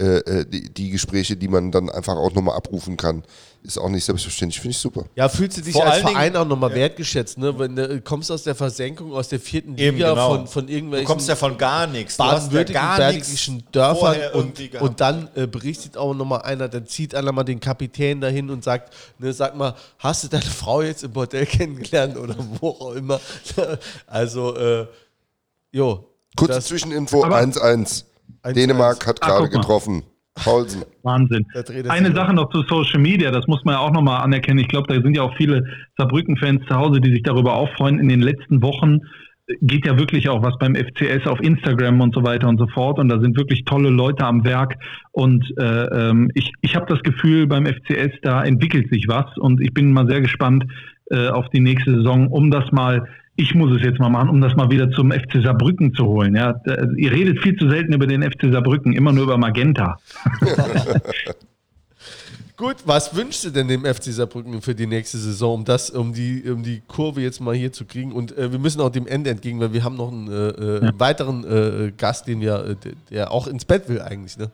[0.00, 3.24] Äh, äh, die, die Gespräche, die man dann einfach auch nochmal abrufen kann,
[3.64, 5.06] ist auch nicht selbstverständlich, finde ich super.
[5.16, 7.58] Ja, fühlst du dich Vor als allen Dingen- Verein auch nochmal wertgeschätzt, ne?
[7.58, 10.36] Wenn du kommst aus der Versenkung, aus der vierten Liga Eben, genau.
[10.36, 12.16] von, von Du irgendwelchen kommst ja von gar nichts.
[12.16, 17.16] Du ja baden-württembergischen nichts Dörfern und, und dann äh, berichtet auch nochmal einer, dann zieht
[17.16, 21.02] einer mal den Kapitän dahin und sagt, ne, sag mal, hast du deine Frau jetzt
[21.02, 23.20] im Bordell kennengelernt oder wo auch immer?
[24.06, 24.86] also, äh,
[25.72, 26.04] jo.
[26.36, 28.04] Kurze Zwischeninfo, Aber- 1-1.
[28.42, 28.52] 1-1.
[28.54, 30.02] Dänemark hat gerade getroffen.
[30.34, 30.84] Paulsen.
[31.02, 31.46] Wahnsinn.
[31.88, 34.58] Eine Sache noch zu Social Media, das muss man ja auch nochmal anerkennen.
[34.58, 35.64] Ich glaube, da sind ja auch viele
[35.96, 37.98] Saarbrücken-Fans zu Hause, die sich darüber auch freuen.
[37.98, 39.00] In den letzten Wochen
[39.62, 42.98] geht ja wirklich auch was beim FCS auf Instagram und so weiter und so fort.
[42.98, 44.76] Und da sind wirklich tolle Leute am Werk.
[45.12, 49.26] Und äh, ähm, ich, ich habe das Gefühl, beim FCS, da entwickelt sich was.
[49.38, 50.64] Und ich bin mal sehr gespannt
[51.10, 53.08] äh, auf die nächste Saison, um das mal,
[53.38, 56.34] ich muss es jetzt mal machen, um das mal wieder zum FC Saarbrücken zu holen.
[56.34, 56.60] Ja,
[56.96, 59.96] ihr redet viel zu selten über den FC Saarbrücken, immer nur über Magenta.
[62.56, 66.12] Gut, was wünschst du denn dem FC Saarbrücken für die nächste Saison, um das, um
[66.12, 68.10] die, um die Kurve jetzt mal hier zu kriegen?
[68.10, 70.90] Und äh, wir müssen auch dem Ende entgegen, weil wir haben noch einen äh, äh,
[70.98, 74.50] weiteren äh, Gast, den wir, äh, der, der auch ins Bett will eigentlich, ne?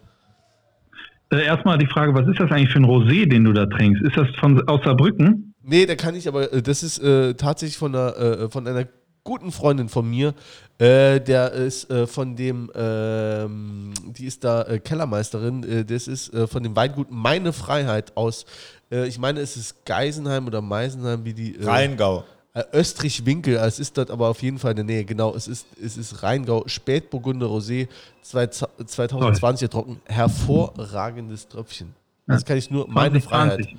[1.32, 4.02] Äh, erstmal die Frage, was ist das eigentlich für ein Rosé, den du da trinkst?
[4.02, 5.53] Ist das von aus Saarbrücken?
[5.66, 8.86] Nee, da kann ich aber, äh, das ist äh, tatsächlich von einer, äh, von einer
[9.24, 10.35] guten Freundin von mir,
[10.78, 16.32] äh, der ist äh, von dem, ähm, die ist da äh, Kellermeisterin, äh, das ist
[16.35, 18.45] äh, von dem Weingut Meine Freiheit aus,
[18.91, 21.57] äh, ich meine, es ist Geisenheim oder Meisenheim, wie die.
[21.59, 22.24] Äh, Rheingau.
[22.53, 25.66] äh, Österreich-Winkel, es ist dort aber auf jeden Fall in der Nähe, genau, es ist,
[25.82, 27.89] es ist Rheingau, Spätburgunder Rosé,
[28.20, 31.95] zwei- 2020 trocken, hervorragendes Tröpfchen.
[32.27, 33.66] Das kann ich nur, meine 2020.
[33.66, 33.78] Freiheit.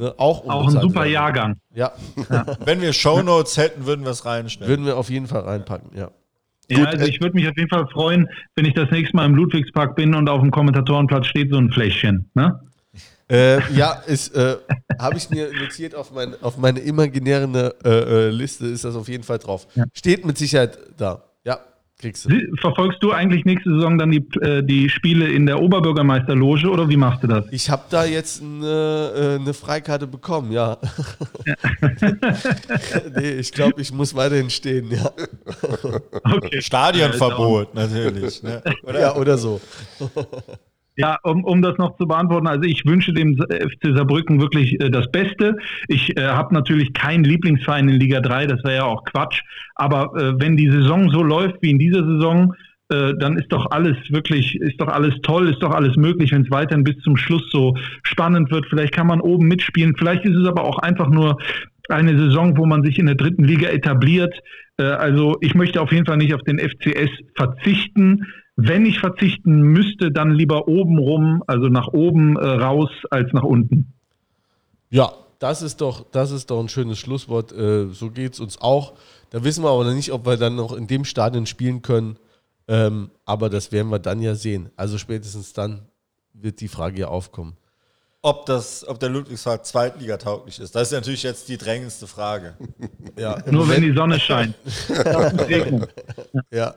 [0.00, 1.12] Ne, auch Auch ein super Werbung.
[1.12, 1.60] Jahrgang.
[1.74, 1.92] Ja,
[2.64, 4.70] Wenn wir Shownotes hätten, würden wir es reinstellen.
[4.70, 6.10] würden wir auf jeden Fall reinpacken, ja.
[6.70, 9.34] Ja, also ich würde mich auf jeden Fall freuen, wenn ich das nächste Mal im
[9.34, 12.30] Ludwigspark bin und auf dem Kommentatorenplatz steht so ein Fläschchen.
[12.32, 12.58] Ne?
[13.30, 14.56] Äh, ja, ist, äh,
[14.98, 19.08] habe ich mir notiert auf, mein, auf meine imaginäre äh, äh, Liste, ist das auf
[19.08, 19.66] jeden Fall drauf.
[19.92, 21.24] Steht mit Sicherheit da.
[21.44, 21.58] Ja,
[22.00, 22.56] kriegst du.
[22.60, 26.96] Verfolgst du eigentlich nächste Saison dann die, äh, die Spiele in der Oberbürgermeisterloge oder wie
[26.96, 27.44] machst du das?
[27.50, 30.78] Ich habe da jetzt eine, äh, eine Freikarte bekommen, ja.
[33.16, 35.10] nee, ich glaube, ich muss weiterhin stehen, ja.
[36.24, 36.62] Okay.
[36.62, 38.42] Stadionverbot, natürlich.
[38.42, 38.62] Ne?
[38.82, 39.00] Oder?
[39.00, 39.62] Ja, oder so.
[41.00, 44.90] Ja, um, um das noch zu beantworten, also ich wünsche dem FC Saarbrücken wirklich äh,
[44.90, 45.56] das Beste.
[45.88, 49.40] Ich äh, habe natürlich keinen Lieblingsverein in Liga 3, das wäre ja auch Quatsch.
[49.76, 52.54] Aber äh, wenn die Saison so läuft wie in dieser Saison,
[52.90, 56.42] äh, dann ist doch alles wirklich, ist doch alles toll, ist doch alles möglich, wenn
[56.42, 58.66] es weiterhin bis zum Schluss so spannend wird.
[58.68, 61.38] Vielleicht kann man oben mitspielen, vielleicht ist es aber auch einfach nur
[61.88, 64.34] eine Saison, wo man sich in der dritten Liga etabliert.
[64.76, 68.26] Äh, also ich möchte auf jeden Fall nicht auf den FCS verzichten.
[68.62, 73.42] Wenn ich verzichten müsste, dann lieber oben rum, also nach oben äh, raus, als nach
[73.42, 73.92] unten.
[74.90, 77.52] Ja, das ist doch, das ist doch ein schönes Schlusswort.
[77.52, 78.92] Äh, so geht es uns auch.
[79.30, 82.18] Da wissen wir aber noch nicht, ob wir dann noch in dem Stadion spielen können.
[82.68, 84.70] Ähm, aber das werden wir dann ja sehen.
[84.76, 85.86] Also spätestens dann
[86.34, 87.56] wird die Frage ja aufkommen.
[88.22, 92.56] Ob, das, ob der Ludwigspark zweitligatauglich ist, das ist natürlich jetzt die drängendste Frage.
[93.18, 94.54] Ja, Nur wenn die Sonne scheint.
[94.88, 95.86] Regnung.
[96.50, 96.74] ja.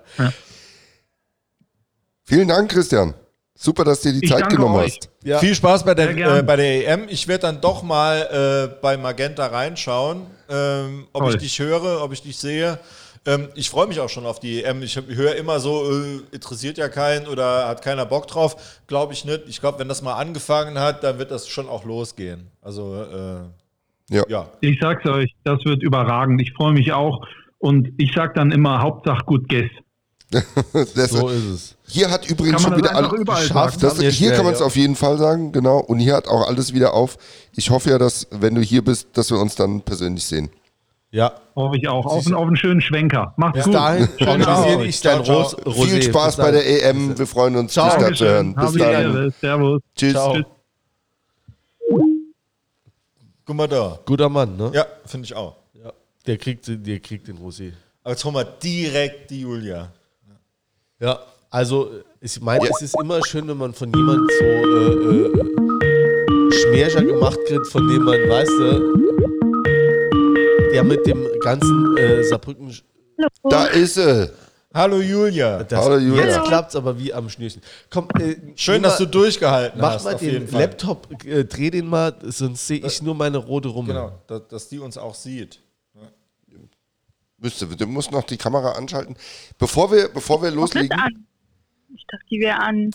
[2.25, 3.13] Vielen Dank, Christian.
[3.55, 4.97] Super, dass du dir die Ich Zeit genommen euch.
[4.97, 5.09] hast.
[5.23, 5.39] Ja.
[5.39, 6.09] Viel Spaß bei der,
[6.39, 7.07] äh, bei der EM.
[7.07, 11.31] Ich werde dann doch mal äh, bei Magenta reinschauen, ähm, ob Toll.
[11.35, 12.79] ich dich höre, ob ich dich sehe.
[13.25, 14.81] Ähm, ich freue mich auch schon auf die EM.
[14.83, 18.81] Ich höre immer so, äh, interessiert ja keinen oder hat keiner Bock drauf.
[18.87, 19.43] Glaube ich nicht.
[19.47, 22.47] Ich glaube, wenn das mal angefangen hat, dann wird das schon auch losgehen.
[22.61, 24.23] Also, äh, Ja.
[24.27, 24.49] ja.
[24.61, 26.41] Ich sag's euch, das wird überragend.
[26.41, 27.25] Ich freue mich auch.
[27.59, 29.69] Und ich sag dann immer, Hauptsache gut Guess.
[30.95, 31.75] Das, So ist es.
[31.87, 33.21] hier hat übrigens schon wieder einfach alle.
[33.21, 33.93] überall Schafft sagen.
[33.95, 34.65] Das, wir hier schnell, kann man es ja.
[34.65, 35.79] auf jeden Fall sagen, genau.
[35.79, 37.17] Und hier hat auch alles wieder auf.
[37.55, 40.49] Ich hoffe ja, dass, wenn du hier bist, dass wir uns dann persönlich sehen.
[41.11, 41.31] Ja.
[41.55, 42.05] Hoffe ich auch.
[42.07, 43.33] Auf, einen- auf einen schönen Schwenker.
[43.37, 43.75] Macht's Bis gut.
[43.75, 44.81] dahin organisiere Ciao.
[44.83, 45.71] ich dein Ciao, Ros ciao.
[45.71, 45.87] Rosé.
[45.89, 47.17] Viel Spaß Bis bei der EM.
[47.19, 47.95] Wir freuen uns, Ciao.
[47.95, 48.55] dich da zu hören.
[48.55, 49.33] Bis dann.
[49.39, 49.81] Servus.
[49.95, 50.11] Tschüss.
[50.13, 50.33] Ciao.
[50.33, 50.45] Tschüss.
[53.45, 53.99] Guck mal da.
[54.05, 54.71] Guter Mann, ne?
[54.73, 55.55] Ja, finde ich auch.
[55.73, 55.91] Ja.
[56.25, 57.73] Der, kriegt, der kriegt den Rosé.
[58.03, 59.91] Aber jetzt holen wir direkt die Julia.
[61.03, 61.19] Ja,
[61.49, 67.03] also ich meine, es ist immer schön, wenn man von jemandem so äh, äh, Schmierscher
[67.03, 68.93] gemacht kriegt, von dem man, weißt du,
[70.71, 72.73] der mit dem ganzen äh, Saarbrücken.
[73.49, 74.31] Da ist sie.
[74.73, 75.63] Hallo Julia.
[75.63, 76.23] Das, Hallo, Julia.
[76.25, 77.61] Jetzt klappt es aber wie am Schnürchen.
[77.89, 80.05] Komm, äh, Schön, dass du mal- durchgehalten Mach hast.
[80.05, 80.61] mal auf jeden den Fall.
[80.61, 83.93] Laptop, äh, dreh den mal, sonst sehe ich nur meine rote Rummel.
[83.93, 85.59] Genau, dass, dass die uns auch sieht.
[87.43, 89.17] Müsste, du musst noch die Kamera anschalten.
[89.59, 90.97] Bevor wir, bevor wir loslegen.
[90.97, 91.25] an.
[91.93, 92.89] Ich dachte, die wäre an.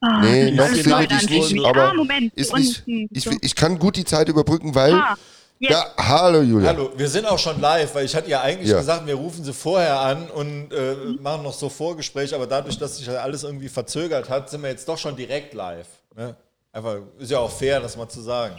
[0.00, 3.30] Ah, Nee, noch dich an nicht, aber ah, Moment, ist nicht, ich, So.
[3.40, 4.94] ich kann gut die Zeit überbrücken, weil.
[4.94, 5.14] Ah.
[5.60, 6.70] Ja, hallo Julia.
[6.70, 8.78] Hallo, wir sind auch schon live, weil ich hatte ja eigentlich Ja.
[8.78, 12.96] gesagt, wir rufen sie vorher an und äh, machen noch so Vorgespräch, aber dadurch, dass
[12.96, 15.86] sich alles irgendwie verzögert hat, sind wir jetzt doch schon direkt live.
[16.16, 16.34] Ne?
[16.72, 18.56] Einfach, ist ja auch fair, das mal zu sagen.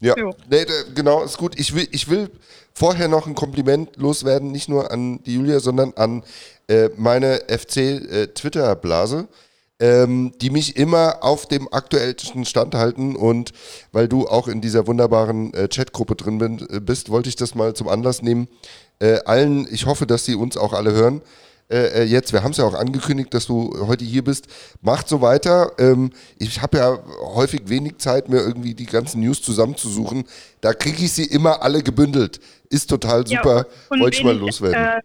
[0.00, 0.34] Ja, Jo.
[0.50, 1.58] nee, genau, ist gut.
[1.58, 2.30] Ich will, ich will
[2.74, 6.24] vorher noch ein Kompliment loswerden, nicht nur an die Julia, sondern an
[6.68, 9.28] äh, meine FC-Twitter-Blase,
[9.80, 13.16] ähm, die mich immer auf dem aktuellsten Stand halten.
[13.16, 13.52] Und
[13.92, 17.54] weil du auch in dieser wunderbaren äh, Chatgruppe drin bin, äh, bist, wollte ich das
[17.54, 18.48] mal zum Anlass nehmen.
[18.98, 21.22] Äh, allen, ich hoffe, dass sie uns auch alle hören.
[21.70, 24.46] Äh, äh, jetzt, wir haben es ja auch angekündigt, dass du heute hier bist.
[24.82, 25.72] Macht so weiter.
[25.78, 26.98] Ähm, ich habe ja
[27.34, 30.24] häufig wenig Zeit, mir irgendwie die ganzen News zusammenzusuchen.
[30.60, 32.40] Da kriege ich sie immer alle gebündelt.
[32.70, 33.66] Ist total Ja, super.
[33.88, 34.82] und Wollte ich mal loswerden.
[34.82, 35.00] Äh,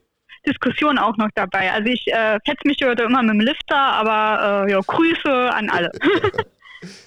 [0.47, 1.71] Diskussion auch noch dabei.
[1.71, 5.69] Also ich äh, fetze mich heute immer mit dem Lifter, aber äh, ja, Grüße an
[5.69, 5.91] alle.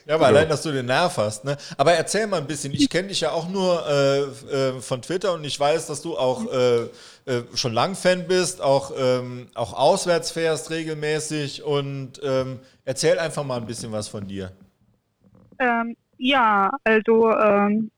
[0.07, 1.45] Ja, aber allein, dass du den Nerv hast.
[1.45, 1.57] Ne?
[1.77, 2.74] Aber erzähl mal ein bisschen.
[2.74, 4.20] Ich kenne dich ja auch nur äh,
[4.55, 6.89] äh, von Twitter und ich weiß, dass du auch äh,
[7.27, 13.44] äh, schon lang Fan bist, auch, ähm, auch auswärts fährst regelmäßig und ähm, erzähl einfach
[13.44, 14.53] mal ein bisschen was von dir.
[15.59, 17.90] ähm, ja, also ähm,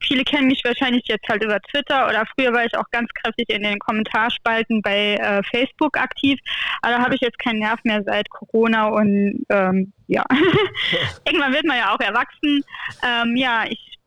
[0.00, 3.48] viele kennen mich wahrscheinlich jetzt halt über Twitter oder früher war ich auch ganz kräftig
[3.48, 6.38] in den Kommentarspalten bei äh, Facebook aktiv.
[6.82, 10.24] Aber da habe ich jetzt keinen Nerv mehr seit Corona und ähm, ja,
[11.26, 12.62] irgendwann wird man ja auch erwachsen.
[13.02, 13.98] Ähm, ja, ich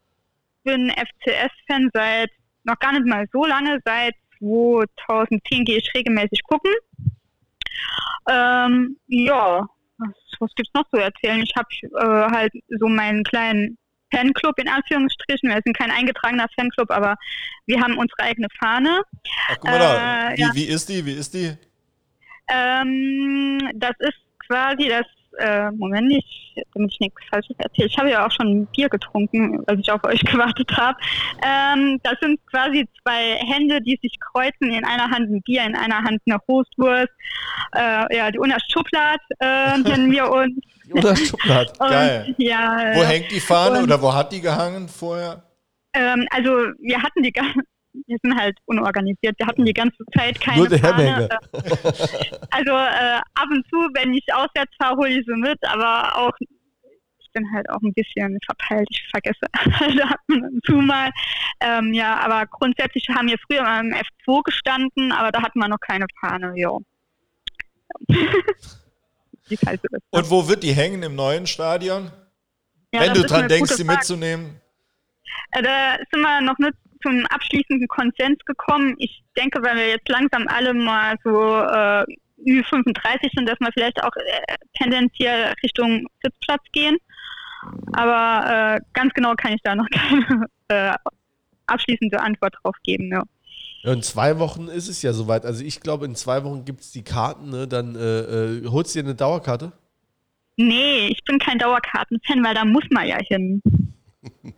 [0.63, 2.29] bin FCS-Fan seit
[2.63, 6.71] noch gar nicht mal so lange, seit 2010 gehe ich regelmäßig gucken.
[8.29, 9.65] Ähm, ja,
[9.97, 10.09] was,
[10.39, 11.41] was gibt's noch zu erzählen?
[11.41, 13.77] Ich habe äh, halt so meinen kleinen
[14.13, 15.49] Fanclub in Anführungsstrichen.
[15.49, 17.15] Wir sind kein eingetragener Fanclub, aber
[17.65, 19.01] wir haben unsere eigene Fahne.
[19.49, 20.29] Ach, guck mal da.
[20.31, 20.51] Äh, wie, ja.
[20.53, 21.05] wie ist die?
[21.05, 21.53] Wie ist die?
[22.49, 24.17] Ähm, das ist
[24.47, 25.05] quasi das
[25.39, 27.87] äh, Moment, ich, damit ich nichts Falsches erzähle.
[27.87, 30.97] Ich habe ja auch schon Bier getrunken, als ich auf euch gewartet habe.
[31.43, 34.71] Ähm, das sind quasi zwei Hände, die sich kreuzen.
[34.71, 37.11] In einer Hand ein Bier, in einer Hand eine Hostwurst.
[37.75, 40.55] Äh, ja, die Unas Schublad äh, nennen wir uns.
[40.85, 42.35] Die Unas Schublad, geil.
[42.37, 45.43] Ja, wo hängt die Fahne und, oder wo hat die gehangen vorher?
[45.93, 46.49] Ähm, also
[46.79, 47.31] wir hatten die
[47.93, 49.37] wir sind halt unorganisiert.
[49.37, 51.29] Wir hatten die ganze Zeit keine Nur der Fahne.
[52.51, 56.33] Also äh, ab und zu, wenn ich auswärts fahre, hole ich sie mit, aber auch
[56.39, 59.45] ich bin halt auch ein bisschen verpeilt, ich vergesse
[59.79, 61.11] halt ab und zu mal.
[61.59, 65.67] Ähm, ja, aber grundsätzlich haben wir früher mal im F2 gestanden, aber da hatten wir
[65.67, 66.75] noch keine Fahne, ja.
[69.49, 69.57] so
[70.11, 72.11] und wo wird die hängen im neuen Stadion?
[72.93, 74.59] Ja, Wenn du dran denkst, sie mitzunehmen?
[75.51, 76.57] Äh, da sind wir noch
[77.01, 78.95] zum abschließenden Konsens gekommen.
[78.97, 82.05] Ich denke, weil wir jetzt langsam alle mal so äh,
[82.45, 86.97] Ü35 sind, dass wir vielleicht auch äh, tendenziell Richtung Sitzplatz gehen.
[87.93, 90.93] Aber äh, ganz genau kann ich da noch keine äh,
[91.67, 93.09] abschließende Antwort drauf geben.
[93.11, 93.23] Ja.
[93.83, 95.45] Ja, in zwei Wochen ist es ja soweit.
[95.45, 97.49] Also ich glaube, in zwei Wochen gibt es die Karten.
[97.49, 97.67] Ne?
[97.67, 99.71] Dann äh, äh, holst du dir eine Dauerkarte?
[100.57, 103.61] Nee, ich bin kein Dauerkartenfan, weil da muss man ja hin.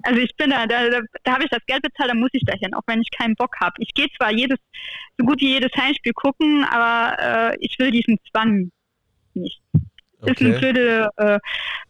[0.03, 2.43] Also ich bin da, da, da, da habe ich das Geld bezahlt, da muss ich
[2.45, 3.73] da hin, auch wenn ich keinen Bock habe.
[3.77, 4.57] Ich gehe zwar jedes,
[5.17, 8.71] so gut wie jedes Heimspiel gucken, aber äh, ich will diesen Zwang
[9.33, 9.61] nicht.
[10.19, 10.31] Okay.
[10.31, 11.39] Ist eine blöde, äh,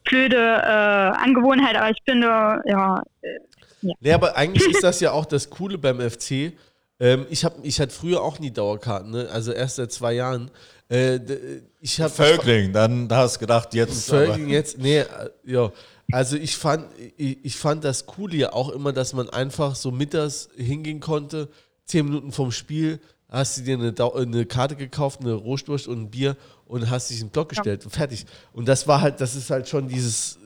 [0.03, 3.01] blöde äh, Angewohnheit, aber ich bin da, ja.
[3.21, 3.27] Äh,
[3.81, 3.93] ja.
[3.99, 6.53] Nee, aber eigentlich ist das ja auch das Coole beim FC.
[6.99, 9.29] Ähm, ich, hab, ich hatte früher auch nie Dauerkarten, ne?
[9.31, 10.51] also erst seit zwei Jahren.
[10.87, 11.19] Äh,
[11.79, 14.09] ich hab Völkling, dann da hast du gedacht, jetzt.
[14.09, 15.05] Völkling, jetzt, nee, äh,
[15.45, 15.71] ja.
[16.11, 19.91] Also ich fand, ich, ich fand das Coole ja auch immer, dass man einfach so
[19.91, 21.49] mittags hingehen konnte,
[21.85, 26.11] zehn Minuten vom Spiel, hast du dir eine, eine Karte gekauft, eine Rohsturst und ein
[26.11, 26.35] Bier
[26.65, 27.85] und hast dich in den Block gestellt ja.
[27.85, 28.25] und fertig.
[28.53, 30.37] Und das war halt, das ist halt schon dieses,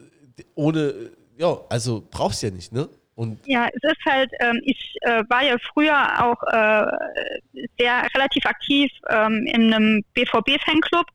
[0.54, 0.94] ohne,
[1.36, 2.88] ja, also brauchst du ja nicht, ne?
[3.16, 8.44] Und ja, es ist halt, ähm, ich äh, war ja früher auch äh, sehr relativ
[8.44, 11.06] aktiv ähm, in einem BVB-Fanclub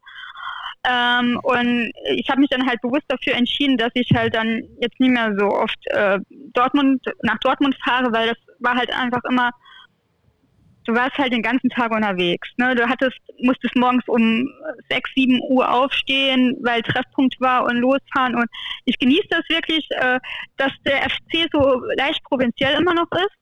[0.84, 5.00] ähm, und ich habe mich dann halt bewusst dafür entschieden, dass ich halt dann jetzt
[5.00, 6.20] nicht mehr so oft äh,
[6.54, 9.52] Dortmund nach Dortmund fahre, weil das war halt einfach immer,
[10.86, 12.50] du warst halt den ganzen Tag unterwegs.
[12.58, 12.74] Ne?
[12.74, 14.50] Du hattest, musstest morgens um
[14.90, 18.36] 6, 7 Uhr aufstehen, weil Treffpunkt war und losfahren.
[18.36, 18.50] Und
[18.86, 20.20] ich genieße das wirklich, äh,
[20.58, 23.36] dass der FC so leicht provinziell immer noch ist.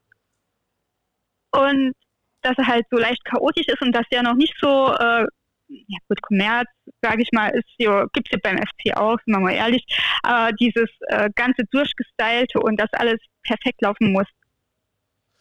[1.51, 1.93] Und
[2.41, 5.25] dass er halt so leicht chaotisch ist und dass der noch nicht so äh,
[5.69, 6.67] ja gut, Kommerz,
[7.01, 9.85] sage ich mal, ja, gibt es ja beim FC auch, sind wir mal ehrlich,
[10.23, 14.27] aber dieses äh, ganze Durchgestylte und das alles perfekt laufen muss,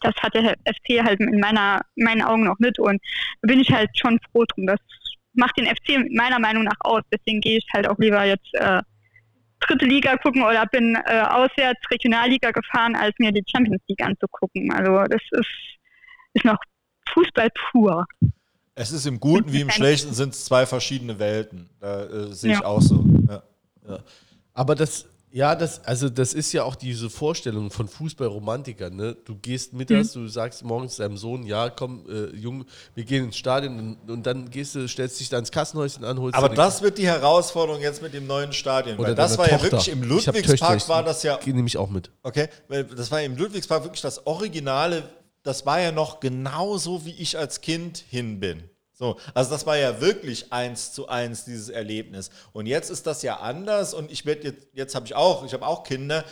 [0.01, 3.01] das hat der FC halt in meiner, meinen Augen noch nicht und
[3.43, 4.67] da bin ich halt schon froh drum.
[4.67, 4.79] Das
[5.33, 8.81] macht den FC meiner Meinung nach aus, deswegen gehe ich halt auch lieber jetzt äh,
[9.61, 14.73] dritte Liga gucken oder bin äh, auswärts Regionalliga gefahren, als mir die Champions League anzugucken.
[14.73, 15.79] Also das ist,
[16.35, 16.59] ist noch
[17.13, 18.07] Fußball pur.
[18.79, 21.69] Es ist im Guten wie im Schlechten sind es zwei verschiedene Welten.
[21.81, 22.65] Da äh, sehe ich ja.
[22.65, 23.05] auch so.
[23.29, 23.43] Ja.
[23.89, 23.99] Ja.
[24.55, 28.95] Aber das, ja, das, also das ist ja auch diese Vorstellung von Fußballromantikern.
[28.95, 29.17] Ne?
[29.25, 30.21] Du gehst mittags, mhm.
[30.21, 34.27] du sagst morgens deinem Sohn, ja, komm, äh, Junge, wir gehen ins Stadion und, und,
[34.27, 37.83] dann gehst du, stellst dich da ins Kassenhäuschen an, holst Aber das wird die Herausforderung
[37.83, 38.97] jetzt mit dem neuen Stadion.
[38.97, 39.57] Oder weil das war Tochter.
[39.57, 41.37] ja wirklich im Ludwigspark war das ja.
[41.39, 42.11] Gehe nämlich auch mit.
[42.23, 45.03] Okay, weil das war im Ludwigspark wirklich das originale
[45.43, 48.65] das war ja noch genauso, wie ich als Kind hin bin.
[48.93, 52.31] So, also das war ja wirklich eins zu eins dieses Erlebnis.
[52.53, 55.53] Und jetzt ist das ja anders und ich werde jetzt, jetzt habe ich auch, ich
[55.53, 56.25] habe auch Kinder,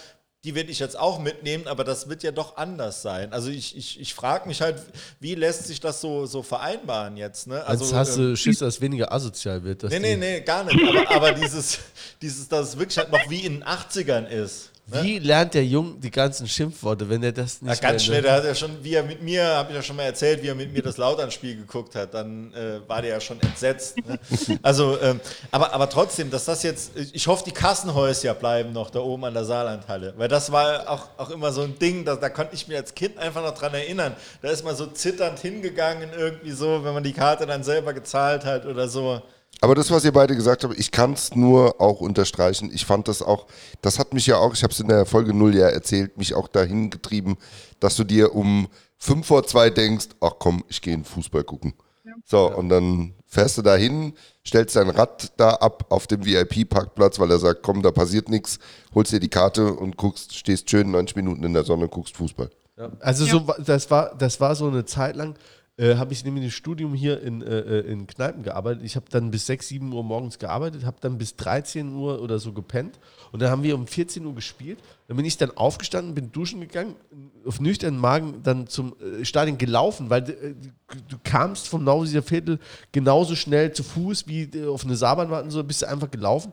[0.43, 3.33] die werde ich jetzt auch mitnehmen, aber das wird ja doch anders sein.
[3.33, 4.81] Also ich, ich, ich frage mich halt,
[5.21, 7.47] wie lässt sich das so, so vereinbaren jetzt?
[7.47, 7.65] Ne?
[7.67, 9.83] Also, also hast du ähm, Schiss, dass weniger asozial wird?
[9.85, 10.79] nee, nee, nee, gar nicht.
[10.89, 11.79] Aber, aber dieses,
[12.23, 14.71] dieses, dass es wirklich halt noch wie in den 80ern ist.
[14.89, 18.35] Wie lernt der Junge die ganzen Schimpfworte, wenn er das nicht Ja, ganz schnell, der
[18.35, 20.55] hat ja schon, wie er mit mir, habe ich ja schon mal erzählt, wie er
[20.55, 23.97] mit mir das Lautern-Spiel geguckt hat, dann äh, war der ja schon entsetzt.
[24.07, 24.19] Ne?
[24.63, 29.01] Also, ähm, aber, aber trotzdem, dass das jetzt, ich hoffe, die Kassenhäuser bleiben noch da
[29.01, 32.29] oben an der Saarlandhalle, weil das war auch, auch immer so ein Ding, da, da
[32.29, 34.15] konnte ich mich als Kind einfach noch dran erinnern.
[34.41, 38.45] Da ist man so zitternd hingegangen, irgendwie so, wenn man die Karte dann selber gezahlt
[38.45, 39.21] hat oder so.
[39.61, 42.71] Aber das, was ihr beide gesagt habt, ich kann es nur auch unterstreichen.
[42.73, 43.47] Ich fand das auch,
[43.81, 46.35] das hat mich ja auch, ich habe es in der Folge 0 ja erzählt, mich
[46.35, 47.37] auch dahin getrieben,
[47.81, 48.69] dass du dir um
[48.99, 51.75] 5 vor 2 denkst, ach komm, ich gehe in Fußball gucken.
[52.25, 54.13] So, und dann fährst du da hin,
[54.47, 58.59] stellst dein Rad da ab auf dem VIP-Parkplatz, weil er sagt, komm, da passiert nichts,
[58.95, 62.17] holst dir die Karte und guckst, stehst schön 90 Minuten in der Sonne und guckst
[62.17, 62.49] Fußball.
[62.79, 62.91] Ja.
[63.01, 65.35] Also so, wa- das war, das war so eine Zeit lang,
[65.79, 68.83] äh, habe ich nämlich ein Studium hier in, äh, äh, in Kneipen gearbeitet.
[68.83, 72.39] Ich habe dann bis 6, 7 Uhr morgens gearbeitet, habe dann bis 13 Uhr oder
[72.39, 72.99] so gepennt
[73.31, 74.79] und dann haben wir um 14 Uhr gespielt.
[75.09, 76.97] Dann bin ich dann aufgestanden, bin duschen gegangen,
[77.45, 80.55] auf nüchternen Magen dann zum äh, Stadion gelaufen, weil äh,
[81.09, 82.59] du, kamst vom Nausier Viertel
[82.93, 86.53] genauso schnell zu Fuß wie äh, auf eine Saarbahn warten, so bist du einfach gelaufen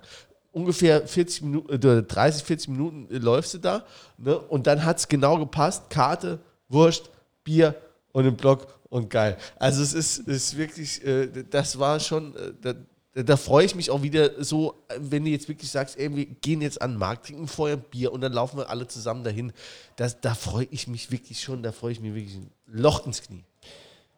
[0.52, 3.84] ungefähr 40 Minuten, äh, 30, 40 Minuten läufst du da.
[4.18, 4.38] Ne?
[4.38, 5.90] Und dann hat es genau gepasst.
[5.90, 6.40] Karte,
[6.70, 7.10] Wurst,
[7.44, 7.74] Bier
[8.12, 9.38] und im Block und geil.
[9.58, 13.90] Also es ist, ist wirklich, äh, das war schon, äh, da, da freue ich mich
[13.90, 17.26] auch wieder so, wenn du jetzt wirklich sagst, ey, wir gehen jetzt an den Markt,
[17.26, 19.52] trinken vorher ein Bier und dann laufen wir alle zusammen dahin.
[19.96, 23.24] Das, da freue ich mich wirklich schon, da freue ich mich wirklich ein Loch ins
[23.24, 23.44] Knie.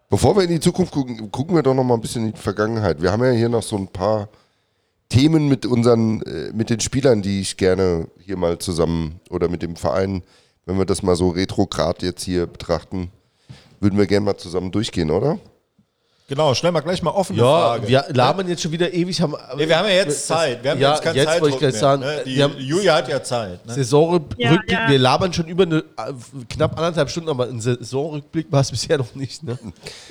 [0.10, 2.40] Bevor wir in die Zukunft gucken, gucken wir doch noch mal ein bisschen in die
[2.40, 3.02] Vergangenheit.
[3.02, 4.28] Wir haben ja hier noch so ein paar
[5.08, 9.62] Themen mit unseren, äh, mit den Spielern, die ich gerne hier mal zusammen oder mit
[9.62, 10.22] dem Verein,
[10.66, 13.12] wenn wir das mal so retrograd jetzt hier betrachten,
[13.80, 15.38] würden wir gerne mal zusammen durchgehen, oder?
[16.28, 17.88] Genau, stellen wir gleich mal offene Ja, Frage.
[17.88, 19.22] wir labern jetzt schon wieder ewig.
[19.22, 20.64] Haben, Nee, wir haben ja jetzt Zeit.
[20.64, 22.24] Wir haben ja, jetzt keinen jetzt wollte ich Zeitdruck gleich mehr, sagen, ne?
[22.26, 23.64] Die wir haben Julia hat ja Zeit.
[23.64, 23.74] Ne?
[23.74, 24.90] Saisonrückblick, Ja, ja.
[24.90, 25.84] wir labern schon über eine äh,
[26.50, 29.44] knapp anderthalb Stunden, aber ein Saisonrückblick war es bisher noch nicht.
[29.44, 29.60] Ne?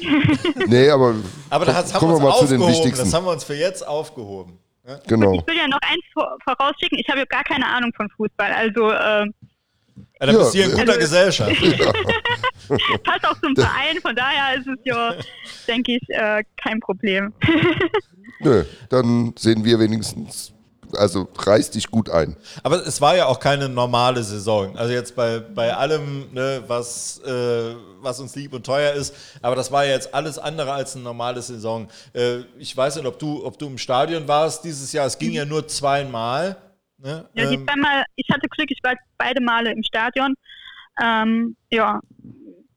[0.69, 1.15] Nee, aber,
[1.51, 2.69] Aber das haben kommen wir uns mal zu den aufgehoben.
[2.73, 3.05] wichtigsten.
[3.07, 4.59] Das haben wir uns für jetzt aufgehoben.
[4.87, 5.01] Ne?
[5.09, 5.35] Genau.
[5.35, 8.53] Ich will ja noch eins vor- vorausschicken, ich habe ja gar keine Ahnung von Fußball,
[8.53, 9.27] also äh,
[9.97, 11.53] Ja, dann Ja, bist du hier in guter also- Gesellschaft.
[13.05, 15.15] passt auch zum Verein, von daher ist es ja,
[15.69, 17.33] denke ich, äh, kein Problem.
[18.41, 20.53] Nö, dann sehen wir wenigstens,
[20.97, 22.37] also reiß dich gut ein.
[22.63, 24.77] Aber es war ja auch keine normale Saison.
[24.77, 29.15] Also jetzt bei, bei allem, ne, was, äh, was uns lieb und teuer ist.
[29.43, 31.89] Aber das war ja jetzt alles andere als eine normale Saison.
[32.13, 35.07] Äh, ich weiß nicht, ob du, ob du im Stadion warst dieses Jahr.
[35.07, 36.57] Es ging ja nur zweimal.
[36.99, 37.29] Ne?
[37.35, 40.35] Ja, die Ähm, zweimal, ich hatte Glück, ich war beide Male im Stadion.
[41.03, 42.01] Ähm, ja,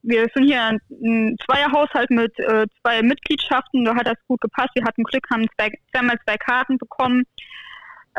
[0.01, 4.69] wir sind hier ein, ein Zweierhaushalt mit äh, zwei Mitgliedschaften, da hat das gut gepasst.
[4.73, 7.23] Wir hatten Glück, haben zwei, zweimal zwei Karten bekommen.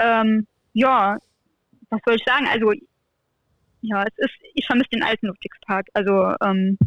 [0.00, 1.16] Ähm, ja,
[1.90, 2.46] was soll ich sagen?
[2.46, 2.72] Also,
[3.80, 5.86] ja, es ist, ich vermisse den alten Ludwigspark.
[5.94, 6.78] Also, ähm,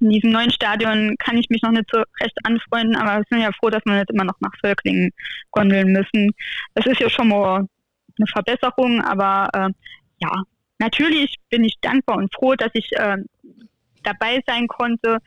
[0.00, 3.40] in diesem neuen Stadion kann ich mich noch nicht so recht anfreunden, aber wir sind
[3.40, 5.10] ja froh, dass wir nicht immer noch nach Völklingen
[5.50, 6.32] gondeln müssen.
[6.74, 7.66] Das ist ja schon mal
[8.20, 9.72] eine Verbesserung, aber äh,
[10.18, 10.42] ja,
[10.78, 13.18] natürlich bin ich dankbar und froh, dass ich äh,
[14.02, 15.18] dabei sein konnte.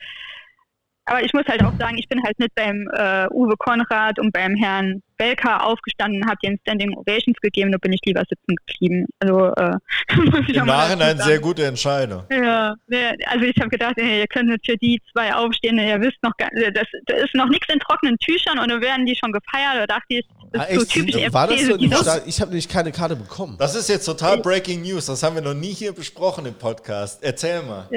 [1.06, 4.32] Aber ich muss halt auch sagen, ich bin halt nicht beim äh, Uwe Konrad und
[4.32, 9.06] beim Herrn Belka aufgestanden, habe den Standing Ovations gegeben, da bin ich lieber sitzen geblieben.
[9.18, 9.76] Also äh,
[10.16, 12.24] muss ich auch Im Nachhinein sehr gute Entscheidung.
[12.30, 16.00] Ja, ne, also ich habe gedacht, ey, ihr könnt nicht für die zwei aufstehen, ihr
[16.00, 19.14] wisst noch gar das, da ist noch nichts in trockenen Tüchern und dann werden die
[19.14, 19.76] schon gefeiert.
[19.76, 22.28] Da dachte ich, das Ah, ist so typisch War das so in dem dieser- Stadion?
[22.28, 23.56] Ich habe nämlich keine Karte bekommen.
[23.58, 25.06] Das ist jetzt total Breaking News.
[25.06, 27.22] Das haben wir noch nie hier besprochen im Podcast.
[27.22, 27.88] Erzähl mal.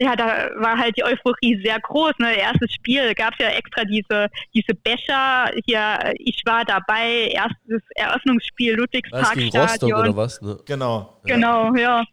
[0.00, 2.12] ja, da war halt die Euphorie sehr groß.
[2.18, 2.36] Ne?
[2.36, 5.50] Erstes Spiel gab es ja extra diese, diese Becher.
[5.66, 10.40] Hier, äh, ich war dabei, erstes Eröffnungsspiel War das Ludwigspark gegen Rostock oder was?
[10.42, 10.58] Ne?
[10.66, 11.18] Genau.
[11.24, 12.04] Genau, ja.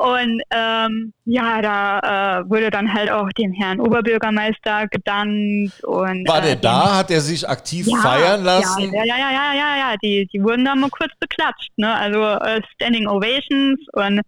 [0.00, 6.38] Und ähm, ja, da äh, wurde dann halt auch dem Herrn Oberbürgermeister gedankt und War
[6.38, 6.96] äh, der dem- da?
[6.96, 8.94] Hat er sich aktiv ja, feiern lassen?
[8.94, 9.94] Ja, ja, ja, ja, ja, ja.
[10.02, 11.94] Die, die wurden dann mal kurz beklatscht, ne?
[11.94, 14.22] Also äh, Standing Ovations und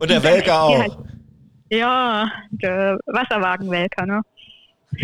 [0.00, 0.98] Und der Welker auch.
[1.70, 4.22] ja, der Wasserwagenwelker, ne?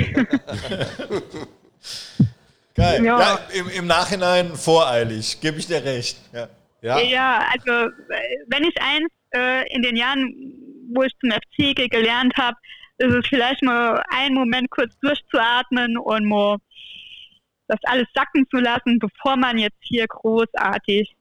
[2.74, 3.05] Geil.
[3.05, 3.20] Ja.
[3.20, 3.39] Ja.
[3.55, 6.16] im, Im Nachhinein voreilig, gebe ich dir recht.
[6.32, 6.49] Ja.
[6.82, 7.00] Ja.
[7.00, 10.32] Ja, also äh, wenn ich eins äh, in den Jahren,
[10.94, 12.56] wo ich zum FC ge- gelernt habe,
[12.98, 16.59] ist es vielleicht mal einen Moment kurz durchzuatmen und mal
[17.68, 21.14] das alles sacken zu lassen, bevor man jetzt hier großartig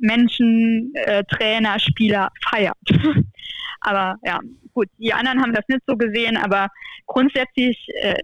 [0.00, 2.76] Menschen, äh, Trainer, Spieler feiert.
[3.80, 4.38] aber ja,
[4.72, 6.68] gut, die anderen haben das nicht so gesehen, aber
[7.06, 8.18] grundsätzlich, äh,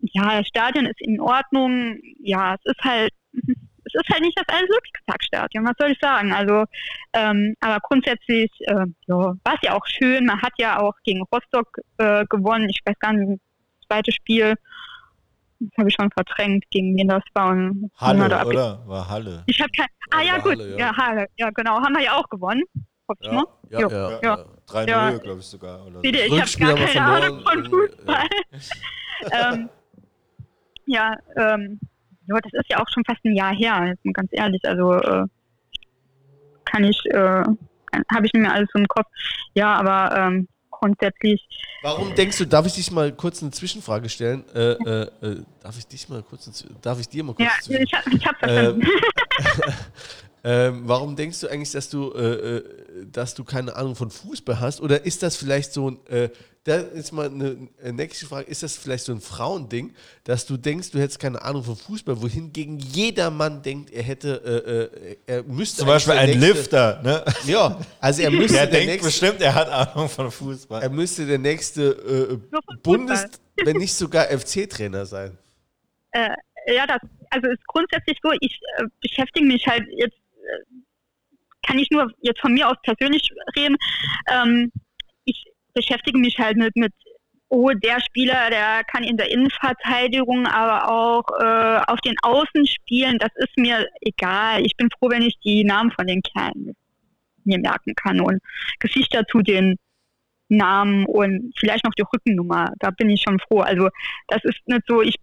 [0.00, 1.98] ja, das Stadion ist in Ordnung.
[2.18, 3.12] Ja, es ist halt,
[3.98, 6.32] ist halt nicht das Alles-Ludwigspark-Stadion, was soll ich sagen?
[6.32, 6.64] Also,
[7.12, 10.26] ähm, aber grundsätzlich äh, ja, war es ja auch schön.
[10.26, 12.68] Man hat ja auch gegen Rostock äh, gewonnen.
[12.68, 13.40] Ich weiß gar nicht,
[13.80, 14.54] das zweite Spiel.
[15.60, 17.50] Das habe ich schon verdrängt, gegen wen das war.
[17.50, 18.82] Und Halle, abge- oder?
[18.86, 19.42] War Halle.
[19.46, 19.86] Ich habe kein.
[20.12, 20.52] Ah ja, gut.
[20.58, 20.78] Halle, ja.
[20.78, 20.96] ja.
[20.96, 21.26] Halle.
[21.36, 21.80] Ja, genau.
[21.82, 22.62] Haben wir ja auch gewonnen.
[23.20, 23.32] Ja.
[23.32, 23.44] mal.
[23.70, 23.88] Ja, Jo.
[23.90, 24.18] ja, Ja.
[24.22, 24.44] ja.
[24.68, 25.18] 3-0, Ja.
[25.18, 25.82] glaube ich sogar.
[25.86, 26.00] Oder so.
[26.02, 28.28] Seht ihr, ich habe gar keine Ahnung von Fußball.
[29.32, 29.68] ähm,
[30.86, 31.80] ja, ähm,
[32.28, 34.62] ja, das ist ja auch schon fast ein Jahr her, jetzt mal ganz ehrlich.
[34.64, 35.24] Also äh,
[36.64, 37.44] kann ich, äh,
[38.12, 39.06] habe ich nicht mehr alles so im Kopf.
[39.54, 41.46] Ja, aber ähm, grundsätzlich,
[41.82, 44.44] Warum denkst du, darf ich dich mal kurz eine Zwischenfrage stellen?
[44.52, 47.94] Äh, äh, äh, darf ich dich mal kurz, darf ich dir mal kurz ja, ich
[47.94, 48.86] habe ich hab verstanden.
[50.44, 52.64] Ähm, warum denkst du eigentlich, dass du, äh, äh,
[53.10, 54.80] dass du keine Ahnung von Fußball hast?
[54.80, 56.28] Oder ist das vielleicht so ein, äh,
[56.64, 59.94] da ist mal eine, eine nächste Frage, ist das vielleicht so ein Frauending,
[60.24, 64.90] dass du denkst, du hättest keine Ahnung von Fußball, wohingegen jeder Mann denkt, er hätte,
[64.94, 67.24] äh, äh, er müsste Zum Beispiel ein nächste- Lifter, ne?
[67.46, 70.82] Ja, also er müsste Der der denkt nächste, bestimmt, er hat Ahnung von Fußball.
[70.82, 73.24] er müsste der nächste äh, Bundes,
[73.64, 75.36] wenn nicht sogar FC-Trainer sein.
[76.12, 76.28] äh,
[76.74, 76.98] ja, das,
[77.30, 80.18] also ist grundsätzlich so, ich äh, beschäftige mich halt jetzt, äh,
[81.66, 83.76] kann ich nur jetzt von mir aus persönlich reden,
[84.30, 84.72] ähm,
[85.24, 85.44] ich
[85.74, 86.92] beschäftige mich halt mit, mit,
[87.48, 93.18] oh, der Spieler, der kann in der Innenverteidigung, aber auch äh, auf den Außen spielen,
[93.18, 94.64] das ist mir egal.
[94.64, 96.74] Ich bin froh, wenn ich die Namen von den Kerlen
[97.44, 98.40] mir merken kann und
[98.78, 99.76] Gesichter zu den
[100.48, 102.72] Namen und vielleicht noch die Rückennummer.
[102.78, 103.60] Da bin ich schon froh.
[103.60, 103.88] Also
[104.28, 105.16] das ist nicht so, ich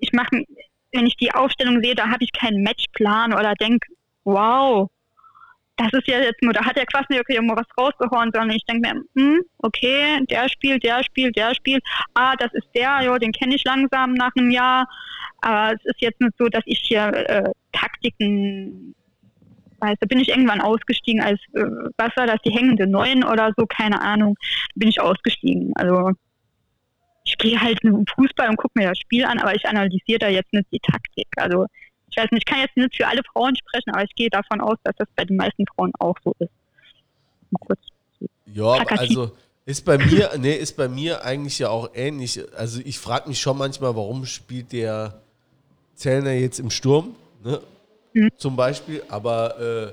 [0.00, 0.44] ich mache,
[0.92, 3.88] wenn ich die Aufstellung sehe, da habe ich keinen Matchplan oder denke,
[4.24, 4.88] wow,
[5.78, 8.64] das ist ja jetzt nur, da hat der Kwasniok ja mal was rausgehauen, sondern ich
[8.64, 11.84] denke mir, hm, okay, der spielt, der spielt, der spielt,
[12.14, 14.88] ah, das ist der, ja, den kenne ich langsam nach einem Jahr,
[15.40, 18.94] aber es ist jetzt nicht so, dass ich hier äh, Taktiken
[19.80, 21.64] weiß, da bin ich irgendwann ausgestiegen als, äh,
[21.96, 24.34] was war das, die hängende Neun oder so, keine Ahnung,
[24.74, 26.10] bin ich ausgestiegen, also
[27.24, 30.28] ich gehe halt im Fußball und gucke mir das Spiel an, aber ich analysiere da
[30.28, 31.28] jetzt nicht die Taktik.
[31.36, 31.66] Also
[32.10, 34.60] ich weiß nicht, ich kann jetzt nicht für alle Frauen sprechen, aber ich gehe davon
[34.60, 36.50] aus, dass das bei den meisten Frauen auch so ist.
[38.46, 39.32] Ja, also
[39.64, 42.40] ist bei mir, nee, ist bei mir eigentlich ja auch ähnlich.
[42.56, 45.20] Also ich frage mich schon manchmal, warum spielt der
[45.94, 47.14] Zellner jetzt im Sturm,
[47.44, 47.60] ne?
[48.14, 48.30] Mhm.
[48.38, 49.92] Zum Beispiel, aber äh,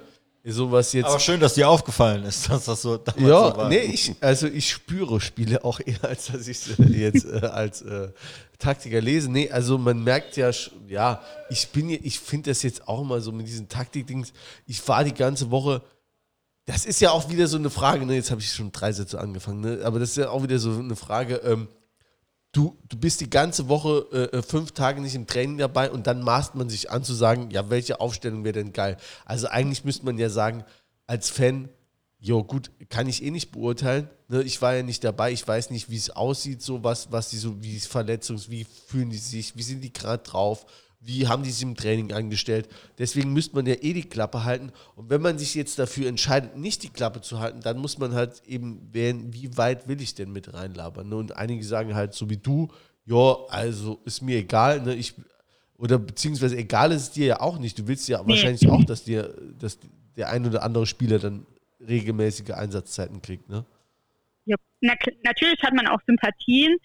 [0.52, 1.08] sowas jetzt.
[1.08, 3.70] Aber schön, dass dir aufgefallen ist, dass das so damals ja, so war.
[3.70, 7.82] nee, ich, also ich spüre Spiele auch eher, als dass ich sie jetzt äh, als
[7.82, 8.10] äh,
[8.60, 9.32] Taktiker lese.
[9.32, 10.52] Nee, also man merkt ja,
[10.88, 14.34] ja, ich bin, ja- ich finde das jetzt auch immer so mit diesen Taktikdings.
[14.66, 15.82] Ich war die ganze Woche,
[16.66, 18.16] das ist ja auch wieder so eine Frage, ne?
[18.16, 19.82] jetzt habe ich schon drei Sätze angefangen, ne?
[19.84, 21.68] aber das ist ja auch wieder so eine Frage, ähm,
[22.56, 26.08] du, du bist die ganze Woche äh, äh, fünf Tage nicht im Training dabei und
[26.08, 28.98] dann maßt man sich an zu sagen, ja, welche Aufstellung wäre denn geil?
[29.26, 30.64] Also eigentlich müsste man ja sagen,
[31.06, 31.70] als Fan,
[32.20, 34.10] jo gut, kann ich eh nicht beurteilen.
[34.30, 34.42] Ne?
[34.44, 37.38] Ich war ja nicht dabei, ich weiß nicht, wie es aussieht, so was, was die
[37.38, 40.66] so, wie Verletzungs, wie fühlen die sich, wie sind die gerade drauf,
[41.06, 42.68] wie haben die sich im Training angestellt.
[42.98, 44.72] Deswegen müsste man ja eh die Klappe halten.
[44.96, 48.14] Und wenn man sich jetzt dafür entscheidet, nicht die Klappe zu halten, dann muss man
[48.14, 51.08] halt eben wählen, wie weit will ich denn mit reinlabern.
[51.08, 51.16] Ne?
[51.16, 52.70] Und einige sagen halt so wie du,
[53.06, 54.96] ja, also ist mir egal, ne?
[54.96, 55.14] Ich,
[55.78, 57.78] oder beziehungsweise egal ist es dir ja auch nicht.
[57.78, 59.78] Du willst ja wahrscheinlich auch, dass dir, dass
[60.18, 61.46] der ein oder andere Spieler dann
[61.88, 63.64] regelmäßige Einsatzzeiten kriegt, ne?
[64.46, 66.78] Ja, na, natürlich hat man auch Sympathien.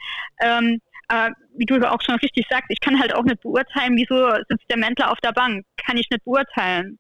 [0.42, 0.80] Ähm,
[1.10, 4.70] aber wie du auch schon richtig sagst, ich kann halt auch nicht beurteilen, wieso sitzt
[4.70, 5.64] der Mäntler auf der Bank.
[5.84, 6.98] Kann ich nicht beurteilen.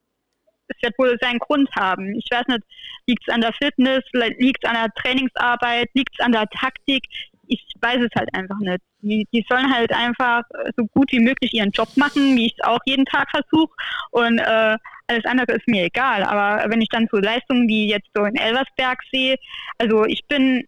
[0.66, 2.14] Es wird wohl seinen Grund haben.
[2.14, 2.62] Ich weiß nicht,
[3.06, 7.04] liegt es an der Fitness, liegt es an der Trainingsarbeit, liegt es an der Taktik.
[7.46, 8.80] Ich weiß es halt einfach nicht.
[9.02, 12.54] Die, die sollen halt einfach äh, so gut wie möglich ihren Job machen, wie ich
[12.58, 13.72] es auch jeden Tag versuche.
[14.10, 14.76] Und äh,
[15.06, 16.22] alles andere ist mir egal.
[16.22, 19.36] Aber wenn ich dann so Leistungen wie jetzt so in Elversberg sehe,
[19.78, 20.64] also ich bin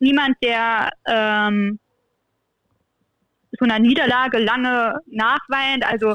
[0.00, 1.78] niemand, der ähm,
[3.58, 5.84] so einer Niederlage lange nachweint.
[5.84, 6.14] Also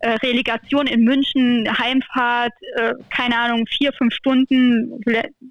[0.00, 5.00] äh, Relegation in München, Heimfahrt, äh, keine Ahnung, vier, fünf Stunden,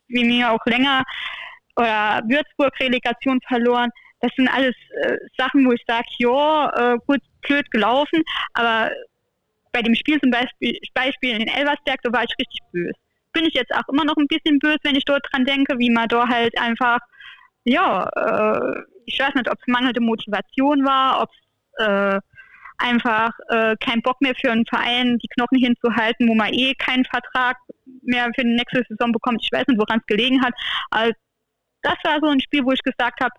[0.07, 1.03] wie mir auch länger.
[1.75, 3.89] Oder Würzburg Relegation verloren.
[4.21, 8.91] Das sind alles äh, Sachen, wo ich sage, ja, äh, gut, blöd gelaufen, aber
[9.71, 12.93] bei dem Spiel zum Beispiel, Beispiel in Elversberg, da war ich richtig böse.
[13.33, 15.89] Bin ich jetzt auch immer noch ein bisschen böse, wenn ich dort dran denke, wie
[15.89, 16.99] man da halt einfach,
[17.65, 22.19] ja, äh, ich weiß nicht, ob es mangelnde Motivation war, ob es äh,
[22.77, 27.05] einfach äh, kein Bock mehr für einen Verein, die Knochen hinzuhalten, wo man eh keinen
[27.05, 27.57] Vertrag
[28.01, 29.41] mehr für die nächste Saison bekommt.
[29.43, 30.53] Ich weiß nicht, woran es gelegen hat.
[30.89, 31.13] Also,
[31.81, 33.33] das war so ein Spiel, wo ich gesagt habe,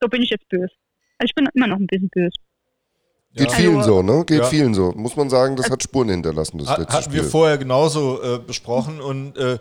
[0.00, 0.72] so bin ich jetzt böse.
[1.18, 2.36] Also ich bin immer noch ein bisschen böse.
[3.36, 3.56] Geht Ja.
[3.56, 4.24] vielen so, ne?
[4.24, 4.44] Geht Ja.
[4.46, 4.92] vielen so.
[4.96, 7.30] Muss man sagen, das hat Spuren hinterlassen, das Hat, letzte hatten wir Spiel.
[7.30, 9.58] vorher genauso äh, besprochen und äh,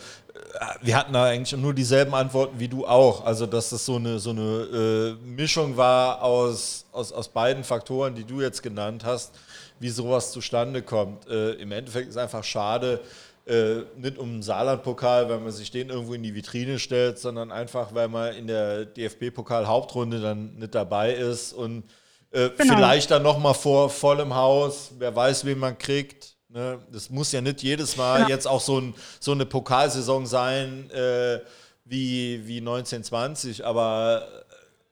[0.82, 3.26] wir hatten da eigentlich nur dieselben Antworten wie du auch.
[3.26, 8.16] Also, dass das so eine, so eine äh, Mischung war aus, aus, aus beiden Faktoren,
[8.16, 9.34] die du jetzt genannt hast,
[9.82, 11.28] wie sowas zustande kommt.
[11.30, 13.02] Äh, Im Endeffekt ist einfach schade,
[13.46, 17.52] äh, nicht um den Saarland-Pokal, weil man sich den irgendwo in die Vitrine stellt, sondern
[17.52, 21.84] einfach, weil man in der DFB-Pokal-Hauptrunde dann nicht dabei ist und
[22.32, 22.76] äh, Genau.
[22.76, 26.36] vielleicht dann nochmal vor vollem Haus, wer weiß, wen man kriegt.
[26.50, 26.80] Ne?
[26.92, 28.28] Das muss ja nicht jedes Mal Ja.
[28.30, 31.40] jetzt auch so, ein, so eine Pokalsaison sein äh,
[31.86, 34.28] wie, wie 1920, aber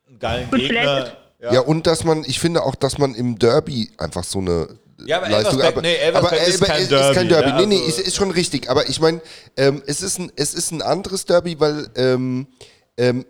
[0.08, 0.82] einen geilen Gut, Gegner.
[0.82, 1.18] vielleicht-
[1.54, 1.60] Ja.
[1.62, 4.68] und dass man, ich finde auch, dass man im Derby einfach so eine
[5.06, 7.52] Ja, aber Leistung, Elversberg- nee, Elversberg ist kein ist kein Derby, Derby.
[7.52, 7.58] ne?
[7.62, 8.70] Nee, nee, Also- ist, ist schon richtig.
[8.70, 9.22] Aber ich meine,
[9.58, 12.48] ähm, es, ist ein, es ist ein anderes Derby, weil ähm,
[12.98, 13.26] ähm,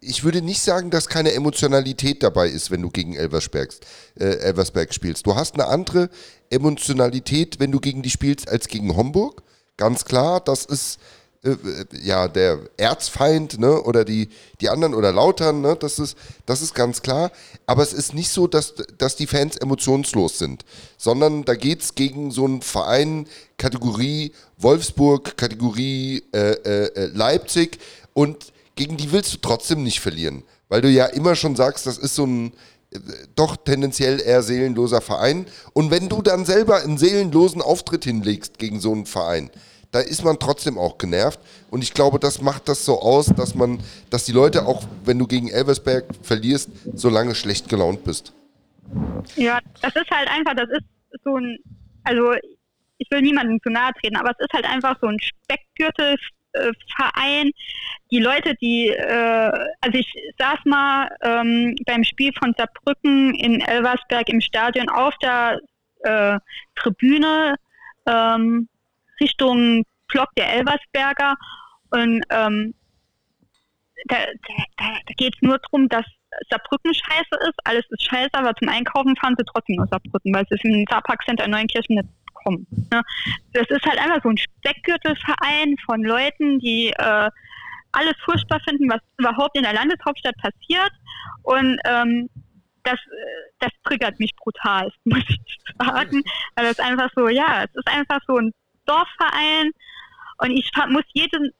[0.00, 3.74] ich würde nicht sagen, dass keine Emotionalität dabei ist, wenn du gegen Elversberg,
[4.18, 5.26] äh, Elversberg spielst.
[5.26, 6.08] Du hast eine andere
[6.50, 9.42] Emotionalität, wenn du gegen die spielst, als gegen Homburg.
[9.76, 10.98] Ganz klar, das ist
[11.44, 13.82] äh, äh, ja der Erzfeind, ne?
[13.82, 14.30] Oder die,
[14.62, 15.76] die anderen oder Lautern, ne?
[15.78, 16.16] Das ist,
[16.46, 17.30] das ist ganz klar.
[17.66, 20.64] Aber es ist nicht so, dass, dass die Fans emotionslos sind,
[20.96, 23.26] sondern da geht es gegen so einen Verein,
[23.58, 27.78] Kategorie Wolfsburg, Kategorie äh, äh, äh, Leipzig
[28.14, 30.44] und gegen die willst du trotzdem nicht verlieren.
[30.68, 32.52] Weil du ja immer schon sagst, das ist so ein
[32.90, 32.98] äh,
[33.36, 35.46] doch tendenziell eher seelenloser Verein.
[35.72, 39.50] Und wenn du dann selber einen seelenlosen Auftritt hinlegst gegen so einen Verein,
[39.92, 41.38] da ist man trotzdem auch genervt.
[41.70, 43.78] Und ich glaube, das macht das so aus, dass man,
[44.10, 48.32] dass die Leute auch, wenn du gegen Elversberg verlierst, so lange schlecht gelaunt bist.
[49.36, 51.58] Ja, das ist halt einfach, das ist so ein,
[52.02, 52.32] also
[52.98, 55.18] ich will niemandem zu nahe treten, aber es ist halt einfach so ein
[56.54, 57.50] Speckgürtelverein.
[58.10, 64.28] Die Leute, die, äh, also ich saß mal ähm, beim Spiel von Saarbrücken in Elversberg
[64.28, 65.58] im Stadion auf der
[66.02, 66.38] äh,
[66.76, 67.56] Tribüne
[68.06, 68.68] ähm,
[69.20, 71.34] Richtung Block der Elversberger
[71.90, 72.74] und ähm,
[74.06, 74.16] da,
[74.76, 76.04] da, da geht es nur darum, dass
[76.50, 80.44] Saarbrücken scheiße ist, alles ist scheiße, aber zum Einkaufen fahren sie trotzdem nach Saarbrücken, weil
[80.50, 82.08] es im Saarpark Center in Neunkirchen nicht
[82.44, 82.66] kommen.
[83.52, 87.30] Das ist halt einfach so ein Speckgürtelverein von Leuten, die äh,
[87.92, 90.92] alles furchtbar finden, was überhaupt in der Landeshauptstadt passiert.
[91.42, 92.28] Und ähm,
[92.82, 95.40] das, äh, das triggert mich brutal, muss ich
[95.78, 96.22] sagen,
[96.54, 98.52] weil das einfach so, ja, es ist einfach so ein
[98.86, 99.70] Dorfverein.
[100.38, 101.52] Und ich muss jeden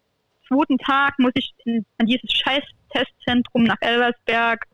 [0.48, 4.64] zweiten Tag muss ich in, an dieses scheiß Testzentrum nach Elversberg,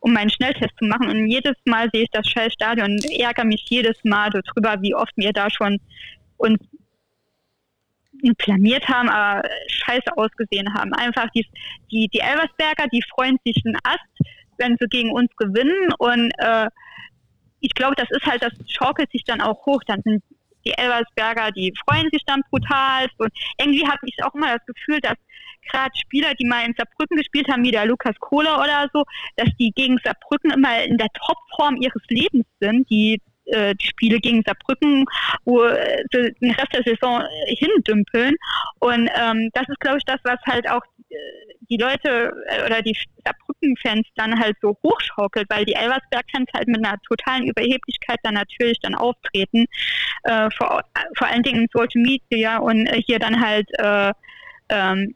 [0.00, 1.08] um meinen Schnelltest zu machen.
[1.08, 4.94] Und jedes Mal sehe ich das scheiß Stadion und ärgere mich jedes Mal darüber, wie
[4.94, 5.78] oft wir da schon
[6.36, 6.58] uns
[8.38, 10.92] blamiert haben, aber scheiße ausgesehen haben.
[10.94, 11.46] Einfach die,
[11.90, 13.98] die, die Elversberger, die freuen sich einen Ast,
[14.58, 15.92] wenn sie gegen uns gewinnen.
[15.98, 16.68] Und äh,
[17.60, 19.82] ich glaube, das ist halt, das schaukelt sich dann auch hoch.
[19.86, 20.22] Dann sind
[20.64, 23.08] die Elversberger, die freuen sich dann brutal.
[23.18, 25.16] Und irgendwie habe ich auch immer das Gefühl, dass
[25.70, 29.04] gerade Spieler, die mal in Saarbrücken gespielt haben, wie der Lukas Kohler oder so,
[29.36, 34.20] dass die gegen Saarbrücken immer in der Topform ihres Lebens sind, die äh, die Spiele
[34.20, 35.04] gegen Saarbrücken,
[35.44, 38.34] wo äh, den Rest der Saison äh, hindümpeln.
[38.78, 41.14] Und ähm, das ist, glaube ich, das, was halt auch äh,
[41.70, 46.84] die Leute äh, oder die Saarbrücken-Fans dann halt so hochschaukelt, weil die Elversberg-Fans halt mit
[46.84, 49.66] einer totalen Überheblichkeit dann natürlich dann auftreten,
[50.24, 50.82] äh, vor,
[51.16, 54.12] vor allen Dingen in Social Media und äh, hier dann halt äh,
[54.70, 55.14] ähm,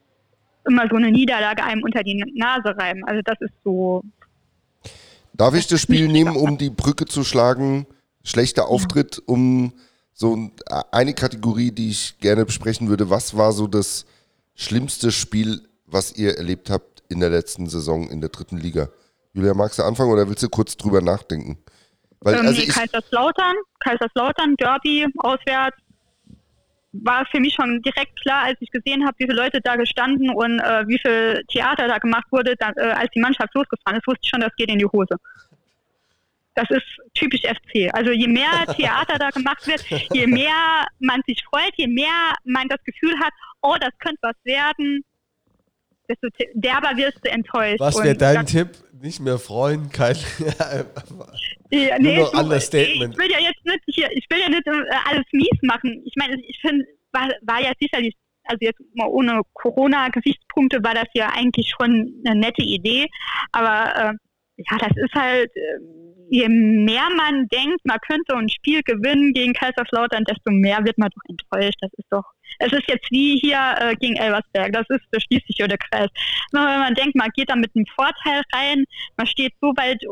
[0.69, 3.03] immer so eine Niederlage einem unter die Nase reiben.
[3.07, 4.03] Also das ist so,
[5.35, 7.87] Darf ich das Spiel nehmen, um die Brücke zu schlagen?
[8.23, 9.73] Schlechter Auftritt, um
[10.13, 10.53] so ein-
[10.93, 13.09] eine Kategorie, die ich gerne besprechen würde.
[13.09, 14.05] Was war so das
[14.55, 18.91] schlimmste Spiel, was ihr erlebt habt in der letzten Saison in der dritten Liga?
[19.33, 21.57] Julia, magst du anfangen oder willst du kurz drüber nachdenken?
[22.21, 25.79] Weil, ähm, also nee, ich, Kaiserslautern, Kaiserslautern, Derby, auswärts,
[26.93, 30.31] war für mich schon direkt klar, als ich gesehen habe, wie viele Leute da gestanden
[30.31, 34.07] und äh, wie viel Theater da gemacht wurde, da, äh, als die Mannschaft losgefahren ist,
[34.07, 35.17] wusste ich schon, das geht in die Hose.
[36.55, 37.89] Das ist typisch FC.
[37.95, 42.69] Also je mehr Theater da gemacht wird, je mehr man sich freut, je mehr man
[42.69, 43.33] das Gefühl hat,
[43.63, 45.03] oh, das könnte was werden,
[46.09, 47.81] desto derber wirst du enttäuscht.
[47.81, 48.69] Was wäre dein Tipp?
[49.03, 50.17] Nicht mehr freuen, kein.
[51.75, 53.15] Ja, Nur nee, noch du, Understatement.
[53.15, 56.03] Ich will ja jetzt nicht hier, ich will ja nicht äh, alles mies machen.
[56.05, 58.15] Ich meine, ich finde, war, war ja sicherlich,
[58.45, 63.09] also jetzt mal ohne Corona-Gesichtspunkte war das ja eigentlich schon eine nette Idee.
[63.53, 64.13] Aber äh,
[64.57, 65.79] ja, das ist halt, äh,
[66.31, 71.11] je mehr man denkt, man könnte ein Spiel gewinnen gegen Kaiserslautern, desto mehr wird man
[71.11, 71.79] doch enttäuscht.
[71.81, 72.25] Das ist doch,
[72.59, 74.73] es ist jetzt wie hier äh, gegen Elversberg.
[74.73, 76.09] Das ist, schließt sich der Kreis.
[76.53, 78.85] Nur wenn man denkt, man geht da mit einem Vorteil rein,
[79.17, 80.03] man steht so weit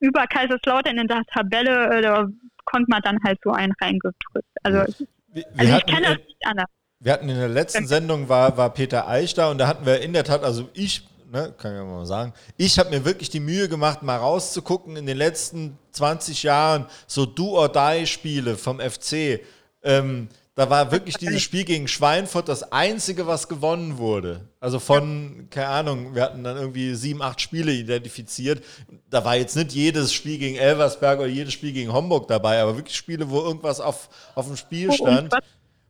[0.00, 2.28] über Kaiserslautern in der Tabelle, äh, da
[2.64, 4.48] konnte man dann halt so einen reingedrückt.
[4.62, 6.66] Also, Wir, wir also ich kenne das nicht anders.
[6.98, 10.00] Wir hatten in der letzten Sendung war, war Peter Eich da und da hatten wir
[10.00, 13.30] in der Tat, also ich, ne, kann ich ja mal sagen, ich habe mir wirklich
[13.30, 19.40] die Mühe gemacht, mal rauszugucken in den letzten 20 Jahren so Do-or-Die-Spiele vom FC.
[19.82, 24.40] Ähm, da war wirklich dieses Spiel gegen Schweinfurt das einzige, was gewonnen wurde.
[24.58, 28.64] Also von, keine Ahnung, wir hatten dann irgendwie sieben, acht Spiele identifiziert.
[29.10, 32.76] Da war jetzt nicht jedes Spiel gegen Elversberg oder jedes Spiel gegen Homburg dabei, aber
[32.78, 35.30] wirklich Spiele, wo irgendwas auf, auf dem Spiel Oh, stand.
[35.30, 35.40] was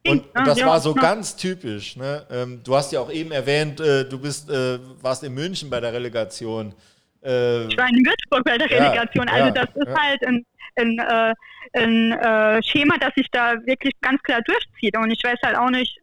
[0.08, 1.00] Und, und das war so ja.
[1.00, 1.96] ganz typisch.
[1.96, 2.26] Ne?
[2.30, 5.80] Ähm, du hast ja auch eben erwähnt, äh, du bist, äh, warst in München bei
[5.80, 6.74] der Relegation.
[7.22, 9.28] Äh, Ich war in Würzburg bei der Ja, Relegation.
[9.28, 10.02] Also ja, das ist ja.
[10.02, 10.46] halt ein,
[10.76, 11.34] ein, äh,
[11.72, 14.96] ein äh, Schema, das sich da wirklich ganz klar durchzieht.
[14.96, 15.98] Und ich weiß halt auch nicht,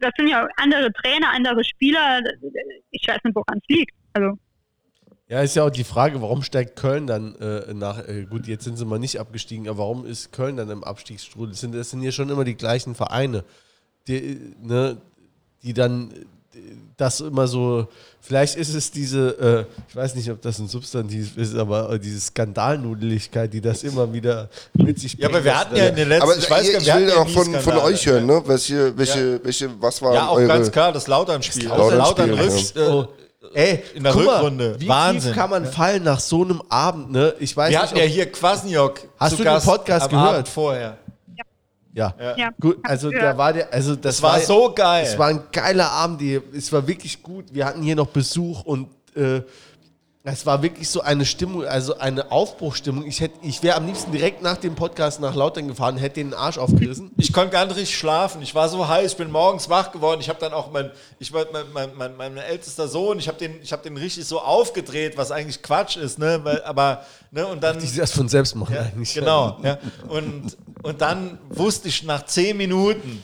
[0.00, 2.22] das sind ja andere Trainer, andere Spieler.
[2.90, 3.94] Ich weiß nicht, woran es liegt.
[4.14, 4.38] Also
[5.28, 8.64] Ja, ist ja auch die Frage, warum steigt Köln dann äh, nach, äh, gut, jetzt
[8.64, 11.50] sind sie mal nicht abgestiegen, aber warum ist Köln dann im Abstiegsstrudel?
[11.50, 13.44] Das sind, das sind ja schon immer die gleichen Vereine,
[14.06, 14.98] die, ne,
[15.64, 16.12] die dann
[16.96, 17.88] das immer so,
[18.20, 21.98] vielleicht ist es diese, äh, ich weiß nicht, ob das ein Substantiv ist, aber äh,
[21.98, 25.96] diese Skandalnudeligkeit, die das immer wieder mit sich ja, aber wir bringt, hatten ja in
[25.96, 27.76] den letzten, Aber ich ich, weiß gar ich, nicht, wir will ja auch von, von
[27.78, 28.42] euch hören, ne?
[28.46, 30.46] Welche, welche, welche, was waren Ja, auch eure...
[30.46, 31.68] ganz klar, das Lautern-Spiel.
[31.68, 33.00] Das Lautern-Spiel, Lautern-Rücks, ja.
[33.02, 33.06] äh,
[33.54, 34.76] Ey, In der guck mal, Rückrunde.
[34.80, 35.32] Wie Wahnsinn.
[35.32, 37.34] tief kann man fallen nach so einem Abend, ne?
[37.38, 40.10] Ich weiß Wir nicht, hatten ja hier Kwasniok Hast zu du den Gast Podcast am
[40.10, 40.34] gehört?
[40.34, 40.98] Abend vorher.
[41.94, 42.14] Ja.
[42.36, 42.50] ja.
[42.60, 43.20] Gut, also Ja.
[43.32, 45.04] da war der, also das Das war so geil.
[45.08, 47.46] Es war ein geiler Abend, die- es war wirklich gut.
[47.52, 49.40] Wir hatten hier noch Besuch und äh,
[50.32, 53.06] es war wirklich so eine Stimmung, also eine Aufbruchstimmung.
[53.06, 56.34] Ich hätte, ich wäre am liebsten direkt nach dem Podcast nach Lautern gefahren, hätte den
[56.34, 57.12] Arsch aufgerissen.
[57.16, 58.42] Ich konnte gar nicht richtig schlafen.
[58.42, 59.12] Ich war so heiß.
[59.12, 60.20] Ich bin morgens wach geworden.
[60.20, 60.90] Ich habe dann auch mein,
[61.20, 63.20] ich war mein, mein, mein, mein ältester Sohn.
[63.20, 66.40] Ich habe den, ich habe den richtig so aufgedreht, was eigentlich Quatsch ist, ne?
[66.42, 69.14] Weil, aber ne und dann Die sich das von selbst machen ja, eigentlich.
[69.14, 69.58] genau.
[69.62, 69.78] Ja.
[70.08, 73.22] Und und dann wusste ich nach zehn Minuten.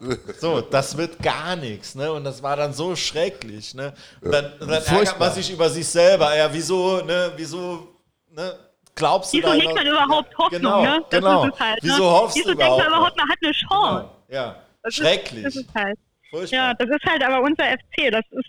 [0.40, 2.12] So, das wird gar nichts, ne?
[2.12, 3.92] Und das war dann so schrecklich, ne?
[4.20, 6.36] Und dann, und dann ärgert man sich über sich selber.
[6.36, 7.32] Ja, wieso, ne?
[7.36, 7.88] Wieso,
[8.30, 8.54] ne?
[8.94, 11.04] Glaubst du Wieso legt man überhaupt Hoffnung, Genau, ne?
[11.10, 11.44] Das genau.
[11.46, 11.78] ist es halt.
[11.82, 12.10] Wieso ne?
[12.10, 14.10] hoffst Wieso du denkt man überhaupt überhaupt, man hat eine Chance?
[14.28, 15.44] Ja, Das ist- schrecklich.
[15.44, 15.98] Das ist halt.
[16.30, 16.58] Furchtbar.
[16.58, 18.10] Ja, das ist halt aber unser FC.
[18.10, 18.44] Das ist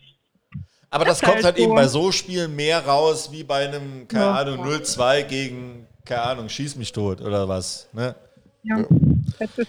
[0.89, 4.07] Aber das ist kommt halt halt eben bei so Spielen mehr raus, wie bei einem,
[4.07, 4.35] keine Ja.
[4.35, 7.87] Ahnung, 0-2 gegen, keine Ahnung, Schieß mich tot oder was.
[7.93, 8.15] Ne?
[8.63, 8.85] ja.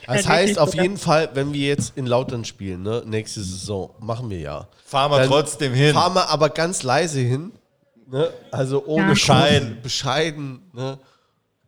[0.07, 4.31] Das, heißt auf jeden Fall, wenn wir jetzt in Lautern spielen, ne, nächste Saison, machen
[4.31, 4.69] wir ja.
[4.85, 5.95] Fahren wir trotzdem hin.
[5.95, 7.53] Fahren wir aber ganz leise hin.
[8.11, 8.31] Ne?
[8.51, 9.09] Also ohne Ja.
[9.11, 9.69] Bescheiden.
[9.69, 10.71] Kurven, bescheiden.
[10.73, 10.99] Ne?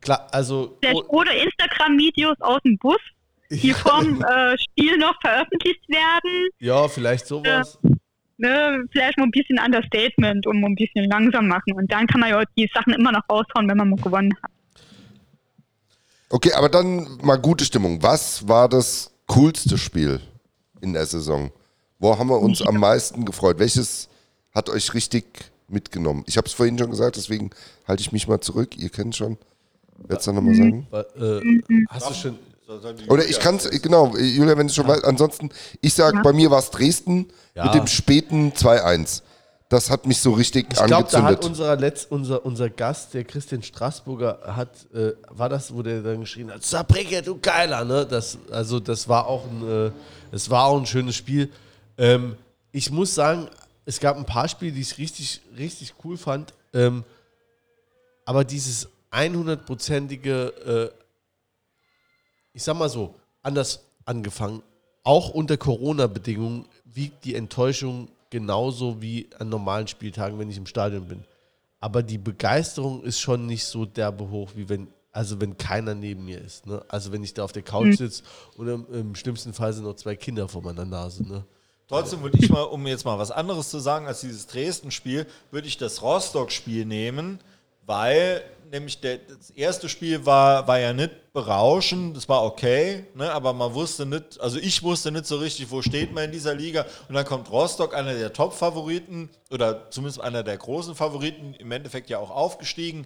[0.01, 2.99] Klar, also Vielleicht oh, oder Instagram-Videos aus dem Bus,
[3.51, 6.49] die vom äh, Spiel noch veröffentlicht werden.
[6.59, 7.77] ja, vielleicht sowas.
[8.37, 11.73] Ne, vielleicht mal ein bisschen Understatement und mal ein bisschen langsam machen.
[11.73, 14.49] Und dann kann man ja die Sachen immer noch raushauen, wenn man mal gewonnen hat.
[16.31, 18.01] Okay, aber dann mal gute Stimmung.
[18.01, 20.21] Was war das coolste Spiel
[20.79, 21.51] in der Saison?
[21.99, 23.59] Wo haben wir uns am meisten gefreut?
[23.59, 24.07] Welches
[24.55, 25.25] hat euch richtig
[25.67, 26.23] mitgenommen?
[26.27, 27.51] Ich habe es vorhin schon gesagt, deswegen
[27.87, 28.77] halte ich mich mal zurück.
[28.77, 29.37] Ihr kennt schon.
[30.07, 30.87] Willst du nochmal sagen?
[30.91, 32.39] Äh, hast du schon.
[33.09, 35.03] Oder ich kann es, genau, Julia, wenn du schon weißt.
[35.03, 35.49] Ansonsten,
[35.81, 37.65] ich sage, bei mir war es Dresden Ja.
[37.65, 39.21] mit dem späten 2-1.
[39.71, 41.45] Das hat mich so richtig Ich glaube, da hat angezündet.
[41.45, 46.19] unser, Letz-, unser, unser Gast, der Christian Straßburger, hat, äh, war das, wo der dann
[46.19, 48.05] geschrien hat, Sabrike, du Geiler, ne?
[48.05, 49.91] Das, also das war auch ein, äh,
[50.33, 51.49] es war auch ein schönes Spiel.
[51.97, 52.35] Ähm,
[52.73, 53.47] ich muss sagen,
[53.85, 56.53] es gab ein paar Spiele, die ich richtig, richtig cool fand.
[56.73, 57.05] Ähm,
[58.25, 60.91] aber dieses 100-prozentige, äh,
[62.51, 64.63] ich sag mal so, anders angefangen,
[65.03, 71.07] auch unter Corona-Bedingungen wiegt die Enttäuschung genauso wie an normalen Spieltagen, wenn ich im Stadion
[71.07, 71.23] bin.
[71.79, 76.25] Aber die Begeisterung ist schon nicht so derbe hoch, wie wenn, also wenn keiner neben
[76.25, 76.65] mir ist.
[76.65, 76.83] Ne?
[76.87, 78.23] Also wenn ich da auf der Couch sitze
[78.57, 81.27] und im, im schlimmsten Fall sind noch zwei Kinder vor meiner Nase.
[81.27, 81.43] Ne?
[81.87, 85.67] Trotzdem würde ich mal, um jetzt mal was anderes zu sagen als dieses Dresden-Spiel, würde
[85.67, 87.39] ich das Rostock-Spiel nehmen,
[87.85, 93.31] weil nämlich der, das erste Spiel war, war ja nicht berauschend, das war okay, ne,
[93.31, 96.55] aber man wusste nicht, also ich wusste nicht so richtig, wo steht man in dieser
[96.55, 96.85] Liga.
[97.07, 102.09] Und dann kommt Rostock, einer der Top-Favoriten oder zumindest einer der großen Favoriten, im Endeffekt
[102.09, 103.05] ja auch aufgestiegen.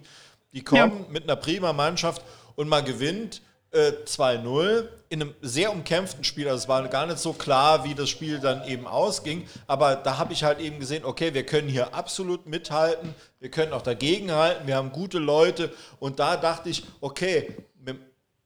[0.52, 2.22] Die kommen mit einer prima Mannschaft
[2.54, 3.42] und man gewinnt
[3.76, 6.48] äh, 2-0 in einem sehr umkämpften Spiel.
[6.48, 9.46] Also es war gar nicht so klar, wie das Spiel dann eben ausging.
[9.66, 13.72] Aber da habe ich halt eben gesehen, okay, wir können hier absolut mithalten, wir können
[13.72, 15.72] auch dagegenhalten, wir haben gute Leute.
[16.00, 18.00] Und da dachte ich, okay, mit dem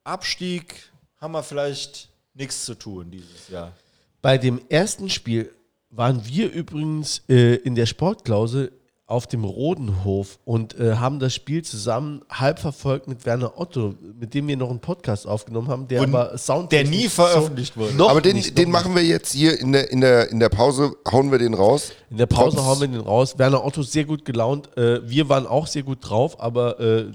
[0.04, 3.72] Abstieg haben wir vielleicht nichts zu tun dieses Jahr.
[4.20, 5.50] Bei dem ersten Spiel
[5.88, 8.72] waren wir übrigens äh, in der Sportklausel
[9.10, 14.34] auf dem Rodenhof und äh, haben das Spiel zusammen halb verfolgt mit Werner Otto, mit
[14.34, 17.94] dem wir noch einen Podcast aufgenommen haben, der Und aber Sound der nie veröffentlicht wurde.
[17.94, 20.38] Noch Aber den, nicht, den noch machen wir jetzt hier in der, in, der, in
[20.40, 21.92] der Pause, hauen wir den raus.
[22.10, 23.38] In der Pause Trotz- hauen wir den raus.
[23.38, 24.76] Werner Otto ist sehr gut gelaunt.
[24.76, 27.06] Äh, wir waren auch sehr gut drauf, aber äh,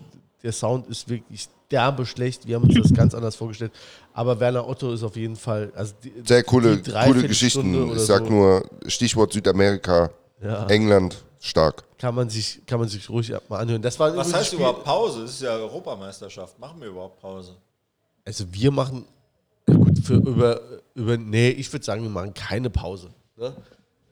[0.44, 2.46] der Sound ist wirklich derbe schlecht.
[2.46, 3.72] Wir haben uns das ganz anders vorgestellt.
[4.14, 5.72] Aber Werner Otto ist auf jeden Fall.
[5.76, 7.92] Also die, Sehr coole, die coole Geschichten.
[7.96, 10.12] Ich sag so nur Stichwort Südamerika,
[10.44, 10.68] Ja.
[10.68, 11.84] England, stark.
[11.98, 13.82] Kann man, sich, kann man sich ruhig mal anhören.
[13.82, 14.60] Das war Was heißt Spiel.
[14.60, 15.22] überhaupt Pause?
[15.22, 16.60] Das ist ja Europameisterschaft.
[16.60, 17.56] Machen wir überhaupt Pause?
[18.26, 19.06] Also wir machen.
[19.68, 20.62] Ja gut, für über,
[20.94, 21.18] über.
[21.18, 23.10] Nee, ich würde sagen, wir machen keine Pause.
[23.38, 23.56] Ne?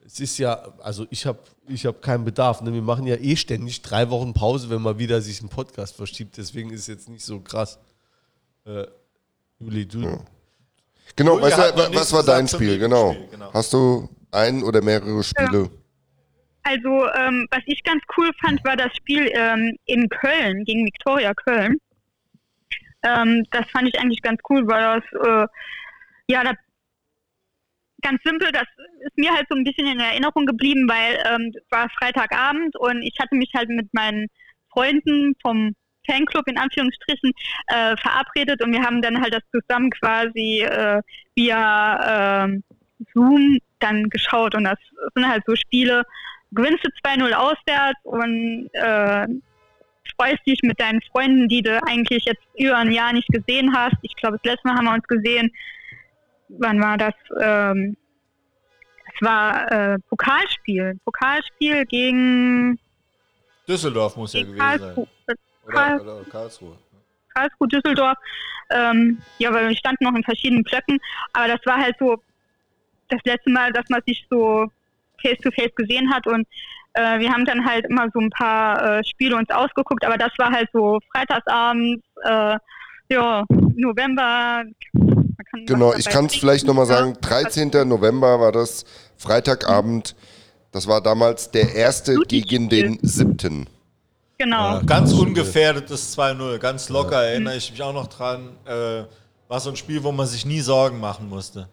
[0.06, 2.60] Es ist ja, also ich habe ich hab keinen Bedarf.
[2.62, 2.72] Ne?
[2.72, 6.36] Wir machen ja eh ständig drei Wochen Pause, wenn mal wieder sich ein Podcast verschiebt.
[6.36, 7.78] Deswegen ist es jetzt nicht so krass.
[8.64, 8.86] Äh,
[9.58, 10.18] Juli, du.
[11.16, 12.78] Genau, Julia weißt du, was war dein Spiel?
[12.78, 13.10] Genau.
[13.10, 13.52] Lieblingsspiel, genau.
[13.52, 15.70] Hast du ein oder mehrere Spiele?
[16.64, 21.34] Also, ähm, was ich ganz cool fand, war das Spiel ähm, in Köln gegen Viktoria
[21.34, 21.76] Köln.
[23.02, 25.46] Ähm, das fand ich eigentlich ganz cool, weil das, äh,
[26.28, 26.56] ja, das,
[28.00, 28.66] ganz simpel, das
[29.00, 33.02] ist mir halt so ein bisschen in Erinnerung geblieben, weil ähm, es war Freitagabend und
[33.02, 34.28] ich hatte mich halt mit meinen
[34.70, 35.74] Freunden vom
[36.06, 37.32] Fanclub in Anführungsstrichen
[37.68, 41.00] äh, verabredet und wir haben dann halt das zusammen quasi äh,
[41.34, 42.62] via ähm,
[43.12, 44.78] Zoom dann geschaut und das
[45.14, 46.04] sind halt so Spiele,
[46.54, 49.26] gewinnst du 2-0 auswärts und äh,
[50.16, 53.96] freust dich mit deinen Freunden, die du eigentlich jetzt über ein Jahr nicht gesehen hast.
[54.02, 55.52] Ich glaube, das letzte Mal haben wir uns gesehen,
[56.48, 57.14] wann war das?
[57.40, 57.96] Ähm,
[59.14, 60.98] es war äh, Pokalspiel.
[61.04, 62.78] Pokalspiel gegen,
[63.66, 65.08] Düsseldorf muss ja gewesen Karlsruhe.
[65.26, 65.36] sein.
[65.66, 66.76] Oder, oder Karlsruhe.
[67.34, 68.18] Karlsruhe, Düsseldorf.
[68.70, 70.98] Ähm, ja, weil wir standen noch in verschiedenen Blöcken.
[71.32, 72.20] Aber das war halt so
[73.08, 74.70] das letzte Mal, dass man sich so
[75.24, 76.26] face-to-face gesehen hat.
[76.26, 76.46] Und
[76.94, 80.04] äh, wir haben dann halt immer so ein paar äh, Spiele uns ausgeguckt.
[80.04, 82.56] Aber das war halt so freitagsabends, äh,
[83.10, 83.44] ja,
[83.76, 84.64] November.
[84.92, 86.96] Man kann Genau, ich kann es vielleicht nochmal ja.
[86.96, 87.16] sagen.
[87.20, 87.70] 13.
[87.88, 88.84] November war das,
[89.16, 90.14] Freitagabend.
[90.72, 93.68] Das war damals der erste gegen den siebten.
[94.38, 94.74] Genau.
[94.74, 98.56] Ja, ganz ungefährdetes 2-0, ganz locker erinnere ich mich auch noch dran.
[98.66, 99.04] Äh,
[99.48, 101.68] war so ein Spiel, wo man sich nie Sorgen machen musste.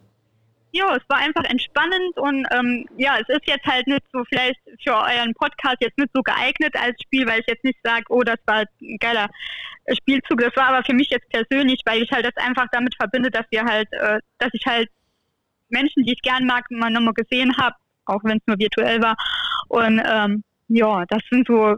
[0.73, 4.59] Ja, es war einfach entspannend und ähm, ja, es ist jetzt halt nicht so vielleicht
[4.81, 8.21] für euren Podcast jetzt nicht so geeignet als Spiel, weil ich jetzt nicht sage, oh,
[8.21, 9.29] das war ein geiler
[9.97, 10.39] Spielzug.
[10.39, 13.45] Das war aber für mich jetzt persönlich, weil ich halt das einfach damit verbinde, dass
[13.49, 14.89] wir halt, äh, dass ich halt
[15.67, 17.75] Menschen, die ich gern mag, mal nochmal gesehen habe,
[18.05, 19.17] auch wenn es nur virtuell war.
[19.67, 21.75] Und ähm, ja, das sind so,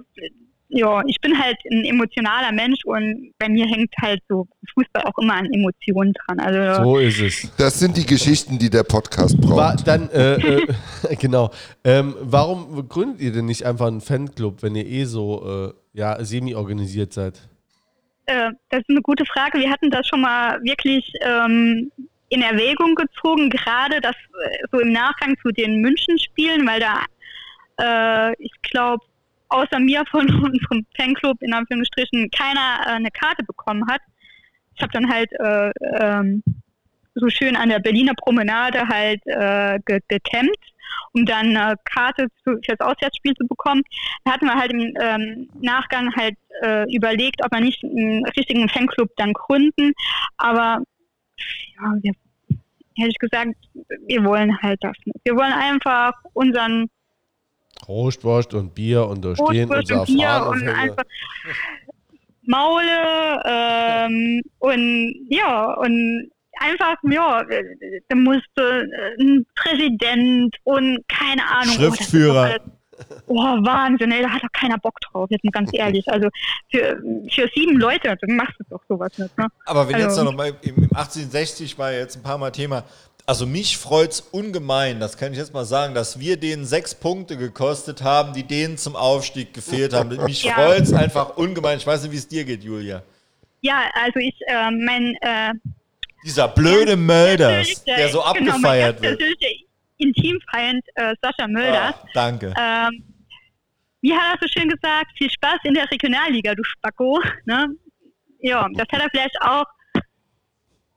[0.74, 5.18] ja, ich bin halt ein emotionaler Mensch und bei mir hängt halt so Fußball auch
[5.20, 6.40] immer an Emotionen dran.
[6.40, 7.56] Also So ist es.
[7.58, 9.88] Das sind die Geschichten, die der Podcast War braucht.
[9.88, 10.68] dann, äh, äh,
[11.20, 11.52] genau.
[11.84, 16.24] Ähm, warum gründet ihr denn nicht einfach einen Fanclub, wenn ihr eh so äh, ja,
[16.24, 17.40] semi-organisiert seid?
[18.26, 19.60] Äh, das ist eine gute Frage.
[19.60, 21.92] Wir hatten das schon mal wirklich ähm,
[22.30, 27.06] in Erwägung gezogen, gerade das äh, so im Nachgang zu den München-Spielen, weil da,
[27.80, 29.06] äh, ich glaube,
[29.54, 34.02] außer mir von unserem Fanclub in Anführungsstrichen keiner äh, eine Karte bekommen hat.
[34.76, 36.44] Ich habe dann halt äh, ähm,
[37.16, 40.74] so schön an der Berliner Promenade halt äh, ge gecampt,
[41.14, 43.84] um dann eine Karte für, für das Auswärtsspiel zu bekommen.
[44.26, 48.68] Da hatten wir halt im ähm, Nachgang halt äh, überlegt, ob wir nicht einen richtigen
[48.68, 49.94] Fanclub dann gründen.
[50.38, 50.82] Aber
[51.76, 52.14] ja, wir,
[52.98, 53.54] hätte ich gesagt,
[54.08, 55.20] wir wollen halt das nicht.
[55.24, 56.90] Wir wollen einfach unseren
[57.88, 61.04] Roastwurst und Bier und da stehen unsere und Bier und einfach
[62.46, 66.30] Maule ähm, und ja und
[66.60, 67.44] einfach ja
[68.10, 68.86] da musste
[69.20, 72.42] ein Präsident und keine Ahnung oh, Schriftführer.
[72.42, 72.62] alles-
[73.26, 76.08] Oh, Wahnsinn, ey, da hat doch keiner Bock drauf, jetzt mal ganz ehrlich.
[76.10, 76.30] Also
[76.72, 77.02] für,
[77.34, 79.48] für sieben Leute, dann machst du doch sowas nicht, ne?
[79.66, 82.84] Aber wenn jetzt Also- noch mal im, im 1860 war jetzt ein paar Mal Thema.
[83.26, 87.38] Also mich freut's ungemein, das kann ich jetzt mal sagen, dass wir denen sechs Punkte
[87.38, 90.10] gekostet haben, die denen zum Aufstieg gefehlt haben.
[90.26, 90.56] Mich Ja.
[90.56, 91.78] freut's einfach ungemein.
[91.78, 93.02] Ich weiß nicht, wie es dir geht, Julia.
[93.62, 95.54] Ja, also ich, äh, mein äh,
[96.26, 99.42] Dieser blöde Mölders, der so genau, abgefeiert ganz wird.
[99.98, 101.96] Intimfeind äh, Sascha Mölders.
[101.96, 102.54] Ah, danke.
[102.60, 103.04] Ähm,
[104.02, 107.22] wie hat er so schön gesagt, viel Spaß in der Regionalliga, du Spacko.
[107.46, 107.68] Ne?
[108.42, 109.66] Ja, das hat er vielleicht auch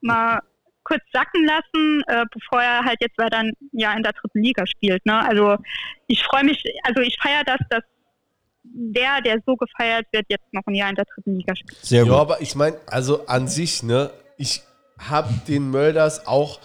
[0.01, 0.41] mal
[0.87, 4.67] kurz sacken lassen, äh, bevor er halt jetzt weiter ein Jahr in der dritten Liga
[4.67, 5.05] spielt.
[5.05, 5.19] Ne?
[5.27, 5.57] Also
[6.07, 7.83] ich freue mich, also ich feiere das, dass
[8.63, 11.85] der, der so gefeiert wird, jetzt noch ein Jahr in der dritten Liga spielt.
[11.85, 14.63] Sehr Ja, aber ich meine, also an sich, ne, ich
[14.99, 16.61] habe den Mölders auch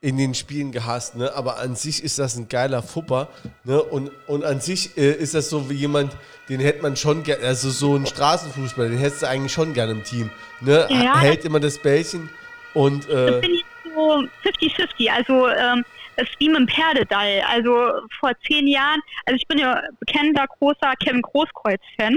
[0.00, 1.32] in den Spielen gehasst, ne?
[1.34, 3.28] aber an sich ist das ein geiler Fupper.
[3.62, 3.80] Ne?
[3.80, 6.16] Und, und an sich äh, ist das so wie jemand,
[6.48, 9.92] den hätte man schon gerne, also so ein Straßenfußballer, den hättest du eigentlich schon gerne
[9.92, 10.30] im Team.
[10.60, 10.88] Ne?
[10.90, 11.20] Ja.
[11.20, 12.30] Hält immer das Bällchen
[12.74, 15.08] und Das äh, bin ich so 50-50.
[15.10, 15.84] Also ähm,
[16.16, 17.42] das ist wie mit dem Pferdedall.
[17.48, 22.16] Also vor zehn Jahren, also ich bin ja bekennender großer Kevin Großkreuz-Fan.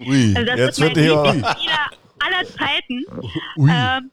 [0.00, 1.22] Ui, Also das jetzt wird hier.
[1.22, 1.90] Lieblingsspieler
[2.24, 3.04] aller Zeiten.
[3.56, 3.70] ui.
[3.70, 4.10] Ähm,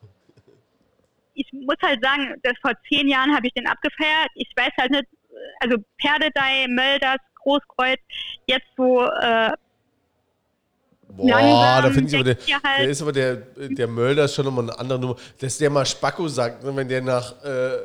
[1.36, 4.30] ich muss halt sagen, dass vor zehn Jahren habe ich den abgefeiert.
[4.36, 5.06] Ich weiß halt nicht,
[5.62, 8.00] also Pferdedei, Mölders, Großkreuz,
[8.48, 9.52] jetzt so äh,
[11.16, 14.36] Boah, langsam da finde ich aber der, halt- der ist aber der, der Mölder ist
[14.36, 15.16] schon nochmal eine andere Nummer.
[15.40, 17.78] Dass der mal Spacko sagt, ne, wenn der nach, äh,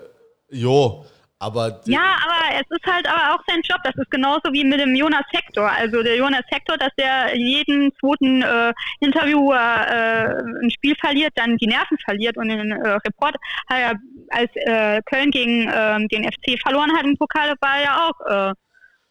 [0.51, 1.05] jo,
[1.41, 3.79] aber Ja, aber es ist halt aber auch sein Job.
[3.85, 5.71] Das ist genauso wie mit dem Jonas Hector.
[5.71, 11.57] Also der Jonas Hector, dass der jeden zweiten äh, Interviewer äh, ein Spiel verliert, dann
[11.59, 13.37] die Nerven verliert und den äh, Report
[13.71, 13.95] hat er,
[14.31, 18.51] als äh, Köln gegen ähm, den FC verloren hat im Pokal, war er ja auch
[18.51, 18.55] äh,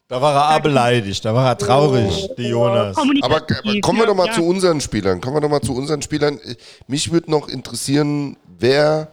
[0.08, 2.96] Da war er auch beleidigt, da war er traurig, die Jonas.
[2.96, 3.42] Aber,
[3.82, 4.32] kommen wir doch mal ja.
[4.32, 5.20] zu unseren Spielern.
[5.20, 6.40] Kommen wir doch mal zu unseren Spielern.
[6.86, 9.08] Mich würde noch interessieren, wer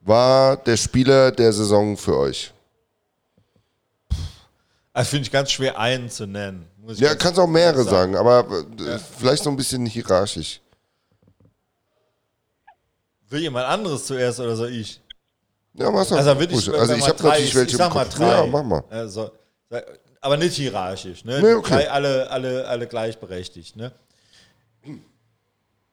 [0.00, 2.52] war der Spieler der Saison für euch?
[4.92, 6.66] Das finde ich ganz schwer einen zu nennen.
[6.78, 8.14] Muss ich Ja, kannst auch mehrere sagen.
[8.14, 8.40] sagen, aber
[8.80, 10.60] äh, vielleicht so ein bisschen hierarchisch.
[13.28, 15.00] Will jemand anderes zuerst oder soll ich?
[15.74, 16.16] Ja, mach's doch.
[16.16, 18.26] Also, ich, also ich habe natürlich welche ich sag im mal drei.
[18.26, 18.82] Ja, mach mal.
[18.90, 19.30] Also,
[20.20, 21.24] aber nicht hierarchisch.
[21.24, 21.40] Ne?
[21.40, 21.86] Nee, okay.
[21.86, 23.76] Alle, alle, alle gleichberechtigt.
[23.76, 23.92] Ne?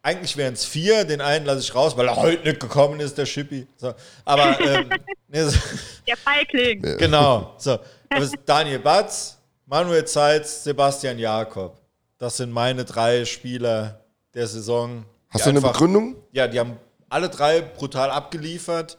[0.01, 3.17] Eigentlich wären es vier, den einen lasse ich raus, weil er heute nicht gekommen ist,
[3.17, 3.67] der Schippi.
[3.75, 3.93] So.
[4.23, 4.89] Aber ähm,
[5.27, 5.59] ne, so-
[6.07, 6.81] Der Feigling.
[6.97, 7.55] genau.
[7.57, 7.71] So.
[8.09, 11.77] Aber es ist Daniel Batz, Manuel Zeitz, Sebastian Jakob.
[12.17, 13.99] Das sind meine drei Spieler
[14.33, 15.03] der Saison.
[15.29, 16.15] Hast du eine einfach- Begründung?
[16.31, 16.77] ja, die haben
[17.09, 18.97] alle drei brutal abgeliefert.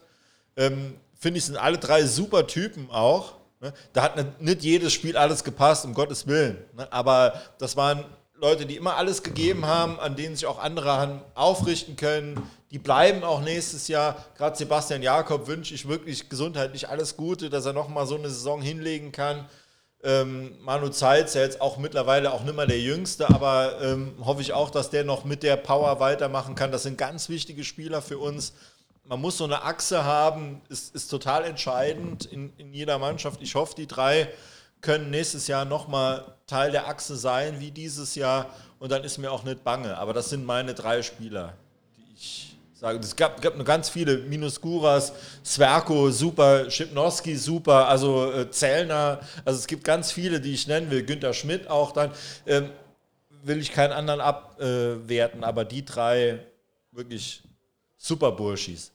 [0.57, 3.33] Ähm, Finde ich, sind alle drei super Typen auch.
[3.61, 3.73] Ne?
[3.93, 6.57] Da hat nicht, jedes Spiel alles gepasst, um Gottes Willen.
[6.75, 6.91] Ne?
[6.91, 8.05] Aber das waren
[8.35, 12.41] Leute, die immer alles gegeben haben, an denen sich auch andere haben aufrichten können.
[12.71, 14.23] Die bleiben auch nächstes Jahr.
[14.37, 18.61] Gerade Sebastian Jakob wünsche ich wirklich gesundheitlich alles Gute, dass er nochmal so eine Saison
[18.61, 19.49] hinlegen kann.
[20.01, 24.41] Ähm, Manu Zeitz, ja jetzt auch mittlerweile auch nicht mehr der Jüngste, aber ähm, hoffe
[24.41, 26.71] ich auch, dass der noch mit der Power weitermachen kann.
[26.71, 28.53] Das sind ganz wichtige Spieler für uns.
[29.09, 33.41] Man muss so eine Achse haben, ist, ist total entscheidend in, in jeder Mannschaft.
[33.41, 34.29] Ich hoffe, die drei
[34.81, 38.53] können nächstes Jahr nochmal Teil der Achse sein, wie dieses Jahr.
[38.77, 39.97] Und dann ist mir auch nicht bange.
[39.97, 41.57] Aber das sind meine drei Spieler,
[41.97, 42.99] die ich sage.
[42.99, 44.19] Es gab, gab nur ganz viele.
[44.19, 45.11] Minus Guras,
[45.43, 46.69] Sverko, super.
[46.69, 47.87] Schipnowski, super.
[47.87, 49.21] Also äh, Zellner.
[49.43, 51.03] Also es gibt ganz viele, die ich nennen will.
[51.03, 52.11] Günter Schmidt auch dann.
[52.45, 52.69] Ähm,
[53.41, 55.43] will ich keinen anderen abwerten.
[55.43, 56.45] aber die drei
[56.91, 57.41] wirklich
[57.97, 58.91] super Burschis.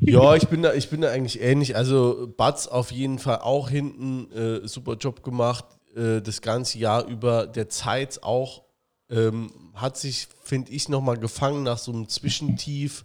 [0.00, 1.76] Ja, ich bin da, ich bin da eigentlich ähnlich.
[1.76, 5.64] Also Batz auf jeden Fall auch hinten äh, super Job gemacht.
[5.96, 7.46] Äh, das ganze Jahr über.
[7.46, 8.62] Der Zeit auch
[9.10, 13.04] ähm, hat sich, finde ich, nochmal gefangen nach so einem Zwischentief,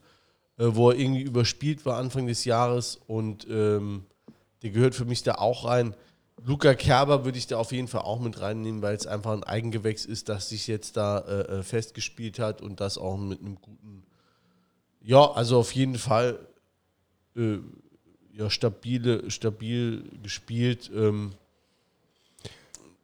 [0.58, 3.00] äh, wo er irgendwie überspielt war Anfang des Jahres.
[3.08, 4.06] Und ähm,
[4.62, 5.96] der gehört für mich da auch rein.
[6.44, 9.44] Luca Kerber würde ich da auf jeden Fall auch mit reinnehmen, weil es einfach ein
[9.44, 13.56] Eigengewächs ist, das sich jetzt da äh, äh, festgespielt hat und das auch mit einem
[13.56, 14.04] guten
[15.08, 16.38] ja, also auf jeden Fall
[17.38, 17.60] äh,
[18.34, 20.92] ja, stabile, stabil gespielt.
[20.94, 21.32] Ähm,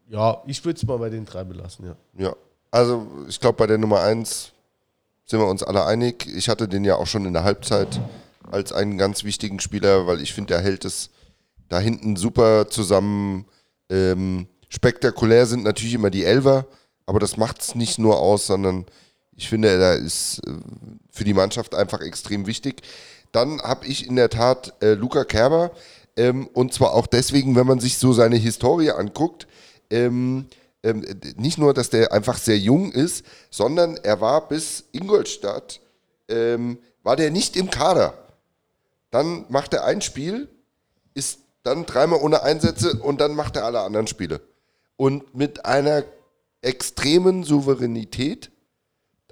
[0.09, 1.95] ja, ich würde es mal bei den drei belassen, ja.
[2.17, 2.35] Ja.
[2.71, 4.51] Also ich glaube, bei der Nummer 1
[5.23, 6.27] sind wir uns alle einig.
[6.27, 8.01] Ich hatte den ja auch schon in der Halbzeit
[8.51, 11.09] als einen ganz wichtigen Spieler, weil ich finde, der hält es
[11.69, 13.45] da hinten super zusammen.
[13.89, 16.65] Ähm, spektakulär sind natürlich immer die Elver,
[17.05, 18.87] aber das macht es nicht nur aus, sondern
[19.35, 20.51] ich finde, er ist äh,
[21.11, 22.81] für die Mannschaft einfach extrem wichtig.
[23.31, 25.71] Dann habe ich in der Tat äh, Luca Kerber
[26.15, 29.47] ähm, und zwar auch deswegen, wenn man sich so seine Historie anguckt,
[29.89, 30.45] ähm,
[30.83, 31.05] ähm,
[31.37, 35.79] nicht nur, dass der einfach sehr jung ist, sondern er war bis Ingolstadt,
[36.27, 38.13] ähm, war der nicht im Kader.
[39.11, 40.49] Dann macht er ein Spiel,
[41.13, 44.41] ist dann dreimal ohne Einsätze und dann macht er alle anderen Spiele.
[44.97, 46.03] Und mit einer
[46.61, 48.51] extremen Souveränität,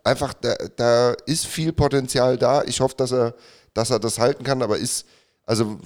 [0.04, 2.64] einfach, da, da ist viel Potenzial da.
[2.64, 3.36] Ich hoffe, dass er,
[3.74, 5.06] dass er das halten kann, aber ist,
[5.46, 5.80] also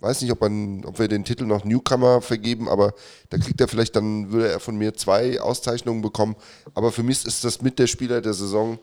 [0.00, 2.94] weiß nicht, ob, man, ob wir den Titel noch Newcomer vergeben, aber
[3.30, 6.36] da kriegt er vielleicht, dann würde er von mir zwei Auszeichnungen bekommen.
[6.74, 8.78] Aber für mich ist das mit der Spieler der Saison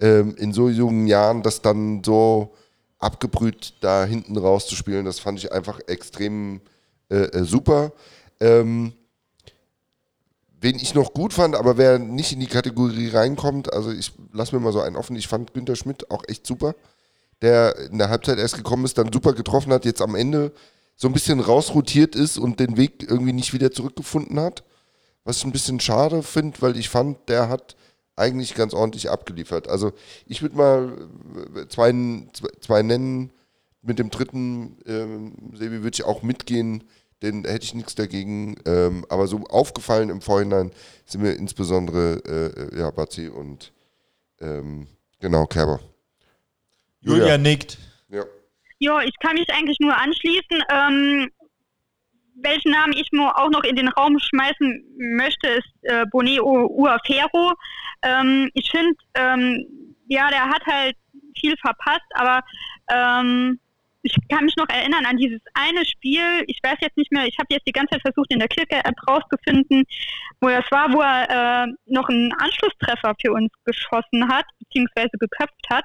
[0.00, 2.54] ähm, in so jungen Jahren, das dann so
[2.98, 6.60] abgebrüht da hinten rauszuspielen, das fand ich einfach extrem
[7.10, 7.92] äh, äh, super.
[8.40, 8.92] Ähm,
[10.60, 14.54] wen ich noch gut fand, aber wer nicht in die Kategorie reinkommt, also ich lasse
[14.54, 16.74] mir mal so einen offen, ich fand Günter Schmidt auch echt super.
[17.42, 20.52] der in der Halbzeit erst gekommen ist, dann super getroffen hat, jetzt am Ende
[20.96, 24.62] so ein bisschen rausrotiert ist und den Weg irgendwie nicht wieder zurückgefunden hat.
[25.24, 27.76] Was ich ein bisschen schade finde, weil ich fand, der hat
[28.16, 29.68] eigentlich ganz ordentlich abgeliefert.
[29.68, 29.92] Also
[30.26, 31.08] ich würde mal
[31.56, 31.92] äh, zwei,
[32.60, 33.32] zwei nennen.
[33.82, 36.84] Mit dem dritten, ähm, Sebi, würde ich auch mitgehen.
[37.22, 38.56] Den hätte ich nichts dagegen.
[38.66, 40.72] Ähm, aber so aufgefallen im Vorhinein
[41.04, 43.72] sind mir insbesondere äh, ja, Bazzi und
[44.40, 44.86] ähm,
[45.20, 45.80] genau, Kerber.
[47.00, 47.78] Julia, Julia nickt.
[48.08, 48.24] Ja.
[48.78, 50.62] ja, ich kann mich eigentlich nur anschließen.
[50.70, 51.30] Ähm,
[52.42, 57.52] welchen Namen ich nur auch noch in den Raum schmeißen möchte, ist äh, Boneo Uafero.
[58.02, 59.66] Ähm, ich finde, ähm,
[60.08, 60.96] ja, der hat halt
[61.38, 62.42] viel verpasst, aber
[62.90, 63.60] ähm,
[64.02, 67.36] ich kann mich noch erinnern an dieses eine Spiel, ich weiß jetzt nicht mehr, ich
[67.38, 69.84] habe jetzt die ganze Zeit versucht, in der Kicker-App rauszufinden,
[70.40, 75.66] wo das war, wo er äh, noch einen Anschlusstreffer für uns geschossen hat, beziehungsweise geköpft
[75.70, 75.84] hat.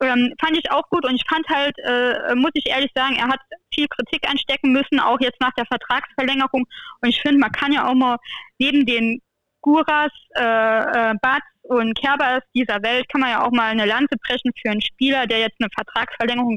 [0.00, 3.28] Ähm, fand ich auch gut und ich fand halt, äh, muss ich ehrlich sagen, er
[3.28, 3.40] hat
[3.74, 6.66] viel Kritik einstecken müssen, auch jetzt nach der Vertragsverlängerung.
[7.00, 8.16] Und ich finde, man kann ja auch mal
[8.58, 9.20] neben den
[9.60, 14.16] Guras, äh, äh, Batz und Kerbers dieser Welt, kann man ja auch mal eine Lanze
[14.24, 16.56] brechen für einen Spieler, der jetzt eine Vertragsverlängerung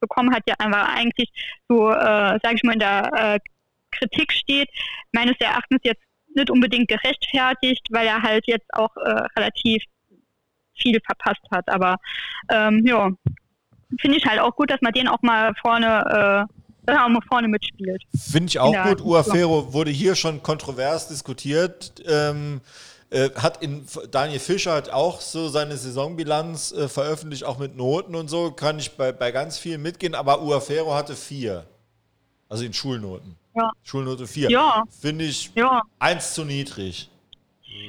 [0.00, 1.30] bekommen hat, ja einfach eigentlich
[1.68, 3.38] so, äh, sage ich mal, in der äh,
[3.90, 4.68] Kritik steht.
[5.12, 6.02] Meines Erachtens jetzt
[6.34, 9.82] nicht unbedingt gerechtfertigt, weil er halt jetzt auch äh, relativ
[10.76, 11.68] viel verpasst hat.
[11.68, 11.96] Aber
[12.50, 13.10] ähm, ja,
[14.00, 16.46] finde ich halt auch gut, dass man den auch mal vorne,
[16.86, 18.02] äh, auch mal vorne mitspielt.
[18.16, 19.00] Finde ich auch gut.
[19.00, 22.02] Uafero wurde hier schon kontrovers diskutiert.
[22.06, 22.60] Ähm,
[23.10, 28.14] äh, hat in Daniel Fischer hat auch so seine Saisonbilanz äh, veröffentlicht, auch mit Noten
[28.14, 31.66] und so, kann ich bei, bei ganz vielen mitgehen, aber Uafero hatte vier.
[32.48, 33.36] Also in Schulnoten.
[33.56, 33.70] Ja.
[33.82, 34.50] Schulnote vier.
[34.50, 34.84] Ja.
[35.00, 35.82] Finde ich ja.
[35.98, 37.10] eins zu niedrig.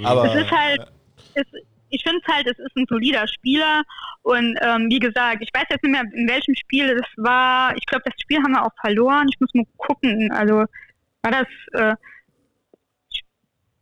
[0.03, 0.87] Aber, es ist halt,
[1.33, 1.45] es,
[1.89, 3.83] ich finde es halt, es ist ein solider Spieler
[4.23, 7.75] und ähm, wie gesagt, ich weiß jetzt nicht mehr, in welchem Spiel das war.
[7.75, 9.27] Ich glaube, das Spiel haben wir auch verloren.
[9.29, 10.31] Ich muss mal gucken.
[10.31, 10.65] Also
[11.21, 11.95] war das, äh,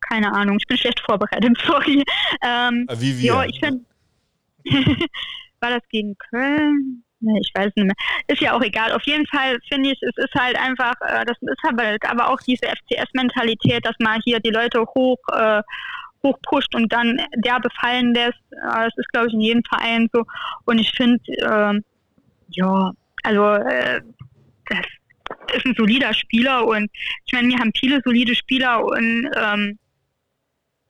[0.09, 2.03] keine Ahnung, ich bin schlecht vorbereitet, sorry.
[2.43, 3.25] Ähm, äh, wie wir?
[3.25, 3.85] Ja, ich finde,
[5.59, 7.03] war das gegen Köln?
[7.21, 7.95] Nee, ich weiß nicht mehr.
[8.27, 8.93] Ist ja auch egal.
[8.93, 12.39] Auf jeden Fall finde ich, es ist halt einfach, äh, das ist halt aber auch
[12.41, 15.61] diese FCS-Mentalität, dass man hier die Leute hoch, äh,
[16.23, 18.39] hochpusht und dann derbe fallen lässt.
[18.51, 20.23] Das ist, glaube ich, in jedem Verein so.
[20.65, 21.81] Und ich finde, äh,
[22.51, 22.91] ja,
[23.23, 24.01] also äh,
[24.69, 26.89] das ist ein solider Spieler und
[27.25, 29.77] ich meine, wir haben viele solide Spieler und ähm,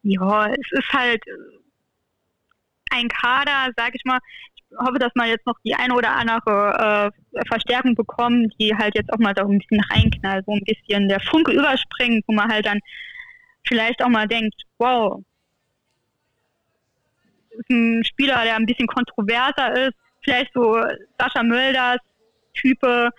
[0.09, 1.23] ja, es ist halt
[2.91, 4.19] ein Kader, sage ich mal.
[4.55, 8.95] Ich hoffe, dass man jetzt noch die eine oder andere äh, Verstärkung bekommt, die halt
[8.95, 12.51] jetzt auch mal so ein bisschen reinknallt, wo ein bisschen der Funke überspringt, wo man
[12.51, 12.79] halt dann
[13.67, 15.21] vielleicht auch mal denkt, wow,
[17.51, 20.81] ist ein Spieler, der ein bisschen kontroverser ist, vielleicht so
[21.17, 21.99] Sascha Mölders
[22.53, 23.11] Type.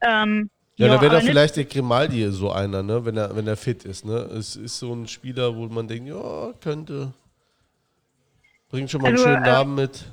[0.00, 3.04] Ähm, ja, ja, da wäre doch vielleicht der Grimaldi so einer, ne?
[3.04, 4.04] wenn, er, wenn er fit ist.
[4.04, 4.14] Ne?
[4.14, 7.12] Es ist so ein Spieler, wo man denkt, ja, könnte.
[8.70, 10.04] Bringt schon mal also, einen schönen äh, Namen mit.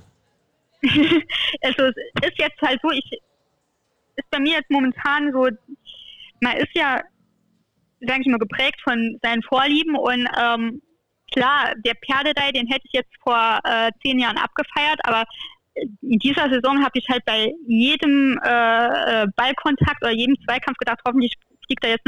[1.61, 3.11] also es ist jetzt halt so, ich
[4.15, 5.48] ist bei mir jetzt momentan so,
[6.41, 7.02] man ist ja
[8.02, 10.81] sage ich mal, geprägt von seinen Vorlieben und ähm,
[11.34, 15.26] klar, der Perdedei, den hätte ich jetzt vor äh, zehn Jahren abgefeiert, aber
[16.01, 20.99] in dieser Saison habe ich halt bei jedem äh, äh, Ballkontakt oder jedem Zweikampf gedacht,
[21.06, 21.35] hoffentlich
[21.65, 22.07] fliegt er jetzt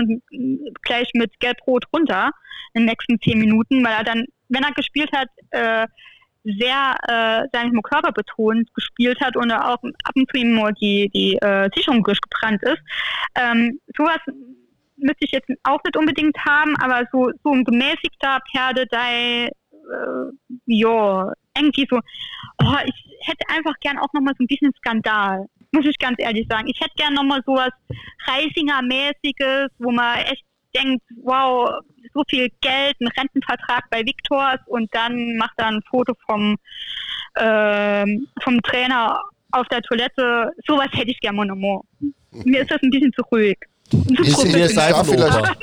[0.82, 2.32] gleich mit Gelb-Rot runter
[2.74, 5.88] in den nächsten zehn Minuten, weil er dann, wenn er gespielt hat, äh,
[6.44, 10.72] sehr, äh, sag ich mal, körperbetont gespielt hat und auch ab und zu ihm nur
[10.72, 12.82] die, die äh, Sicherung durchgebrannt ist.
[13.36, 14.20] Ähm, sowas
[14.98, 21.32] müsste ich jetzt auch nicht unbedingt haben, aber so, so ein gemäßigter Pferdedei, äh, ja,
[21.58, 25.98] irgendwie so, oh, ich hätte einfach gern auch nochmal so ein bisschen Skandal, muss ich
[25.98, 26.68] ganz ehrlich sagen.
[26.68, 27.72] Ich hätte gern nochmal sowas
[28.26, 30.44] Reisinger-mäßiges, wo man echt
[30.76, 31.70] denkt, wow,
[32.14, 36.58] so viel Geld, ein Rentenvertrag bei Victors und dann macht er ein Foto vom,
[37.36, 38.06] äh,
[38.42, 39.22] vom Trainer
[39.52, 40.52] auf der Toilette.
[40.66, 41.82] Sowas hätte ich gerne nochmal.
[42.32, 43.58] Mir ist das ein bisschen zu ruhig.
[43.92, 45.58] Ich darf vielleicht,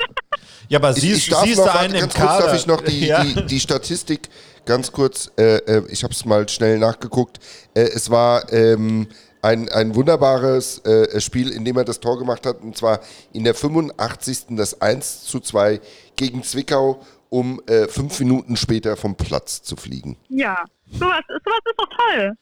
[0.69, 2.45] ja, aber ich, ich siehst du einen im Kader?
[2.45, 3.23] darf ich noch die, ja.
[3.23, 4.29] die, die Statistik
[4.65, 7.39] ganz kurz, äh, äh ich habe es mal schnell nachgeguckt.
[7.73, 9.07] Äh, es war ähm,
[9.41, 12.99] ein, ein wunderbares äh, Spiel, in dem er das Tor gemacht hat, und zwar
[13.33, 14.45] in der 85.
[14.51, 15.81] das 1 zu 2
[16.15, 20.17] gegen Zwickau, um äh, fünf Minuten später vom Platz zu fliegen.
[20.29, 22.35] Ja, sowas, sowas ist doch toll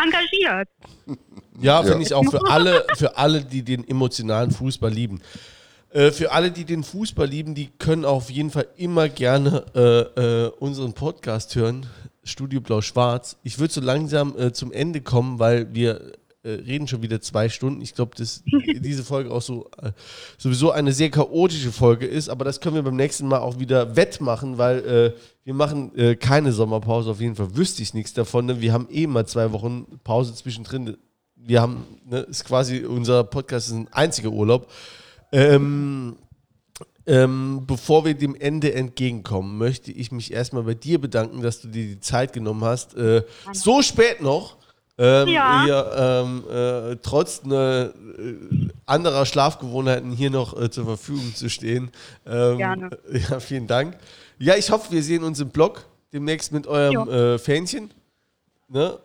[0.00, 0.68] engagiert.
[1.60, 5.20] Ja, finde ich auch für alle, für alle, die den emotionalen Fußball lieben.
[5.94, 10.20] Äh, für alle, die den Fußball lieben, die können auf jeden Fall immer gerne äh,
[10.20, 11.86] äh, unseren Podcast hören.
[12.24, 13.36] Studio Blau-Schwarz.
[13.44, 17.48] Ich würde so langsam äh, zum Ende kommen, weil wir äh, reden schon wieder zwei
[17.48, 17.80] Stunden.
[17.80, 18.42] Ich glaube, dass
[18.80, 19.92] diese Folge auch so äh,
[20.36, 23.94] sowieso eine sehr chaotische Folge ist, aber das können wir beim nächsten Mal auch wieder
[23.94, 25.14] wettmachen, weil
[25.44, 27.10] wir machen keine Sommerpause.
[27.10, 28.46] Auf jeden Fall wüsste ich nichts davon.
[28.46, 28.60] Ne?
[28.60, 30.96] Wir haben eh mal zwei Wochen Pause zwischendrin.
[31.46, 34.70] Wir haben, ne, ist quasi unser Podcast ist ein einziger Urlaub.
[35.32, 36.16] Ähm,
[37.06, 41.68] ähm, bevor wir dem Ende entgegenkommen, möchte ich mich erstmal bei dir bedanken, dass du
[41.68, 42.96] dir die Zeit genommen hast.
[42.96, 44.56] Äh, so spät noch.
[44.96, 45.64] Ähm, Ja.
[45.64, 51.90] hier, ähm, äh, trotz ne, äh, anderer Schlafgewohnheiten hier noch äh, zur Verfügung zu stehen.
[52.26, 52.90] Ähm, Gerne.
[53.28, 53.98] Ja, vielen Dank.
[54.38, 57.90] Ja, ich hoffe, wir sehen uns im Blog demnächst mit eurem äh, Fähnchen.
[58.68, 58.96] Ne?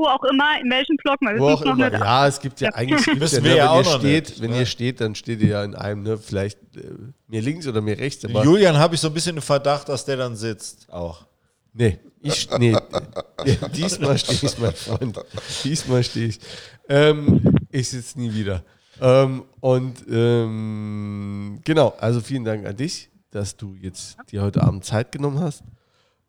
[0.00, 1.90] Wo auch immer, in welchem Blog, man Wo auch noch immer.
[1.90, 2.00] nicht.
[2.00, 4.28] Ja, es gibt ja eigentlich, gibt's ja, wir ne, ja wenn, auch ihr noch steht,
[4.30, 4.58] nicht, wenn ne?
[4.60, 6.16] ihr steht, dann steht ihr ja in einem, ne?
[6.16, 6.94] vielleicht äh,
[7.28, 8.24] mir links oder mir rechts.
[8.24, 11.26] Aber Julian habe ich so ein bisschen den Verdacht, dass der dann sitzt auch.
[11.74, 12.74] Nee, ich, nee,
[13.76, 15.20] diesmal stehe ich, mein Freund.
[15.64, 16.40] Diesmal stehe ich.
[16.88, 18.64] Ähm, ich sitze nie wieder.
[19.02, 24.82] Ähm, und ähm, genau, also vielen Dank an dich, dass du jetzt dir heute Abend
[24.84, 25.62] Zeit genommen hast.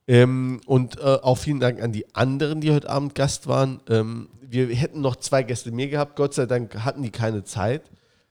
[0.08, 3.80] Ähm, und äh, auch vielen Dank an die anderen, die heute Abend Gast waren.
[3.90, 6.16] Ähm, wir hätten noch zwei Gäste mehr gehabt.
[6.16, 7.84] Gott sei Dank hatten die keine Zeit.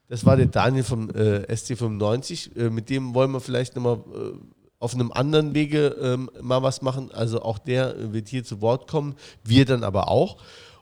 [0.07, 2.57] Das war der Daniel vom äh, SC95.
[2.57, 4.33] Äh, mit dem wollen wir vielleicht nochmal äh,
[4.77, 7.11] auf einem anderen Wege ähm, mal was machen.
[7.11, 9.15] Also auch der äh, wird hier zu Wort kommen.
[9.43, 10.37] Wir dann aber auch.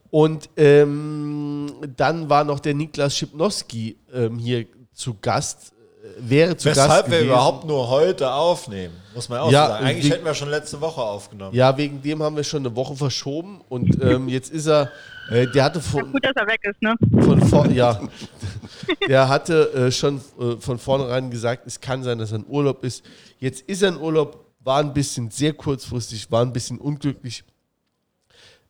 [0.10, 5.74] Und ähm, dann war noch der Niklas Schipnowski ähm, hier zu Gast.
[6.22, 7.30] Wäre zu Gast Weshalb wir gewesen.
[7.30, 9.86] überhaupt nur heute aufnehmen, muss man auch Ja, so sagen.
[9.86, 11.56] Eigentlich hätten wir schon letzte Woche aufgenommen.
[11.56, 14.92] Ja, wegen dem haben wir schon eine Woche verschoben und ähm, jetzt ist er,
[15.30, 16.96] äh, der hatte von, Gut, dass er weg ist, ne?
[17.24, 18.00] von vor, ja,
[19.08, 22.84] der hatte äh, schon äh, von vornherein gesagt, es kann sein, dass er in Urlaub
[22.84, 23.04] ist.
[23.40, 27.44] Jetzt ist er in Urlaub, war ein bisschen sehr kurzfristig, war ein bisschen unglücklich.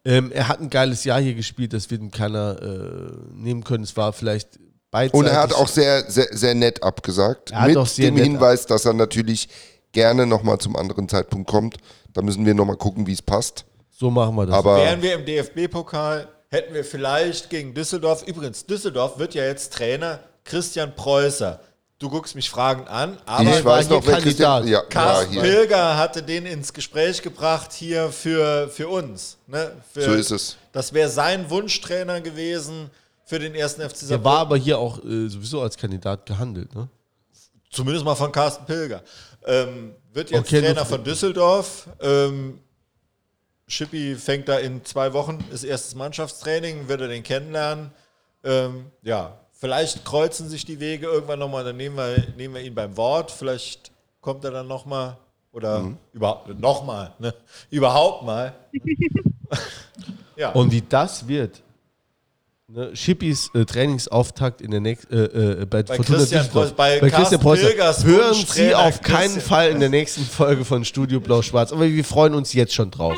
[0.05, 3.83] Ähm, er hat ein geiles Jahr hier gespielt, das wird ihm keiner äh, nehmen können.
[3.83, 4.59] Es war vielleicht
[4.91, 5.19] beidseitig.
[5.19, 7.51] Und er hat auch sehr, sehr, sehr nett abgesagt.
[7.51, 9.49] Er hat mit auch sehr dem nett Hinweis, dass er natürlich
[9.91, 11.77] gerne nochmal zum anderen Zeitpunkt kommt.
[12.13, 13.65] Da müssen wir nochmal gucken, wie es passt.
[13.89, 14.55] so machen wir das.
[14.55, 19.73] Aber Wären wir im DFB-Pokal, hätten wir vielleicht gegen Düsseldorf, übrigens, Düsseldorf wird ja jetzt
[19.73, 21.59] Trainer Christian Preußer.
[21.99, 24.63] Du guckst mich fragend an, aber ich weiß hier noch, wer Kandidat.
[24.63, 25.41] Christian, ja, ja, Carsten hier.
[25.41, 29.37] Pilger hatte den ins Gespräch gebracht hier für, für uns.
[29.47, 29.73] Ne?
[29.93, 30.55] Für, So ist es.
[30.71, 32.89] Das wäre sein Wunschtrainer gewesen
[33.29, 34.23] für den ersten FC der Saarbrücken.
[34.25, 36.73] war aber hier auch äh, sowieso als Kandidat gehandelt.
[36.73, 36.89] Ne?
[37.69, 39.03] Zumindest mal von Carsten Pilger.
[39.45, 41.87] Ähm, wird jetzt Okay, Trainer von Düsseldorf.
[42.01, 42.59] Ähm,
[43.67, 47.91] Schippi fängt da in zwei Wochen das erstes Mannschaftstraining, wird er den kennenlernen.
[48.43, 52.73] Ähm, ja, vielleicht kreuzen sich die Wege irgendwann nochmal, dann nehmen wir, nehmen wir ihn
[52.73, 53.29] beim Wort.
[53.29, 53.91] Vielleicht
[54.21, 55.17] kommt er dann nochmal
[55.51, 55.97] oder Mhm.
[56.13, 57.31] überhaupt nochmal, ne?
[57.69, 58.55] überhaupt mal.
[60.35, 60.51] ja.
[60.53, 61.61] Und wie das wird,
[62.69, 65.23] ne, Schippis äh, Trainingsauftakt in der nächsten äh,
[65.61, 66.71] äh, bei, Bei Fortuna Christian Düsseldorf.
[66.71, 68.03] Preuß- bei Christian Preußer.
[68.03, 69.41] Hören Sie auf keinen Christian.
[69.41, 71.71] Fall in der nächsten Folge von Studio Blau-Schwarz.
[71.71, 73.17] Aber wir freuen uns jetzt schon drauf.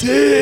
[0.00, 0.37] Yeah.